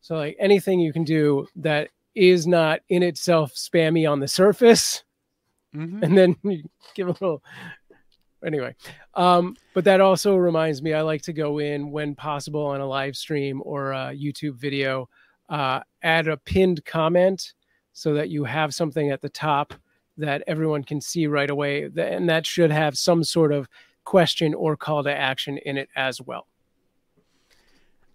So, 0.00 0.16
like 0.16 0.36
anything 0.40 0.80
you 0.80 0.92
can 0.92 1.04
do 1.04 1.46
that 1.56 1.90
is 2.14 2.46
not 2.46 2.80
in 2.88 3.02
itself 3.02 3.52
spammy 3.54 4.10
on 4.10 4.20
the 4.20 4.28
surface, 4.28 5.04
Mm-hmm. 5.74 6.04
and 6.04 6.18
then 6.18 6.36
you 6.42 6.64
give 6.94 7.08
a 7.08 7.12
little. 7.12 7.42
Anyway, 8.44 8.74
um, 9.14 9.56
but 9.74 9.84
that 9.84 10.00
also 10.00 10.36
reminds 10.36 10.82
me, 10.82 10.94
I 10.94 11.02
like 11.02 11.22
to 11.22 11.32
go 11.32 11.58
in 11.58 11.90
when 11.90 12.14
possible 12.14 12.66
on 12.66 12.80
a 12.80 12.86
live 12.86 13.16
stream 13.16 13.62
or 13.64 13.92
a 13.92 14.12
YouTube 14.14 14.56
video, 14.56 15.08
uh, 15.48 15.80
add 16.02 16.28
a 16.28 16.36
pinned 16.36 16.84
comment 16.84 17.52
so 17.92 18.14
that 18.14 18.30
you 18.30 18.44
have 18.44 18.74
something 18.74 19.10
at 19.10 19.20
the 19.20 19.28
top 19.28 19.74
that 20.16 20.42
everyone 20.46 20.84
can 20.84 21.00
see 21.00 21.26
right 21.26 21.50
away, 21.50 21.88
and 21.96 22.28
that 22.28 22.46
should 22.46 22.70
have 22.70 22.98
some 22.98 23.24
sort 23.24 23.52
of 23.52 23.68
question 24.04 24.54
or 24.54 24.76
call 24.76 25.02
to 25.04 25.14
action 25.14 25.58
in 25.58 25.76
it 25.76 25.88
as 25.96 26.20
well. 26.20 26.46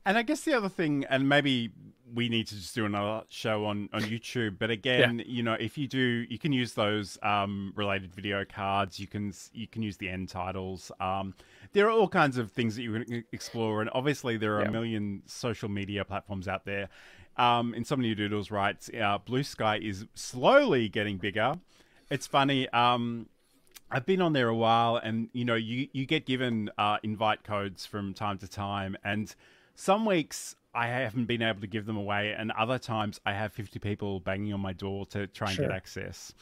And 0.07 0.17
I 0.17 0.21
guess 0.21 0.39
the 0.41 0.53
other 0.53 0.69
thing, 0.69 1.03
and 1.09 1.27
maybe 1.27 1.69
we 2.15 2.29
need 2.29 2.47
to 2.47 2.55
just 2.55 2.73
do 2.73 2.85
another 2.85 3.23
show 3.27 3.65
on, 3.65 3.89
on 3.91 4.01
YouTube. 4.13 4.57
But 4.57 4.69
again, 4.71 5.21
you 5.25 5.43
know, 5.43 5.55
if 5.59 5.77
you 5.77 5.85
do, 5.85 6.25
you 6.29 6.39
can 6.39 6.53
use 6.53 6.71
those 6.75 7.17
um, 7.21 7.73
related 7.75 8.15
video 8.15 8.45
cards. 8.45 9.01
You 9.01 9.07
can 9.07 9.33
you 9.51 9.67
can 9.67 9.81
use 9.81 9.97
the 9.97 10.07
end 10.07 10.29
titles. 10.29 10.93
Um, 11.01 11.33
there 11.73 11.87
are 11.87 11.91
all 11.91 12.07
kinds 12.07 12.37
of 12.37 12.53
things 12.53 12.77
that 12.77 12.83
you 12.83 12.93
can 12.93 13.25
explore, 13.33 13.81
and 13.81 13.89
obviously 13.93 14.37
there 14.37 14.55
are 14.55 14.61
Yeah. 14.61 14.69
a 14.69 14.71
million 14.71 15.23
social 15.25 15.67
media 15.67 16.05
platforms 16.05 16.47
out 16.47 16.63
there. 16.63 16.87
Um, 17.35 17.73
in 17.73 17.83
some 17.83 17.99
of 17.99 18.17
Doodles 18.17 18.49
writes, 18.49 18.89
uh, 18.89 19.19
Bluesky 19.19 19.81
is 19.81 20.05
slowly 20.15 20.87
getting 20.87 21.17
bigger. 21.17 21.55
It's 22.09 22.25
funny. 22.25 22.69
Um, 22.69 23.27
I've 23.91 24.05
been 24.05 24.21
on 24.21 24.31
there 24.31 24.47
a 24.47 24.55
while, 24.55 24.95
and 24.95 25.27
you 25.33 25.43
know, 25.43 25.55
you 25.55 25.89
you 25.91 26.05
get 26.05 26.25
given 26.25 26.69
uh, 26.77 26.97
invite 27.03 27.43
codes 27.43 27.85
from 27.85 28.13
time 28.13 28.37
to 28.37 28.47
time, 28.47 28.95
and 29.03 29.35
some 29.77 30.05
weeks 30.05 30.55
I 30.73 30.87
haven't 30.87 31.25
been 31.25 31.41
able 31.41 31.61
to 31.61 31.67
give 31.67 31.85
them 31.85 31.97
away, 31.97 32.35
and 32.37 32.51
other 32.51 32.77
times 32.77 33.19
I 33.25 33.33
have 33.33 33.53
fifty 33.53 33.79
people 33.79 34.19
banging 34.19 34.53
on 34.53 34.59
my 34.59 34.73
door 34.73 35.05
to 35.07 35.27
try 35.27 35.47
and 35.49 35.55
Sure. 35.55 35.67
get 35.67 35.75
access. 35.75 36.33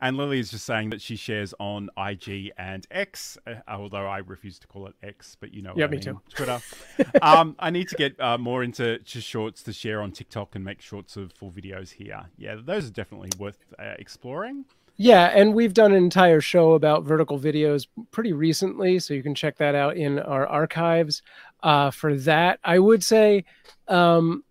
And 0.00 0.16
Lily 0.16 0.40
is 0.40 0.50
just 0.50 0.66
saying 0.66 0.90
that 0.90 1.00
she 1.00 1.14
shares 1.14 1.54
on 1.60 1.88
IG 1.96 2.50
and 2.58 2.84
X, 2.90 3.38
uh, 3.46 3.54
although 3.68 4.06
I 4.06 4.18
refuse 4.18 4.58
to 4.58 4.66
call 4.66 4.88
it 4.88 4.94
X, 5.02 5.36
but 5.40 5.54
you 5.54 5.62
know, 5.62 5.74
Yeah, 5.76 5.84
what 5.84 5.88
I 5.88 5.90
me 5.90 5.96
mean, 5.98 6.02
too. 6.02 6.20
Twitter. 6.34 6.60
um, 7.22 7.54
I 7.60 7.70
need 7.70 7.88
to 7.88 7.94
get 7.96 8.20
uh, 8.20 8.36
more 8.36 8.64
into 8.64 8.98
just 9.00 9.28
shorts 9.28 9.62
to 9.62 9.72
share 9.72 10.00
on 10.02 10.10
TikTok 10.10 10.56
and 10.56 10.64
make 10.64 10.80
shorts 10.80 11.16
of 11.16 11.32
full 11.32 11.52
videos 11.52 11.92
here. 11.92 12.24
Yeah, 12.36 12.56
those 12.60 12.88
are 12.88 12.92
definitely 12.92 13.30
worth 13.38 13.58
uh, 13.78 13.94
exploring. 13.98 14.64
Yeah, 14.96 15.26
and 15.34 15.54
we've 15.54 15.72
done 15.72 15.92
an 15.92 16.02
entire 16.02 16.40
show 16.40 16.72
about 16.72 17.04
vertical 17.04 17.38
videos 17.38 17.86
pretty 18.10 18.32
recently, 18.32 18.98
so 18.98 19.14
you 19.14 19.22
can 19.22 19.34
check 19.34 19.56
that 19.58 19.74
out 19.74 19.96
in 19.96 20.18
our 20.18 20.46
archives. 20.46 21.22
Uh, 21.62 21.90
for 21.90 22.16
that, 22.16 22.58
I 22.64 22.78
would 22.78 23.04
say, 23.04 23.44
um, 23.88 24.42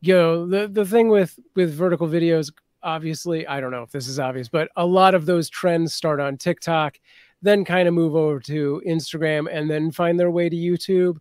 you 0.00 0.14
know, 0.14 0.46
the 0.46 0.66
the 0.68 0.84
thing 0.84 1.08
with 1.08 1.38
with 1.54 1.72
vertical 1.72 2.08
videos, 2.08 2.52
obviously, 2.82 3.46
I 3.46 3.60
don't 3.60 3.70
know 3.70 3.82
if 3.82 3.92
this 3.92 4.08
is 4.08 4.18
obvious, 4.18 4.48
but 4.48 4.70
a 4.76 4.86
lot 4.86 5.14
of 5.14 5.26
those 5.26 5.48
trends 5.48 5.94
start 5.94 6.20
on 6.20 6.36
TikTok, 6.36 6.98
then 7.42 7.64
kind 7.64 7.86
of 7.86 7.94
move 7.94 8.16
over 8.16 8.40
to 8.40 8.82
Instagram, 8.86 9.48
and 9.50 9.70
then 9.70 9.90
find 9.90 10.18
their 10.18 10.30
way 10.30 10.48
to 10.48 10.56
YouTube. 10.56 11.18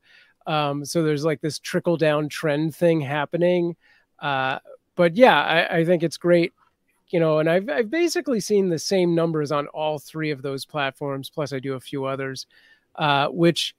Um, 0.48 0.84
so 0.86 1.04
there's 1.04 1.26
like 1.26 1.42
this 1.42 1.60
trickle 1.60 1.98
down 1.98 2.30
trend 2.30 2.76
thing 2.76 3.02
happening. 3.02 3.76
Uh, 4.18 4.60
but 4.96 5.16
yeah, 5.16 5.40
I, 5.40 5.80
I 5.80 5.86
think 5.86 6.02
it's 6.04 6.18
great 6.18 6.52
you 7.10 7.20
know, 7.20 7.40
and 7.40 7.50
I've 7.50 7.70
I've 7.70 7.90
basically 7.90 8.40
seen 8.40 8.70
the 8.70 8.80
same 8.80 9.16
numbers 9.16 9.52
on 9.52 9.68
all 9.68 10.00
three 10.00 10.32
of 10.32 10.42
those 10.42 10.66
platforms. 10.66 11.30
Plus, 11.30 11.54
I 11.54 11.60
do 11.60 11.74
a 11.74 11.80
few 11.80 12.06
others, 12.06 12.46
uh, 12.96 13.28
which 13.28 13.76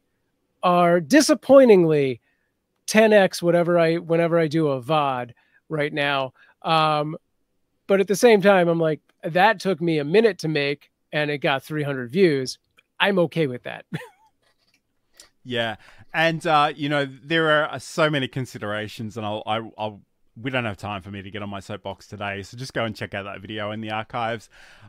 are 0.63 1.01
disappointingly 1.01 2.21
10x 2.87 3.43
whatever 3.43 3.79
I 3.79 3.97
whenever 3.97 4.39
I 4.39 4.49
do 4.49 4.69
a 4.69 4.83
VOD 4.83 5.33
right 5.69 5.93
now. 5.93 6.33
Um, 6.63 7.17
but 7.87 8.01
at 8.01 8.09
the 8.09 8.17
same 8.17 8.41
time, 8.41 8.69
I'm 8.69 8.81
like, 8.81 9.01
that 9.23 9.61
took 9.61 9.81
me 9.81 9.99
a 9.99 10.05
minute 10.05 10.39
to 10.41 10.49
make, 10.49 10.91
and 11.13 11.31
it 11.31 11.39
got 11.39 11.63
300 11.63 12.11
views. 12.11 12.59
I'm 12.99 13.19
okay 13.19 13.47
with 13.47 13.63
that. 13.65 13.85
Yeah, 15.45 15.77
and 16.13 16.47
uh, 16.47 16.73
you 16.77 16.89
know 16.89 17.07
there 17.07 17.65
are 17.65 17.81
so 17.81 18.11
many 18.11 18.29
considerations, 18.29 19.17
and 19.17 19.25
I'll, 19.25 19.43
I, 19.47 19.57
I'll 19.79 20.03
we 20.43 20.51
don't 20.51 20.65
have 20.65 20.77
time 20.77 21.03
for 21.03 21.11
me 21.11 21.23
to 21.23 21.31
get 21.31 21.43
on 21.43 21.49
my 21.49 21.61
soapbox 21.61 22.07
today, 22.07 22.43
so 22.43 22.57
just 22.57 22.73
go 22.73 22.85
and 22.85 22.95
check 22.95 23.15
out 23.15 23.25
that 23.25 23.41
video 23.41 23.71
in 23.71 23.81
the 23.81 23.91
archives. 23.91 24.49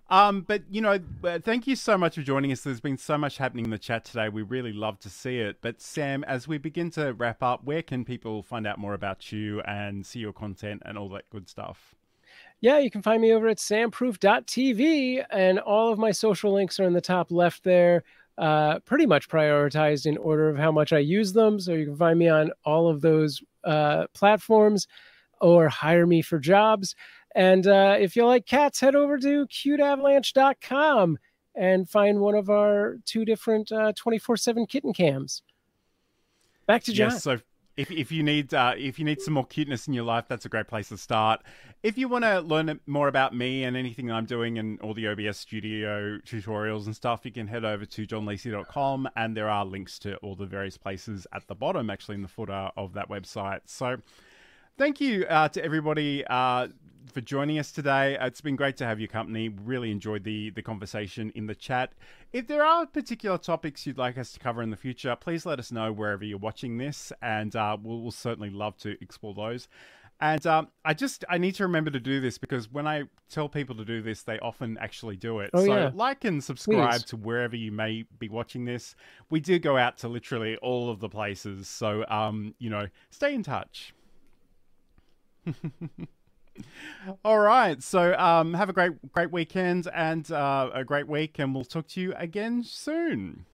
Um, 0.09 0.41
but 0.41 0.63
you 0.69 0.81
know, 0.81 0.99
uh, 1.23 1.39
thank 1.39 1.67
you 1.67 1.75
so 1.75 1.97
much 1.97 2.15
for 2.15 2.21
joining 2.21 2.51
us. 2.51 2.61
There's 2.61 2.79
been 2.79 2.97
so 2.97 3.17
much 3.17 3.37
happening 3.37 3.65
in 3.65 3.71
the 3.71 3.77
chat 3.77 4.05
today. 4.05 4.29
We 4.29 4.41
really 4.41 4.73
love 4.73 4.99
to 4.99 5.09
see 5.09 5.39
it. 5.39 5.57
But 5.61 5.81
Sam, 5.81 6.23
as 6.25 6.47
we 6.47 6.57
begin 6.57 6.89
to 6.91 7.13
wrap 7.13 7.43
up, 7.43 7.63
where 7.63 7.81
can 7.81 8.05
people 8.05 8.43
find 8.43 8.67
out 8.67 8.77
more 8.77 8.93
about 8.93 9.31
you 9.31 9.61
and 9.61 10.05
see 10.05 10.19
your 10.19 10.33
content 10.33 10.81
and 10.85 10.97
all 10.97 11.09
that 11.09 11.29
good 11.29 11.49
stuff? 11.49 11.95
Yeah, 12.61 12.79
you 12.79 12.91
can 12.91 13.01
find 13.01 13.21
me 13.21 13.33
over 13.33 13.47
at 13.47 13.57
samproof.tv, 13.57 15.25
and 15.31 15.59
all 15.59 15.91
of 15.91 15.97
my 15.97 16.11
social 16.11 16.53
links 16.53 16.79
are 16.79 16.85
in 16.85 16.93
the 16.93 17.01
top 17.01 17.31
left 17.31 17.63
there, 17.63 18.03
uh, 18.37 18.79
pretty 18.79 19.05
much 19.05 19.27
prioritized 19.27 20.05
in 20.05 20.17
order 20.17 20.47
of 20.47 20.57
how 20.57 20.71
much 20.71 20.93
I 20.93 20.99
use 20.99 21.33
them. 21.33 21.59
So 21.59 21.73
you 21.73 21.85
can 21.85 21.97
find 21.97 22.19
me 22.19 22.29
on 22.29 22.51
all 22.63 22.87
of 22.87 23.01
those 23.01 23.41
uh, 23.63 24.05
platforms 24.13 24.87
or 25.41 25.67
hire 25.69 26.07
me 26.07 26.21
for 26.21 26.39
jobs. 26.39 26.95
And 27.35 27.67
uh, 27.67 27.97
if 27.99 28.15
you 28.15 28.25
like 28.25 28.45
cats, 28.45 28.79
head 28.79 28.95
over 28.95 29.17
to 29.17 29.47
cuteavalanche.com 29.47 31.17
and 31.55 31.89
find 31.89 32.19
one 32.19 32.35
of 32.35 32.49
our 32.49 32.97
two 33.05 33.25
different 33.25 33.71
24 33.95 34.37
7 34.37 34.65
kitten 34.65 34.93
cams. 34.93 35.43
Back 36.65 36.83
to 36.83 36.93
John. 36.93 37.11
Yes, 37.11 37.23
so 37.23 37.39
if, 37.77 37.89
if 37.89 38.11
you 38.11 38.21
need 38.21 38.53
uh, 38.53 38.73
if 38.77 38.99
you 38.99 39.05
need 39.05 39.21
some 39.21 39.33
more 39.33 39.45
cuteness 39.45 39.87
in 39.87 39.93
your 39.93 40.03
life, 40.03 40.25
that's 40.27 40.45
a 40.45 40.49
great 40.49 40.67
place 40.67 40.89
to 40.89 40.97
start. 40.97 41.41
If 41.83 41.97
you 41.97 42.07
want 42.07 42.25
to 42.25 42.41
learn 42.41 42.79
more 42.85 43.07
about 43.07 43.35
me 43.35 43.63
and 43.63 43.75
anything 43.75 44.07
that 44.07 44.13
I'm 44.13 44.25
doing 44.25 44.59
and 44.59 44.79
all 44.81 44.93
the 44.93 45.07
OBS 45.07 45.37
studio 45.37 46.17
tutorials 46.19 46.85
and 46.85 46.95
stuff, 46.95 47.21
you 47.23 47.31
can 47.31 47.47
head 47.47 47.65
over 47.65 47.85
to 47.85 48.05
johnlacey.com 48.05 49.09
and 49.15 49.35
there 49.35 49.49
are 49.49 49.65
links 49.65 49.97
to 49.99 50.17
all 50.17 50.35
the 50.35 50.45
various 50.45 50.77
places 50.77 51.25
at 51.33 51.47
the 51.47 51.55
bottom, 51.55 51.89
actually 51.89 52.15
in 52.15 52.21
the 52.21 52.27
footer 52.27 52.71
of 52.75 52.93
that 52.93 53.09
website. 53.09 53.61
So 53.65 53.97
thank 54.77 55.01
you 55.01 55.25
uh, 55.25 55.49
to 55.49 55.63
everybody 55.63 56.23
uh, 56.25 56.67
for 57.11 57.21
joining 57.21 57.59
us 57.59 57.71
today. 57.71 58.17
It's 58.19 58.41
been 58.41 58.55
great 58.55 58.77
to 58.77 58.85
have 58.85 58.99
your 58.99 59.07
company. 59.07 59.49
Really 59.49 59.91
enjoyed 59.91 60.23
the 60.23 60.49
the 60.51 60.61
conversation 60.61 61.31
in 61.35 61.47
the 61.47 61.55
chat. 61.55 61.93
If 62.33 62.47
there 62.47 62.63
are 62.63 62.85
particular 62.85 63.37
topics 63.37 63.85
you'd 63.85 63.97
like 63.97 64.17
us 64.17 64.31
to 64.33 64.39
cover 64.39 64.61
in 64.61 64.69
the 64.69 64.77
future, 64.77 65.15
please 65.15 65.45
let 65.45 65.59
us 65.59 65.71
know 65.71 65.91
wherever 65.91 66.23
you're 66.23 66.37
watching 66.37 66.77
this, 66.77 67.11
and 67.21 67.55
uh, 67.55 67.77
we'll, 67.81 68.01
we'll 68.01 68.11
certainly 68.11 68.49
love 68.49 68.77
to 68.77 68.95
explore 69.01 69.33
those. 69.33 69.67
And 70.21 70.45
um, 70.45 70.67
I 70.85 70.93
just 70.93 71.25
I 71.29 71.39
need 71.39 71.55
to 71.55 71.63
remember 71.63 71.89
to 71.89 71.99
do 71.99 72.21
this 72.21 72.37
because 72.37 72.71
when 72.71 72.85
I 72.87 73.03
tell 73.29 73.49
people 73.49 73.75
to 73.75 73.83
do 73.83 74.03
this, 74.03 74.21
they 74.21 74.37
often 74.39 74.77
actually 74.79 75.15
do 75.15 75.39
it. 75.39 75.49
Oh, 75.53 75.65
so 75.65 75.75
yeah. 75.75 75.91
like 75.95 76.23
and 76.25 76.43
subscribe 76.43 76.91
Please. 76.91 77.03
to 77.05 77.17
wherever 77.17 77.55
you 77.55 77.71
may 77.71 78.05
be 78.19 78.29
watching 78.29 78.65
this. 78.65 78.95
We 79.31 79.39
do 79.39 79.57
go 79.57 79.77
out 79.77 79.97
to 79.99 80.07
literally 80.07 80.57
all 80.57 80.91
of 80.91 80.99
the 80.99 81.09
places, 81.09 81.67
so 81.67 82.05
um, 82.07 82.53
you 82.59 82.69
know, 82.69 82.87
stay 83.09 83.33
in 83.33 83.41
touch. 83.41 83.95
All 87.25 87.39
right. 87.39 87.81
So 87.81 88.15
um, 88.17 88.53
have 88.53 88.69
a 88.69 88.73
great 88.73 89.11
great 89.11 89.31
weekend 89.31 89.87
and 89.93 90.29
uh, 90.31 90.69
a 90.73 90.83
great 90.83 91.07
week, 91.07 91.39
and 91.39 91.53
we'll 91.55 91.63
talk 91.65 91.87
to 91.89 92.01
you 92.01 92.13
again 92.15 92.63
soon. 92.63 93.45